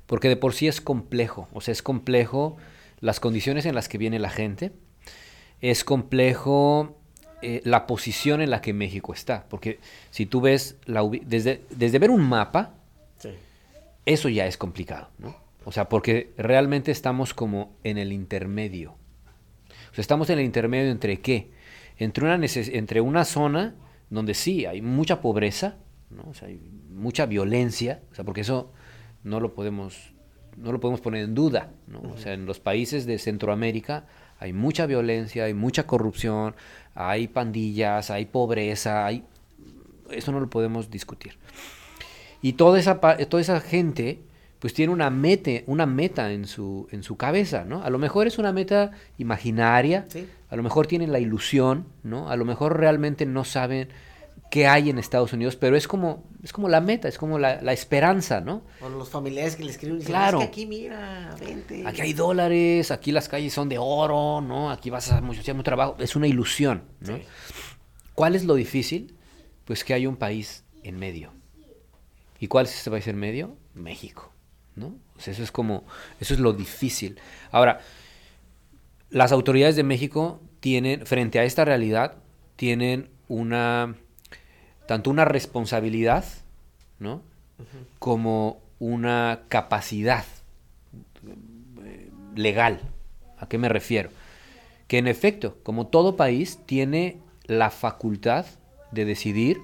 Porque 0.08 0.28
de 0.28 0.36
por 0.36 0.54
sí 0.54 0.68
es 0.68 0.82
complejo. 0.82 1.48
O 1.54 1.62
sea, 1.62 1.72
es 1.72 1.82
complejo 1.82 2.58
las 3.00 3.20
condiciones 3.20 3.66
en 3.66 3.76
las 3.76 3.88
que 3.88 3.98
viene 3.98 4.20
la 4.20 4.30
gente. 4.30 4.72
Es 5.62 5.84
complejo 5.84 6.98
eh, 7.42 7.62
la 7.64 7.86
posición 7.88 8.42
en 8.42 8.50
la 8.50 8.62
que 8.62 8.74
México 8.74 9.14
está. 9.14 9.46
Porque 9.50 9.80
si 10.10 10.26
tú 10.26 10.42
ves 10.42 10.76
la 10.86 11.04
desde, 11.24 11.62
desde 11.70 12.00
ver 12.00 12.12
un 12.12 12.28
mapa, 12.28 12.74
Sí. 13.20 13.30
eso 14.06 14.30
ya 14.30 14.48
es 14.48 14.58
complicado, 14.58 15.10
¿no? 15.18 15.36
O 15.66 15.72
sea, 15.74 15.90
porque 15.90 16.32
realmente 16.38 16.92
estamos 16.92 17.34
como 17.34 17.74
en 17.84 17.98
el 17.98 18.12
intermedio. 18.14 18.96
Estamos 20.00 20.30
en 20.30 20.40
el 20.40 20.46
intermedio 20.46 20.92
entre 20.92 21.20
qué? 21.20 21.52
Entre 21.98 22.24
una, 22.24 22.40
entre 22.56 23.02
una 23.02 23.26
zona 23.26 23.76
donde 24.10 24.34
sí 24.34 24.66
hay 24.66 24.82
mucha 24.82 25.22
pobreza, 25.22 25.78
¿no? 26.10 26.32
Hay 26.42 26.62
mucha 26.90 27.26
violencia, 27.26 28.02
o 28.12 28.16
sea, 28.16 28.26
porque 28.26 28.42
eso 28.42 28.72
no 29.24 29.40
lo 29.40 29.54
podemos, 29.54 30.14
no 30.58 30.72
lo 30.72 30.80
podemos 30.80 31.02
poner 31.02 31.24
en 31.24 31.36
duda, 31.36 31.72
¿no? 31.88 32.02
O 32.02 32.18
sea, 32.18 32.34
en 32.34 32.46
los 32.46 32.60
países 32.60 33.06
de 33.06 33.18
Centroamérica 33.18 34.06
hay 34.40 34.54
mucha 34.54 34.86
violencia, 34.86 35.44
hay 35.46 35.54
mucha 35.54 35.86
corrupción, 35.86 36.56
hay 36.96 37.28
pandillas, 37.28 38.10
hay 38.10 38.26
pobreza, 38.26 39.06
hay... 39.06 39.26
Eso 40.12 40.32
no 40.32 40.40
lo 40.40 40.50
podemos 40.50 40.90
discutir. 40.90 41.34
Y 42.42 42.54
toda 42.54 42.80
esa, 42.80 43.00
toda 43.00 43.42
esa 43.42 43.60
gente 43.60 44.20
pues 44.60 44.74
tiene 44.74 44.92
una 44.94 45.10
meta, 45.10 45.52
una 45.68 45.86
meta 45.86 46.32
en 46.32 46.46
su, 46.46 46.88
en 46.92 47.02
su 47.04 47.16
cabeza, 47.18 47.64
¿no? 47.66 47.82
A 47.84 47.90
lo 47.90 47.98
mejor 47.98 48.28
es 48.28 48.38
una 48.38 48.52
meta 48.52 48.92
imaginaria, 49.18 50.06
Sí. 50.10 50.28
a 50.50 50.56
lo 50.56 50.64
mejor 50.64 50.86
tienen 50.88 51.12
la 51.12 51.20
ilusión, 51.20 51.88
¿no? 52.04 52.30
A 52.30 52.36
lo 52.36 52.44
mejor 52.46 52.78
realmente 52.78 53.26
no 53.26 53.46
saben 53.46 53.90
qué 54.52 54.68
hay 54.68 54.90
en 54.90 54.98
Estados 54.98 55.32
Unidos, 55.32 55.56
pero 55.56 55.78
es 55.78 55.88
como, 55.88 56.24
es 56.44 56.52
como 56.52 56.68
la 56.70 56.82
meta, 56.82 57.08
es 57.08 57.18
como 57.20 57.38
la, 57.40 57.62
la 57.62 57.72
esperanza, 57.72 58.42
¿no? 58.42 58.64
O 58.82 58.90
los 58.90 59.08
familiares 59.10 59.56
que 59.56 59.64
le 59.64 59.72
escriben 59.72 59.98
y 59.98 60.00
dicen, 60.00 60.12
Claro. 60.14 60.40
es 60.40 60.46
que 60.46 60.50
aquí 60.50 60.66
mira, 60.66 61.36
vente. 61.40 61.84
Aquí 61.86 62.02
hay 62.02 62.14
dólares, 62.14 62.90
aquí 62.92 63.12
las 63.12 63.30
calles 63.30 63.54
son 63.54 63.70
de 63.70 63.78
oro, 63.78 64.42
¿no? 64.42 64.72
Aquí 64.72 64.90
vas 64.90 65.12
a 65.12 65.22
mucho, 65.22 65.42
mucho 65.54 65.64
trabajo, 65.64 65.96
es 66.00 66.16
una 66.16 66.28
ilusión, 66.28 66.84
¿no? 67.02 67.16
Sí. 67.16 67.24
¿Cuál 68.16 68.36
es 68.36 68.44
lo 68.44 68.56
difícil? 68.56 69.16
Pues 69.66 69.84
que 69.84 69.94
hay 69.94 70.08
un 70.08 70.16
país 70.18 70.64
en 70.84 70.98
medio. 70.98 71.32
¿Y 72.40 72.48
cuál 72.48 72.66
es 72.66 72.74
ese 72.76 72.90
país 72.90 73.08
en 73.08 73.18
medio? 73.18 73.56
México, 73.76 74.32
¿no? 74.80 74.96
O 75.18 75.20
sea, 75.22 75.34
eso 75.34 75.44
es 75.44 75.52
como, 75.52 75.84
eso 76.20 76.34
es 76.34 76.40
lo 76.40 76.54
difícil. 76.54 77.20
Ahora, 77.52 77.82
las 79.10 79.32
autoridades 79.32 79.76
de 79.76 79.84
México 79.84 80.42
tienen, 80.60 81.06
frente 81.06 81.40
a 81.40 81.44
esta 81.44 81.66
realidad, 81.66 82.16
tienen 82.56 83.10
una, 83.28 83.96
tanto 84.88 85.10
una 85.10 85.26
responsabilidad, 85.26 86.26
¿no? 87.00 87.22
Como 88.00 88.62
una 88.80 89.42
capacidad 89.50 90.24
eh, 91.84 92.10
legal. 92.36 92.80
¿A 93.38 93.48
qué 93.48 93.58
me 93.58 93.70
refiero? 93.70 94.10
Que 94.88 94.98
en 94.98 95.08
efecto, 95.08 95.58
como 95.64 95.88
todo 95.88 96.16
país, 96.16 96.60
tiene 96.66 97.20
la 97.46 97.70
facultad 97.70 98.46
de 98.92 99.06
decidir 99.06 99.60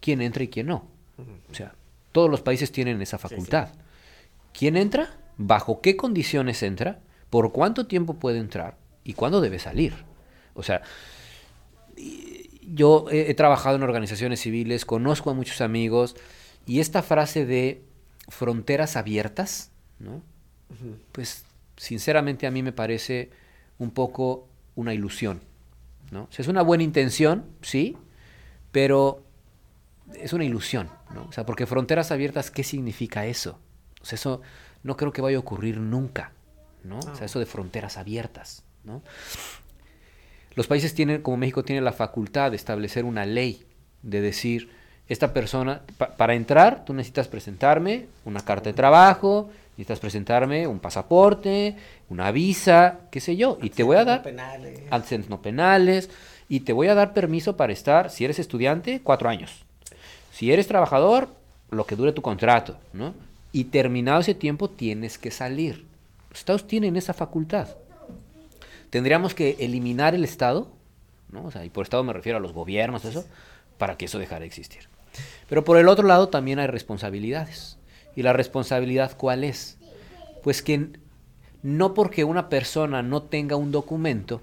quién 0.00 0.20
entra 0.20 0.44
y 0.44 0.48
quién 0.48 0.66
no. 0.66 0.84
O 1.50 1.54
sea, 1.54 1.74
todos 2.12 2.30
los 2.30 2.40
países 2.40 2.72
tienen 2.72 3.00
esa 3.02 3.18
facultad. 3.18 3.70
¿Quién 4.52 4.76
entra? 4.76 5.18
¿Bajo 5.36 5.80
qué 5.80 5.96
condiciones 5.96 6.62
entra? 6.62 7.00
¿Por 7.30 7.52
cuánto 7.52 7.86
tiempo 7.86 8.14
puede 8.14 8.38
entrar? 8.38 8.76
¿Y 9.04 9.14
cuándo 9.14 9.40
debe 9.40 9.58
salir? 9.58 9.94
O 10.54 10.62
sea, 10.62 10.82
yo 12.62 13.06
he, 13.10 13.30
he 13.30 13.34
trabajado 13.34 13.76
en 13.76 13.82
organizaciones 13.82 14.40
civiles, 14.40 14.84
conozco 14.84 15.30
a 15.30 15.34
muchos 15.34 15.60
amigos, 15.60 16.16
y 16.66 16.80
esta 16.80 17.02
frase 17.02 17.46
de 17.46 17.82
fronteras 18.28 18.96
abiertas, 18.96 19.70
¿no? 19.98 20.22
pues 21.12 21.44
sinceramente 21.76 22.46
a 22.46 22.50
mí 22.50 22.62
me 22.62 22.72
parece 22.72 23.30
un 23.78 23.90
poco 23.90 24.48
una 24.76 24.94
ilusión. 24.94 25.40
¿no? 26.10 26.24
O 26.24 26.28
sea, 26.32 26.42
es 26.42 26.48
una 26.48 26.62
buena 26.62 26.84
intención, 26.84 27.46
sí, 27.62 27.96
pero 28.72 29.24
es 30.14 30.32
una 30.32 30.44
ilusión. 30.44 30.90
¿no? 31.14 31.24
O 31.24 31.32
sea, 31.32 31.44
porque 31.44 31.66
fronteras 31.66 32.12
abiertas, 32.12 32.50
¿qué 32.50 32.62
significa 32.62 33.26
eso? 33.26 33.58
O 34.02 34.04
sea, 34.04 34.16
eso 34.16 34.40
no 34.82 34.96
creo 34.96 35.12
que 35.12 35.20
vaya 35.22 35.36
a 35.36 35.40
ocurrir 35.40 35.78
nunca. 35.78 36.32
¿no? 36.84 36.98
O 36.98 37.14
sea, 37.16 37.26
eso 37.26 37.38
de 37.38 37.46
fronteras 37.46 37.96
abiertas. 37.98 38.62
¿no? 38.84 39.02
Los 40.54 40.66
países 40.66 40.94
tienen, 40.94 41.22
como 41.22 41.36
México 41.36 41.62
tiene 41.62 41.80
la 41.82 41.92
facultad 41.92 42.50
de 42.50 42.56
establecer 42.56 43.04
una 43.04 43.24
ley, 43.26 43.64
de 44.02 44.20
decir, 44.20 44.70
esta 45.08 45.32
persona, 45.32 45.82
pa- 45.98 46.16
para 46.16 46.34
entrar, 46.34 46.84
tú 46.84 46.92
necesitas 46.94 47.28
presentarme 47.28 48.06
una 48.24 48.40
carta 48.40 48.70
de 48.70 48.74
trabajo, 48.74 49.50
necesitas 49.76 50.00
presentarme 50.00 50.66
un 50.66 50.78
pasaporte, 50.80 51.76
una 52.08 52.30
visa, 52.32 53.00
qué 53.10 53.20
sé 53.20 53.36
yo, 53.36 53.58
y 53.62 53.70
te 53.70 53.82
voy 53.82 53.96
a 53.96 54.04
dar 54.04 54.22
Penales. 54.22 54.80
antecedentes 54.90 55.30
no 55.30 55.40
penales, 55.42 56.10
y 56.48 56.60
te 56.60 56.72
voy 56.72 56.88
a 56.88 56.94
dar 56.94 57.12
permiso 57.12 57.56
para 57.56 57.72
estar, 57.72 58.10
si 58.10 58.24
eres 58.24 58.38
estudiante, 58.38 59.00
cuatro 59.02 59.28
años. 59.28 59.64
Si 60.32 60.52
eres 60.52 60.66
trabajador, 60.66 61.28
lo 61.70 61.86
que 61.86 61.96
dure 61.96 62.12
tu 62.12 62.22
contrato, 62.22 62.76
¿no? 62.92 63.14
Y 63.52 63.64
terminado 63.64 64.20
ese 64.20 64.34
tiempo 64.34 64.70
tienes 64.70 65.18
que 65.18 65.30
salir. 65.30 65.86
Los 66.30 66.38
estados 66.40 66.66
tienen 66.66 66.96
esa 66.96 67.14
facultad. 67.14 67.68
Tendríamos 68.90 69.34
que 69.34 69.56
eliminar 69.60 70.14
el 70.14 70.24
estado, 70.24 70.70
¿no? 71.30 71.44
O 71.44 71.50
sea, 71.50 71.64
y 71.64 71.70
por 71.70 71.84
estado 71.84 72.04
me 72.04 72.12
refiero 72.12 72.38
a 72.38 72.40
los 72.40 72.52
gobiernos, 72.52 73.04
eso, 73.04 73.24
para 73.78 73.96
que 73.96 74.04
eso 74.06 74.18
dejara 74.18 74.40
de 74.40 74.46
existir. 74.46 74.88
Pero 75.48 75.64
por 75.64 75.78
el 75.78 75.88
otro 75.88 76.06
lado 76.06 76.28
también 76.28 76.58
hay 76.58 76.66
responsabilidades. 76.66 77.78
¿Y 78.16 78.22
la 78.22 78.32
responsabilidad 78.32 79.16
cuál 79.16 79.44
es? 79.44 79.78
Pues 80.42 80.62
que 80.62 80.88
no 81.62 81.94
porque 81.94 82.24
una 82.24 82.48
persona 82.48 83.02
no 83.02 83.22
tenga 83.22 83.56
un 83.56 83.72
documento, 83.72 84.42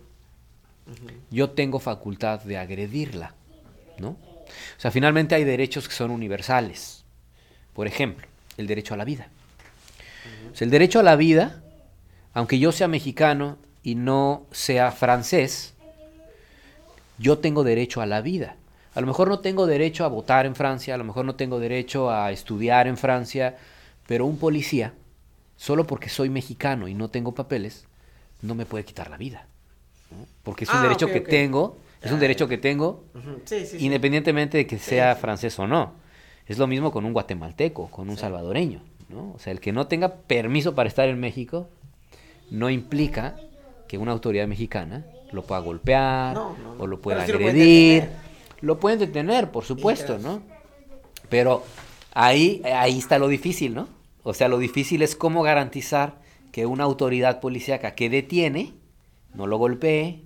yo 1.31 1.49
tengo 1.49 1.79
facultad 1.79 2.41
de 2.41 2.57
agredirla, 2.57 3.33
¿no? 3.99 4.09
O 4.09 4.79
sea, 4.79 4.91
finalmente 4.91 5.35
hay 5.35 5.43
derechos 5.43 5.87
que 5.87 5.93
son 5.93 6.11
universales. 6.11 7.03
Por 7.73 7.87
ejemplo, 7.87 8.25
el 8.57 8.67
derecho 8.67 8.93
a 8.93 8.97
la 8.97 9.05
vida. 9.05 9.27
O 10.51 10.55
sea, 10.55 10.65
el 10.65 10.71
derecho 10.71 10.99
a 10.99 11.03
la 11.03 11.15
vida, 11.15 11.61
aunque 12.33 12.59
yo 12.59 12.71
sea 12.71 12.87
mexicano 12.87 13.57
y 13.83 13.95
no 13.95 14.45
sea 14.51 14.91
francés, 14.91 15.73
yo 17.17 17.37
tengo 17.39 17.63
derecho 17.63 18.01
a 18.01 18.05
la 18.05 18.21
vida. 18.21 18.55
A 18.95 19.01
lo 19.01 19.07
mejor 19.07 19.27
no 19.27 19.39
tengo 19.39 19.67
derecho 19.67 20.05
a 20.05 20.07
votar 20.07 20.45
en 20.45 20.55
Francia, 20.55 20.95
a 20.95 20.97
lo 20.97 21.03
mejor 21.03 21.25
no 21.25 21.35
tengo 21.35 21.59
derecho 21.59 22.09
a 22.09 22.31
estudiar 22.31 22.87
en 22.87 22.97
Francia, 22.97 23.57
pero 24.07 24.25
un 24.25 24.37
policía, 24.37 24.93
solo 25.55 25.85
porque 25.85 26.09
soy 26.09 26.29
mexicano 26.29 26.87
y 26.87 26.93
no 26.93 27.09
tengo 27.09 27.33
papeles, 27.33 27.85
no 28.41 28.55
me 28.55 28.65
puede 28.65 28.85
quitar 28.85 29.09
la 29.09 29.17
vida. 29.17 29.45
¿no? 30.11 30.25
Porque 30.43 30.63
es 30.63 30.69
un 30.71 30.77
Ah, 30.77 30.83
derecho 30.83 31.05
ok, 31.07 31.11
que 31.13 31.21
tengo, 31.21 31.77
es 32.01 32.11
un 32.11 32.17
Ah, 32.17 32.21
derecho 32.21 32.47
que 32.47 32.57
tengo, 32.57 33.03
sí, 33.45 33.65
sí. 33.65 33.77
independientemente 33.85 34.57
de 34.57 34.67
que 34.67 34.79
sea 34.79 35.15
francés 35.15 35.57
o 35.59 35.67
no. 35.67 35.93
Es 36.47 36.57
lo 36.57 36.67
mismo 36.67 36.91
con 36.91 37.05
un 37.05 37.13
guatemalteco, 37.13 37.87
con 37.89 38.09
un 38.09 38.17
salvadoreño. 38.17 38.81
¿no? 39.09 39.33
O 39.35 39.39
sea, 39.39 39.51
el 39.51 39.59
que 39.59 39.71
no 39.71 39.87
tenga 39.87 40.13
permiso 40.15 40.75
para 40.75 40.89
estar 40.89 41.07
en 41.07 41.19
México 41.19 41.67
no 42.49 42.69
implica 42.69 43.35
que 43.87 43.97
una 43.97 44.11
autoridad 44.11 44.47
mexicana 44.47 45.05
lo 45.31 45.43
pueda 45.43 45.59
golpear 45.61 46.33
No, 46.33 46.55
no, 46.57 46.75
no. 46.75 46.83
o 46.83 46.87
lo 46.87 46.99
pueda 47.01 47.25
Pero 47.25 47.27
sí 47.27 47.31
lo 47.33 47.39
pueden 47.39 47.55
agredir. 47.55 48.01
detener. 48.01 48.27
Lo 48.61 48.79
pueden 48.79 48.99
detener, 48.99 49.51
por 49.51 49.63
supuesto, 49.65 50.17
¿no? 50.17 50.41
Pero 51.29 51.63
ahí, 52.13 52.61
ahí 52.65 52.97
está 52.97 53.19
lo 53.19 53.27
difícil, 53.27 53.75
¿no? 53.75 53.87
O 54.23 54.33
sea, 54.33 54.47
lo 54.47 54.57
difícil 54.57 55.01
es 55.03 55.15
cómo 55.15 55.43
garantizar 55.43 56.15
que 56.51 56.65
una 56.65 56.83
autoridad 56.85 57.39
policíaca 57.39 57.93
que 57.93 58.09
detiene 58.09 58.73
no 59.33 59.45
lo 59.47 59.57
golpee, 59.57 60.23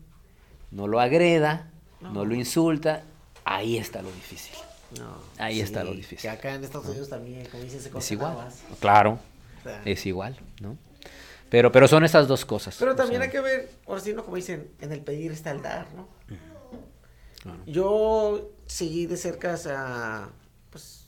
no 0.71 0.87
lo 0.87 0.99
agreda, 1.01 1.69
no, 1.99 2.23
lo 2.25 2.33
insulta. 2.35 3.03
Ahí 3.43 3.77
está 3.77 4.01
lo 4.01 4.11
difícil. 4.11 4.55
No, 4.99 5.15
Ahí 5.37 5.61
está 5.61 5.83
lo 5.83 5.91
sí, 5.91 5.97
difícil. 5.97 6.17
Que 6.19 6.29
acá 6.29 6.53
en 6.55 6.63
Estados 6.63 6.87
Unidos 6.87 7.09
también, 7.09 7.45
como 7.49 7.63
dicen, 7.63 7.79
se 7.81 7.97
Es 7.97 8.11
igual. 8.11 8.49
Claro, 8.79 9.19
O 9.59 9.63
sea, 9.63 9.81
es 9.85 10.05
igual, 10.05 10.37
¿no? 10.59 10.77
Pero, 11.49 11.71
pero 11.71 11.87
son 11.87 12.03
esas 12.05 12.27
dos 12.27 12.45
cosas. 12.45 12.75
Pero 12.79 12.95
también 12.95 13.21
sea, 13.21 13.25
hay 13.27 13.31
que 13.31 13.41
ver, 13.41 13.69
ahora 13.87 14.01
sí, 14.01 14.13
¿no? 14.13 14.23
Como 14.23 14.37
dicen, 14.37 14.71
en 14.79 14.91
el 14.91 15.01
pedir 15.01 15.31
está 15.31 15.51
el 15.51 15.61
dar, 15.61 15.87
¿no? 15.93 16.07
Claro. 17.41 17.59
Yo 17.65 18.51
seguí 18.67 19.05
de 19.05 19.17
cerca 19.17 19.55
a, 19.69 20.29
pues, 20.69 21.07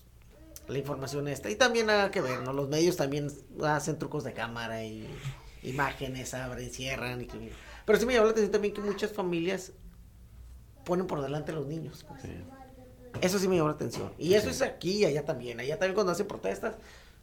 la 0.67 0.77
información 0.77 1.27
esta. 1.27 1.49
Y 1.49 1.55
también 1.55 1.89
hay 1.89 2.09
que 2.09 2.21
ver, 2.21 2.41
¿no? 2.41 2.51
Los 2.53 2.67
medios 2.69 2.97
también 2.97 3.31
hacen 3.63 3.97
trucos 3.99 4.23
de 4.23 4.33
cámara 4.33 4.83
y 4.83 5.07
imágenes, 5.61 6.33
abren, 6.33 6.69
cierran. 6.71 7.21
Y 7.21 7.25
que- 7.27 7.51
Pero 7.85 7.99
sí 7.99 8.05
me 8.05 8.13
llamó 8.13 8.25
la 8.25 8.31
atención 8.31 8.51
también 8.51 8.73
que 8.73 8.81
muchas 8.81 9.11
familias 9.13 9.71
ponen 10.85 11.07
por 11.07 11.21
delante 11.21 11.51
a 11.51 11.55
los 11.55 11.67
niños. 11.67 12.03
pues. 12.07 12.21
Eso 13.21 13.39
sí 13.39 13.47
me 13.47 13.55
llamó 13.55 13.69
la 13.69 13.75
atención. 13.75 14.11
Y 14.17 14.33
eso 14.33 14.49
es 14.49 14.61
aquí 14.61 14.97
y 15.01 15.05
allá 15.05 15.23
también. 15.25 15.59
Allá 15.59 15.77
también 15.77 15.93
cuando 15.95 16.11
hacen 16.11 16.27
protestas, 16.27 16.75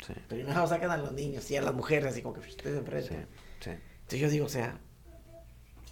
Sí, 0.06 0.14
primero 0.28 0.66
sacan 0.66 0.90
a 0.90 0.96
los 0.96 1.12
niños 1.12 1.50
y 1.50 1.56
a 1.56 1.62
las 1.62 1.74
mujeres, 1.74 2.06
así 2.12 2.22
como 2.22 2.34
que 2.34 2.40
ustedes 2.48 2.72
sí, 2.72 2.78
enfrente. 2.78 3.26
sí. 3.60 3.70
Entonces 3.70 4.20
yo 4.20 4.30
digo, 4.30 4.46
o 4.46 4.48
sea, 4.48 4.78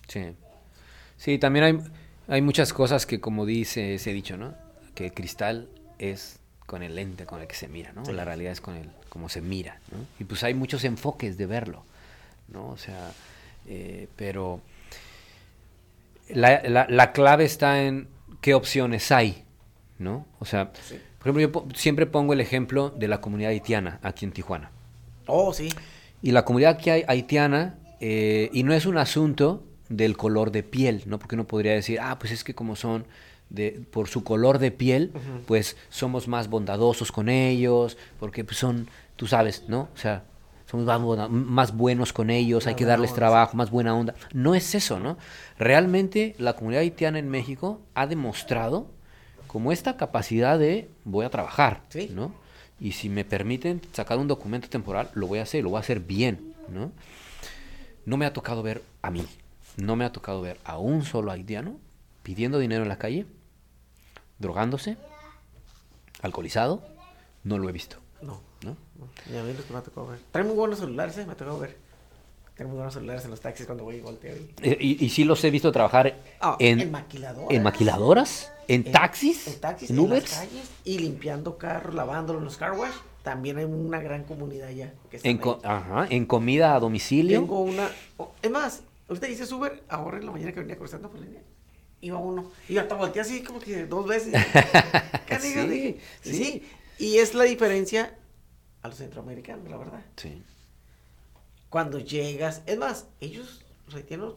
Sí. 0.08 0.34
Sí, 1.18 1.38
también 1.38 1.64
hay, 1.64 1.78
hay 2.28 2.40
muchas 2.40 2.72
cosas 2.72 3.04
que, 3.04 3.20
como 3.20 3.44
dice 3.44 3.94
ese 3.94 4.12
dicho, 4.14 4.36
¿no? 4.38 4.54
Que 4.94 5.06
el 5.06 5.12
cristal 5.12 5.68
es 5.98 6.38
con 6.64 6.82
el 6.82 6.94
lente 6.94 7.26
con 7.26 7.40
el 7.40 7.46
que 7.46 7.54
se 7.56 7.68
mira, 7.68 7.92
¿no? 7.92 8.02
La 8.12 8.24
realidad 8.24 8.52
es 8.52 8.60
con 8.62 8.76
el 8.76 8.88
cómo 9.10 9.28
se 9.28 9.40
mira, 9.42 9.80
¿no? 9.90 9.98
Y 10.18 10.24
pues 10.24 10.42
hay 10.44 10.54
muchos 10.54 10.84
enfoques 10.84 11.36
de 11.36 11.46
verlo, 11.46 11.84
¿no? 12.48 12.68
O 12.70 12.76
sea, 12.78 13.12
eh, 13.66 14.08
pero 14.16 14.60
la, 16.30 16.62
la- 16.62 16.86
la 16.88 17.12
clave 17.12 17.44
está 17.44 17.82
en 17.82 18.08
qué 18.40 18.54
opciones 18.54 19.10
hay, 19.12 19.44
¿no? 19.98 20.26
O 20.38 20.44
sea, 20.44 20.72
por 20.72 21.22
ejemplo, 21.28 21.40
yo 21.40 21.52
po- 21.52 21.66
siempre 21.74 22.06
pongo 22.06 22.32
el 22.32 22.40
ejemplo 22.40 22.90
de 22.90 23.08
la 23.08 23.20
comunidad 23.20 23.50
haitiana 23.50 23.98
aquí 24.02 24.24
en 24.24 24.32
Tijuana. 24.32 24.70
oh, 25.26 25.52
sí. 25.52 25.68
Y 26.22 26.32
la 26.32 26.44
comunidad 26.44 26.78
que 26.78 26.90
hay 26.90 27.04
haitiana, 27.06 27.76
eh, 28.00 28.50
y 28.52 28.64
no 28.64 28.72
es 28.74 28.86
un 28.86 28.98
asunto 28.98 29.62
del 29.88 30.16
color 30.16 30.50
de 30.50 30.62
piel, 30.64 31.04
¿no? 31.06 31.18
Porque 31.18 31.36
uno 31.36 31.46
podría 31.46 31.72
decir, 31.72 32.00
ah, 32.02 32.18
pues 32.18 32.32
es 32.32 32.42
que 32.44 32.54
como 32.54 32.74
son 32.76 33.04
de, 33.50 33.80
por 33.92 34.08
su 34.08 34.24
color 34.24 34.58
de 34.58 34.70
piel, 34.72 35.12
pues 35.46 35.76
somos 35.90 36.26
más 36.28 36.48
bondadosos 36.50 37.12
con 37.12 37.28
ellos, 37.28 37.96
porque 38.18 38.44
pues 38.44 38.58
son, 38.58 38.88
tú 39.16 39.26
sabes, 39.28 39.64
¿no? 39.68 39.88
O 39.94 39.96
sea, 39.96 40.24
somos 40.68 40.86
más, 40.86 41.30
más 41.30 41.74
buenos 41.76 42.12
con 42.12 42.30
ellos, 42.30 42.66
hay 42.66 42.74
que 42.74 42.84
darles 42.84 43.10
onda, 43.10 43.20
trabajo, 43.20 43.56
más 43.56 43.70
buena 43.70 43.94
onda. 43.94 44.14
No 44.34 44.54
es 44.56 44.74
eso, 44.74 44.98
¿no? 44.98 45.16
Realmente 45.58 46.34
la 46.38 46.54
comunidad 46.54 46.82
haitiana 46.82 47.18
en 47.18 47.28
México 47.30 47.80
ha 47.94 48.06
demostrado 48.06 48.90
como 49.48 49.72
esta 49.72 49.96
capacidad 49.96 50.58
de 50.58 50.88
voy 51.04 51.24
a 51.26 51.30
trabajar, 51.30 51.82
Sí. 51.88 52.08
¿no? 52.14 52.32
Y 52.80 52.92
si 52.92 53.08
me 53.08 53.24
permiten 53.24 53.80
sacar 53.92 54.18
un 54.18 54.28
documento 54.28 54.68
temporal, 54.68 55.10
lo 55.14 55.26
voy 55.26 55.40
a 55.40 55.42
hacer, 55.42 55.64
lo 55.64 55.70
voy 55.70 55.78
a 55.78 55.80
hacer 55.80 55.98
bien, 55.98 56.54
¿no? 56.68 56.92
No 58.06 58.16
me 58.16 58.24
ha 58.24 58.32
tocado 58.32 58.62
ver 58.62 58.82
a 59.02 59.10
mí, 59.10 59.26
no 59.76 59.96
me 59.96 60.04
ha 60.04 60.12
tocado 60.12 60.40
ver 60.40 60.58
a 60.64 60.78
un 60.78 61.04
solo 61.04 61.32
haitiano 61.32 61.76
pidiendo 62.22 62.58
dinero 62.60 62.82
en 62.84 62.88
la 62.88 62.98
calle, 62.98 63.26
drogándose, 64.38 64.96
alcoholizado, 66.22 66.82
no 67.44 67.58
lo 67.58 67.68
he 67.68 67.72
visto, 67.72 67.96
No, 68.22 68.40
¿no? 68.62 68.76
Y 69.32 69.36
a 69.36 69.42
mí 69.42 69.52
lo 69.54 69.64
que 69.64 69.72
me 69.72 69.78
ha 69.78 69.82
tocado 69.82 70.06
ver. 70.08 70.20
Traen 70.30 70.46
muy 70.48 70.56
buenos 70.56 70.78
celulares, 70.78 71.16
¿eh? 71.18 71.24
Me 71.26 71.32
ha 71.32 71.36
tocado 71.36 71.58
ver. 71.58 71.76
Muy 72.66 72.74
buenos 72.76 72.94
celulares 72.94 73.24
en 73.24 73.30
los 73.30 73.40
taxis 73.40 73.66
cuando 73.66 73.84
voy 73.84 73.96
y 73.96 74.00
volteo. 74.00 74.34
Y... 74.36 74.52
Eh, 74.68 74.76
Y, 74.80 75.04
y 75.04 75.08
sí 75.10 75.24
los 75.24 75.42
he 75.44 75.50
visto 75.50 75.70
trabajar 75.72 76.16
Ah, 76.40 76.56
en, 76.58 76.80
en 76.80 76.90
maquiladoras. 76.90 77.50
en 77.50 77.62
maquiladoras, 77.62 78.52
en, 78.66 78.86
En- 78.86 78.92
taxis, 78.92 79.46
En 79.48 79.60
taxis, 79.60 79.90
en 79.90 79.96
en, 79.98 80.04
Ubers, 80.04 80.30
las 80.30 80.40
calles 80.40 80.70
y 80.84 80.98
limpiando 80.98 81.56
carros, 81.58 81.94
lavándolos 81.94 82.40
en 82.40 82.44
los 82.46 82.56
car 82.56 82.72
wash. 82.72 82.92
También 83.22 83.58
hay 83.58 83.64
una 83.64 84.00
gran 84.00 84.24
comunidad 84.24 84.70
ya. 84.70 84.92
Que 85.10 85.20
en, 85.22 85.38
co- 85.38 85.60
ajá, 85.62 86.06
en 86.10 86.24
comida 86.26 86.74
a 86.74 86.80
domicilio. 86.80 87.40
Tengo 87.40 87.60
una. 87.60 87.90
oh, 88.16 88.32
es 88.42 88.50
más, 88.50 88.82
ahorita 89.08 89.26
dices 89.26 89.50
Uber, 89.52 89.82
ahora 89.88 90.18
en 90.18 90.26
la 90.26 90.32
mañana 90.32 90.52
que 90.52 90.60
venía 90.60 90.76
cruzando 90.76 91.10
por 91.10 91.20
la 91.20 91.26
línea. 91.26 91.42
Iba 92.00 92.18
uno. 92.18 92.50
Y 92.68 92.78
hasta 92.78 92.94
volteé 92.94 93.20
así 93.22 93.42
como 93.42 93.58
que 93.60 93.86
dos 93.86 94.06
veces. 94.06 94.34
Sí, 95.40 95.52
sí. 95.52 95.98
sí. 96.22 96.62
Y 96.98 97.18
es 97.18 97.34
la 97.34 97.44
diferencia 97.44 98.14
a 98.82 98.88
los 98.88 98.96
centroamericanos, 98.96 99.68
la 99.70 99.76
verdad. 99.76 100.00
Sí. 100.16 100.42
Cuando 101.70 101.98
llegas, 101.98 102.62
es 102.66 102.78
más, 102.78 103.06
ellos, 103.20 103.64
los 103.86 103.94
haitianos, 103.96 104.36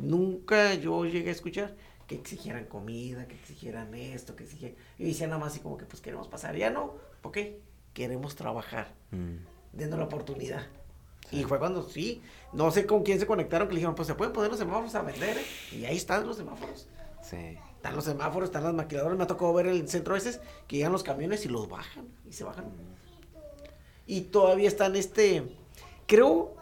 nunca 0.00 0.74
yo 0.74 1.04
llegué 1.04 1.28
a 1.28 1.32
escuchar 1.32 1.74
que 2.06 2.14
exigieran 2.14 2.64
comida, 2.66 3.26
que 3.28 3.34
exigieran 3.34 3.94
esto, 3.94 4.36
que 4.36 4.44
exigieran. 4.44 4.76
Y 4.98 5.04
decían 5.04 5.30
nada 5.30 5.40
más 5.40 5.52
así 5.52 5.60
como 5.60 5.76
que 5.76 5.84
pues 5.86 6.00
queremos 6.02 6.28
pasar. 6.28 6.56
Ya 6.56 6.70
no, 6.70 6.94
¿por 7.22 7.32
qué? 7.32 7.60
Queremos 7.92 8.34
trabajar, 8.34 8.92
Mm. 9.10 9.36
denos 9.72 9.98
la 9.98 10.04
oportunidad. 10.06 10.66
Y 11.30 11.44
fue 11.44 11.58
cuando 11.58 11.82
sí, 11.88 12.20
no 12.52 12.70
sé 12.70 12.86
con 12.86 13.02
quién 13.02 13.18
se 13.18 13.26
conectaron, 13.26 13.66
que 13.68 13.74
le 13.74 13.78
dijeron, 13.78 13.94
pues 13.94 14.06
se 14.08 14.14
pueden 14.14 14.32
poner 14.32 14.50
los 14.50 14.58
semáforos 14.58 14.94
a 14.94 15.02
vender, 15.02 15.38
¿eh? 15.38 15.44
Y 15.72 15.84
ahí 15.86 15.96
están 15.96 16.26
los 16.26 16.36
semáforos. 16.36 16.86
Sí. 17.22 17.56
Están 17.76 17.96
los 17.96 18.04
semáforos, 18.04 18.48
están 18.50 18.64
las 18.64 18.74
maquiladoras. 18.74 19.16
Me 19.16 19.24
ha 19.24 19.26
tocado 19.26 19.52
ver 19.54 19.66
en 19.66 19.76
el 19.76 19.88
centro 19.88 20.12
a 20.14 20.16
veces 20.16 20.40
que 20.68 20.76
llegan 20.76 20.92
los 20.92 21.02
camiones 21.02 21.44
y 21.46 21.48
los 21.48 21.68
bajan. 21.68 22.06
Y 22.28 22.32
se 22.34 22.44
bajan. 22.44 22.66
Y 24.06 24.22
todavía 24.22 24.68
están 24.68 24.96
este. 24.96 25.42
Creo 26.06 26.54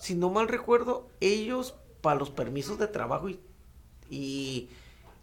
si 0.00 0.14
no 0.14 0.30
mal 0.30 0.48
recuerdo, 0.48 1.08
ellos 1.20 1.74
para 2.00 2.18
los 2.18 2.30
permisos 2.30 2.78
de 2.78 2.86
trabajo 2.86 3.28
y, 3.28 3.40
y 4.08 4.68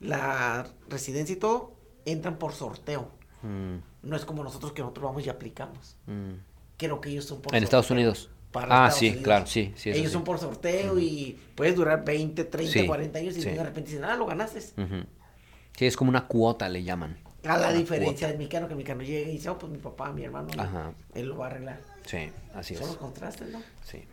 la 0.02 0.68
residencia 0.90 1.34
y 1.34 1.38
todo, 1.40 1.74
entran 2.06 2.38
por 2.38 2.52
sorteo. 2.54 3.08
Mm, 3.42 3.76
No 4.04 4.16
es 4.16 4.26
como 4.26 4.44
nosotros 4.44 4.74
que 4.74 4.82
nosotros 4.82 5.06
vamos 5.06 5.26
y 5.26 5.30
aplicamos. 5.30 5.96
mm. 6.08 6.32
Creo 6.78 7.00
que 7.00 7.10
ellos 7.10 7.24
son 7.24 7.42
por 7.42 7.56
En 7.56 7.64
Estados. 7.64 7.90
Unidos. 7.90 8.30
Para 8.52 8.66
Ah, 8.68 8.88
Estados 8.88 8.96
sí, 9.00 9.06
Unidos. 9.08 9.24
claro, 9.24 9.48
sí, 9.48 9.74
sí. 9.78 9.90
Ellos 9.92 10.08
sí. 10.08 10.12
son 10.14 10.24
por 10.26 10.40
sorteo 10.40 11.00
y 11.00 11.40
puedes 11.56 11.74
durar 11.76 12.04
20, 12.04 12.44
30, 12.44 12.72
Sí, 12.82 12.86
40 12.86 13.20
años 13.20 13.38
y 13.38 13.42
de 13.42 13.64
repente 13.64 13.92
dicen, 13.92 14.04
ah, 14.04 14.18
lo 14.18 14.26
ganaste. 14.26 14.60
Sí, 14.62 15.86
es 15.86 15.96
como 15.96 16.10
una 16.10 16.28
cuota, 16.28 16.68
le 16.68 16.84
llaman. 16.84 17.18
A 17.48 17.58
la 17.58 17.72
diferencia 17.72 18.28
del 18.28 18.38
mexicano, 18.38 18.68
que 18.68 18.74
el 18.74 18.78
mexicano 18.78 19.04
llega 19.04 19.30
y 19.30 19.34
dice, 19.34 19.50
oh, 19.50 19.58
pues 19.58 19.72
mi 19.72 19.78
papá, 19.78 20.12
mi 20.12 20.24
hermano, 20.26 20.50
Ajá. 20.58 20.94
él 21.14 21.28
lo 21.28 21.38
va 21.38 21.46
a 21.46 21.50
arreglar. 21.52 21.80
Sí, 22.06 22.30
así 22.54 22.76
Son 22.76 22.84
es. 22.84 22.90
los 22.90 22.98
contrastes, 22.98 23.50
¿no? 23.50 23.62
Sí, 23.84 24.04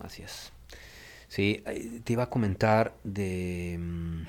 así 0.00 0.22
es. 0.22 0.52
Sí, 1.28 1.62
te 2.04 2.12
iba 2.12 2.24
a 2.24 2.30
comentar 2.30 2.94
de... 3.02 3.76
mm, 3.80 4.22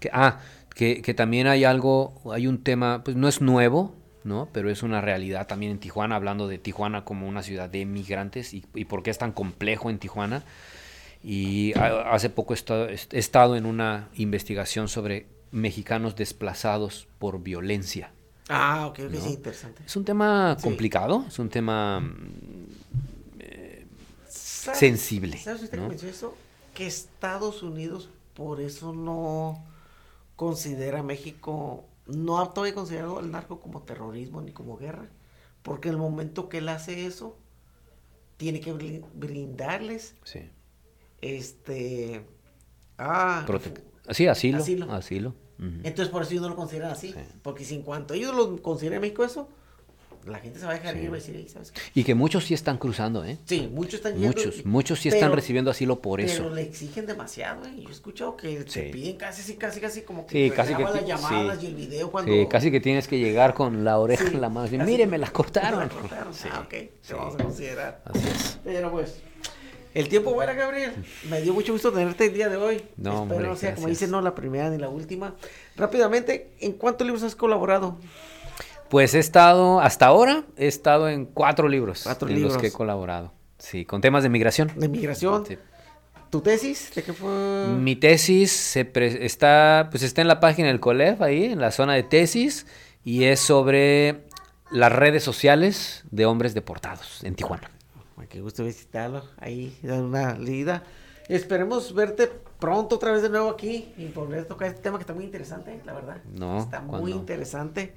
Que, 0.00 0.10
ah, 0.12 0.40
que, 0.74 1.02
que 1.02 1.14
también 1.14 1.46
hay 1.46 1.64
algo, 1.64 2.20
hay 2.32 2.46
un 2.46 2.62
tema, 2.62 3.02
pues 3.04 3.16
no 3.16 3.28
es 3.28 3.40
nuevo, 3.40 3.94
¿no? 4.24 4.48
Pero 4.52 4.70
es 4.70 4.82
una 4.82 5.00
realidad 5.00 5.46
también 5.46 5.72
en 5.72 5.78
Tijuana, 5.78 6.16
hablando 6.16 6.48
de 6.48 6.58
Tijuana 6.58 7.04
como 7.04 7.28
una 7.28 7.42
ciudad 7.42 7.68
de 7.68 7.84
migrantes 7.84 8.54
y, 8.54 8.64
y 8.74 8.84
por 8.86 9.02
qué 9.02 9.10
es 9.10 9.18
tan 9.18 9.32
complejo 9.32 9.90
en 9.90 9.98
Tijuana. 9.98 10.42
Y 11.22 11.76
a- 11.78 12.12
hace 12.12 12.30
poco 12.30 12.52
he 12.54 12.56
estado, 12.56 12.88
he 12.88 12.94
estado 13.18 13.56
en 13.56 13.66
una 13.66 14.08
investigación 14.14 14.88
sobre 14.88 15.26
mexicanos 15.50 16.14
desplazados 16.16 17.06
por 17.18 17.42
violencia. 17.42 18.10
Ah, 18.48 18.86
ok, 18.86 19.00
ok, 19.06 19.10
¿No? 19.12 19.20
sí, 19.20 19.28
interesante. 19.30 19.82
Es 19.86 19.96
un 19.96 20.04
tema 20.04 20.56
Sí. 20.58 20.64
complicado, 20.64 21.24
es 21.28 21.38
un 21.38 21.48
tema 21.50 22.00
¿Sabes- 24.28 24.78
sensible, 24.78 25.38
¿Sabes 25.38 25.62
usted 25.64 25.76
¿no? 25.78 25.84
que 25.84 25.88
mencionó 25.90 26.12
eso? 26.14 26.34
Que 26.74 26.86
Estados 26.86 27.62
Unidos 27.62 28.08
por 28.34 28.60
eso 28.60 28.92
no 28.92 29.64
considera 30.36 31.00
a 31.00 31.02
México, 31.02 31.84
no 32.06 32.38
ha 32.40 32.52
todavía 32.52 32.74
considerado 32.74 33.20
el 33.20 33.30
narco 33.30 33.60
como 33.60 33.82
terrorismo 33.82 34.40
ni 34.40 34.52
como 34.52 34.76
guerra. 34.76 35.08
Porque 35.62 35.88
en 35.88 35.94
el 35.96 36.00
momento 36.00 36.48
que 36.48 36.58
él 36.58 36.68
hace 36.68 37.04
eso, 37.06 37.36
tiene 38.36 38.60
que 38.60 38.72
brin- 38.72 39.04
brindarles 39.14 40.14
Sí. 40.24 40.40
este 41.20 42.24
ah 42.96 43.44
Prote- 43.46 43.82
sí, 44.12 44.26
asilo. 44.28 44.58
Asilo. 44.58 44.92
Asilo. 44.92 45.34
Ujú. 45.58 45.68
entonces 45.84 46.08
por 46.08 46.22
eso 46.22 46.30
ellos 46.32 46.42
no 46.42 46.48
lo 46.50 46.56
consideran 46.56 46.90
así 46.90 47.12
Sí. 47.12 47.18
porque 47.42 47.64
si 47.64 47.74
en 47.74 47.82
cuanto 47.82 48.14
ellos 48.14 48.34
lo 48.34 48.60
consideran 48.62 48.96
en 48.96 49.00
México 49.02 49.24
eso 49.24 49.48
la 50.26 50.40
gente 50.40 50.58
se 50.58 50.66
va 50.66 50.72
a 50.72 50.74
dejar 50.74 50.92
Sí. 50.94 50.98
ir 50.98 51.04
y 51.04 51.08
va 51.08 51.14
a 51.14 51.20
decir 51.20 51.36
"Ey, 51.36 51.48
¿sabes 51.48 51.70
qué?". 51.72 51.80
Y 51.94 52.04
que 52.04 52.14
muchos 52.14 52.44
sí 52.44 52.52
están 52.52 52.76
cruzando, 52.76 53.24
¿eh? 53.24 53.38
sí 53.46 53.70
muchos 53.72 53.94
están 53.94 54.12
yendo 54.12 54.26
Muchos, 54.26 54.66
muchos 54.66 54.98
sí 55.00 55.08
están 55.08 55.28
pero- 55.30 55.36
recibiendo 55.36 55.70
asilo 55.70 56.00
por 56.02 56.20
pero 56.20 56.30
eso. 56.30 56.50
le 56.50 56.62
exigen 56.62 57.06
demasiado 57.06 57.64
¿eh? 57.64 57.72
yo 57.80 57.88
he 57.88 57.92
escuchado 57.92 58.36
que 58.36 58.62
se 58.68 58.86
Sí. 58.86 58.90
piden 58.92 59.16
casi 59.16 59.54
casi 59.54 59.80
casi 59.80 60.02
como 60.02 60.26
que 60.26 60.48
Sí, 60.50 60.54
casi 60.54 60.74
que 60.74 60.82
las 60.82 61.06
llamadas 61.06 61.62
y 61.62 61.66
el 61.66 61.74
video 61.76 62.10
cuando 62.10 62.30
Sí, 62.32 62.46
casi 62.50 62.70
que 62.70 62.80
tienes 62.80 63.08
que 63.08 63.18
llegar 63.18 63.54
con 63.54 63.84
la 63.84 63.98
oreja 63.98 64.26
en 64.26 64.40
la 64.40 64.50
mano 64.50 64.66
y 64.66 64.70
decir, 64.72 64.84
mire, 64.84 65.06
me 65.06 65.16
la 65.18 65.30
cortaron. 65.30 65.78
Me 65.88 65.94
la 65.94 66.00
cortaron. 66.00 66.34
Sí, 66.34 66.48
ah 66.52 66.60
ok 66.66 66.74
te 67.06 67.14
vamos 67.14 67.34
a 67.34 67.38
considerar 67.44 68.02
Así 68.04 68.28
es. 68.28 68.58
pero 68.64 68.90
pues 68.90 69.20
el 70.00 70.08
tiempo 70.08 70.32
vuela, 70.34 70.52
Gabriel. 70.54 70.92
Me 71.28 71.40
dio 71.40 71.52
mucho 71.54 71.72
gusto 71.72 71.92
tenerte 71.92 72.26
el 72.26 72.34
día 72.34 72.48
de 72.48 72.56
hoy. 72.56 72.76
No, 72.96 73.10
Espero 73.10 73.18
hombre, 73.22 73.48
no 73.48 73.56
sea, 73.56 73.74
como 73.74 73.88
dicen, 73.88 74.10
no 74.10 74.20
la 74.20 74.34
primera 74.34 74.70
ni 74.70 74.78
la 74.78 74.88
última. 74.88 75.34
Rápidamente, 75.76 76.52
¿en 76.60 76.72
cuántos 76.72 77.06
libros 77.06 77.22
has 77.22 77.34
colaborado? 77.34 77.96
Pues 78.88 79.14
he 79.14 79.18
estado, 79.18 79.80
hasta 79.80 80.06
ahora, 80.06 80.44
he 80.56 80.66
estado 80.66 81.08
en 81.08 81.26
cuatro 81.26 81.68
libros 81.68 82.02
Cuatro 82.04 82.28
en 82.28 82.34
libros. 82.36 82.54
los 82.54 82.62
que 82.62 82.68
he 82.68 82.72
colaborado. 82.72 83.32
Sí, 83.58 83.84
con 83.84 84.00
temas 84.00 84.22
de 84.22 84.28
migración. 84.28 84.72
De 84.76 84.88
migración. 84.88 85.44
Sí. 85.46 85.58
¿Tu 86.30 86.40
tesis? 86.42 86.94
¿De 86.94 87.02
qué 87.02 87.12
fue? 87.12 87.28
Mi 87.68 87.96
tesis 87.96 88.52
se 88.52 88.84
pre- 88.84 89.24
está, 89.26 89.88
pues 89.90 90.02
está 90.02 90.20
en 90.22 90.28
la 90.28 90.40
página 90.40 90.68
del 90.68 90.78
COLEF, 90.80 91.20
ahí, 91.22 91.44
en 91.46 91.60
la 91.60 91.70
zona 91.70 91.94
de 91.94 92.02
tesis, 92.02 92.66
y 93.04 93.24
es 93.24 93.40
sobre 93.40 94.24
las 94.70 94.92
redes 94.92 95.22
sociales 95.24 96.04
de 96.10 96.26
hombres 96.26 96.52
deportados 96.54 97.24
en 97.24 97.34
Tijuana. 97.34 97.70
Qué 98.28 98.40
gusto 98.40 98.64
visitarlo. 98.64 99.22
Ahí, 99.38 99.76
dar 99.82 100.02
una 100.02 100.38
leída. 100.38 100.82
Esperemos 101.28 101.94
verte 101.94 102.30
pronto 102.58 102.96
otra 102.96 103.12
vez 103.12 103.22
de 103.22 103.28
nuevo 103.28 103.50
aquí 103.50 103.92
y 103.96 104.06
volver 104.06 104.40
a 104.40 104.48
tocar 104.48 104.68
este 104.68 104.80
tema 104.82 104.98
que 104.98 105.02
está 105.02 105.14
muy 105.14 105.24
interesante, 105.24 105.80
la 105.84 105.92
verdad. 105.92 106.22
No, 106.24 106.58
Está 106.58 106.80
muy 106.80 107.12
interesante. 107.12 107.94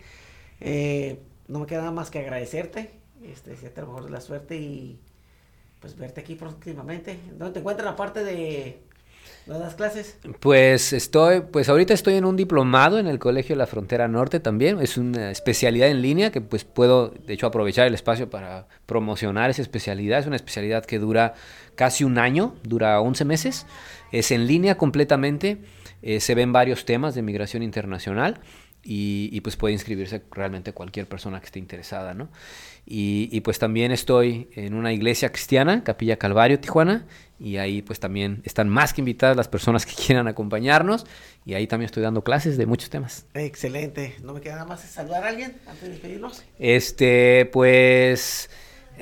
Eh, 0.60 1.22
no 1.48 1.60
me 1.60 1.66
queda 1.66 1.80
nada 1.80 1.92
más 1.92 2.12
que 2.12 2.20
agradecerte, 2.20 2.92
este, 3.24 3.52
desearte 3.52 3.82
lo 3.82 3.88
mejor 3.88 4.06
de 4.06 4.12
la 4.12 4.22
suerte 4.22 4.58
y 4.58 5.00
pues 5.80 5.98
verte 5.98 6.22
aquí 6.22 6.36
próximamente. 6.36 7.20
¿Dónde 7.38 7.54
te 7.54 7.60
encuentras 7.60 7.86
la 7.86 7.96
parte 7.96 8.24
de 8.24 8.84
¿No 9.48 9.58
das 9.58 9.76
clases? 9.76 10.18
Pues 10.40 10.94
estoy, 10.94 11.42
pues 11.42 11.68
ahorita 11.68 11.94
estoy 11.94 12.14
en 12.16 12.26
un 12.26 12.36
diplomado 12.36 13.00
en 13.00 13.08
el 13.08 13.20
Colegio 13.20 13.56
de 13.56 13.58
la 13.58 13.68
Frontera 13.68 14.08
Norte 14.08 14.40
también. 14.40 14.80
Es 14.80 14.98
una 14.98 15.32
especialidad 15.32 15.90
en 15.90 16.02
línea 16.02 16.32
que 16.32 16.42
pues 16.42 16.64
puedo, 16.64 17.10
de 17.10 17.34
hecho, 17.34 17.48
aprovechar 17.48 17.88
el 17.88 17.94
espacio 17.94 18.30
para 18.30 18.68
promocionar 18.86 19.50
esa 19.50 19.62
especialidad. 19.62 20.20
Es 20.20 20.28
una 20.28 20.36
especialidad 20.36 20.86
que 20.86 21.00
dura 21.00 21.34
casi 21.76 22.04
un 22.04 22.18
año, 22.20 22.56
dura 22.64 23.02
11 23.02 23.26
meses. 23.26 23.66
Es 24.12 24.32
en 24.32 24.46
línea 24.48 24.78
completamente. 24.78 25.58
eh, 26.04 26.20
se 26.20 26.36
ven 26.36 26.52
varios 26.54 26.86
temas 26.86 27.16
de 27.16 27.22
migración 27.22 27.64
internacional 27.64 28.40
y, 28.84 29.40
pues 29.42 29.58
puede 29.58 29.74
inscribirse 29.74 30.24
realmente 30.32 30.74
cualquier 30.74 31.08
persona 31.08 31.40
que 31.40 31.46
esté 31.46 31.60
interesada, 31.60 32.14
¿no? 32.14 32.30
Y, 32.86 33.40
pues 33.42 33.60
también 33.60 33.92
estoy 33.92 34.50
en 34.56 34.74
una 34.74 34.92
iglesia 34.92 35.32
cristiana, 35.32 35.84
Capilla 35.84 36.18
Calvario, 36.18 36.60
Tijuana, 36.60 37.06
y 37.42 37.58
ahí 37.58 37.82
pues 37.82 38.00
también 38.00 38.42
están 38.46 38.70
más 38.70 38.94
que 38.94 39.02
invitadas 39.02 39.36
las 39.36 39.48
personas 39.48 39.86
que 39.86 39.94
quieran 40.06 40.28
acompañarnos, 40.28 41.06
y 41.46 41.56
ahí 41.56 41.66
también 41.68 41.88
estoy 41.88 42.04
dando 42.04 42.24
clases 42.24 42.58
de 42.58 42.66
muchos 42.66 42.90
temas. 42.90 43.26
Excelente. 43.34 44.16
No 44.24 44.34
me 44.34 44.42
queda 44.42 44.54
nada 44.56 44.68
más 44.68 44.82
saludar 44.82 45.24
a 45.24 45.30
alguien 45.30 45.56
antes 45.66 45.82
de 45.82 45.90
despedirnos. 45.90 46.44
Este, 46.60 47.50
pues... 47.52 48.50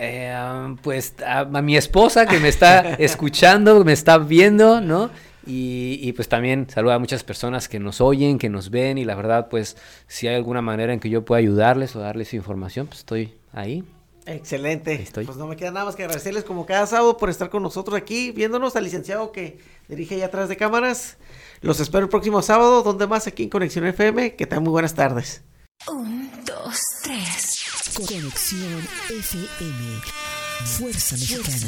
Eh, 0.02 0.34
pues 0.82 1.16
a, 1.26 1.40
a 1.40 1.62
mi 1.62 1.76
esposa 1.76 2.26
que 2.26 2.40
me 2.40 2.48
está 2.48 2.94
escuchando, 3.00 3.84
me 3.84 3.92
está 3.92 4.18
viendo, 4.18 4.80
¿no? 4.80 5.10
Y, 5.46 6.00
y, 6.02 6.14
pues 6.14 6.30
también 6.30 6.70
saluda 6.70 6.96
a 6.96 7.00
muchas 7.00 7.24
personas 7.24 7.68
que 7.68 7.80
nos 7.80 8.00
oyen, 8.00 8.38
que 8.38 8.50
nos 8.50 8.70
ven 8.70 8.98
y 8.98 9.04
la 9.04 9.16
verdad 9.16 9.48
pues 9.50 9.76
si 10.08 10.28
hay 10.28 10.36
alguna 10.36 10.62
manera 10.62 10.94
en 10.94 11.00
que 11.00 11.10
yo 11.10 11.26
pueda 11.26 11.40
ayudarles 11.40 11.96
o 11.96 12.00
darles 12.00 12.34
información, 12.34 12.88
pues 12.88 13.00
estoy 13.00 13.34
ahí. 13.52 13.84
Excelente. 14.30 14.94
Estoy. 14.94 15.26
Pues 15.26 15.38
no 15.38 15.48
me 15.48 15.56
queda 15.56 15.72
nada 15.72 15.86
más 15.86 15.96
que 15.96 16.04
agradecerles 16.04 16.44
como 16.44 16.66
cada 16.66 16.86
sábado 16.86 17.18
por 17.18 17.30
estar 17.30 17.50
con 17.50 17.64
nosotros 17.64 17.98
aquí, 17.98 18.32
viéndonos 18.32 18.76
al 18.76 18.84
licenciado 18.84 19.32
que 19.32 19.60
dirige 19.88 20.16
allá 20.16 20.28
atrás 20.28 20.50
de 20.50 20.58
cámaras. 20.58 21.18
Los 21.62 21.80
espero 21.80 22.04
el 22.04 22.10
próximo 22.10 22.42
sábado, 22.42 22.84
donde 22.84 23.08
más 23.08 23.28
aquí 23.28 23.44
en 23.44 23.50
Conexión 23.50 23.86
FM. 23.86 24.36
Que 24.36 24.46
tengan 24.46 24.64
muy 24.64 24.72
buenas 24.72 24.94
tardes. 24.94 25.44
Un, 25.88 26.30
dos, 26.46 26.80
tres. 27.04 27.66
Conexión 27.96 28.88
FM. 29.10 30.02
Fuerza 30.66 31.16
Mexicana. 31.16 31.68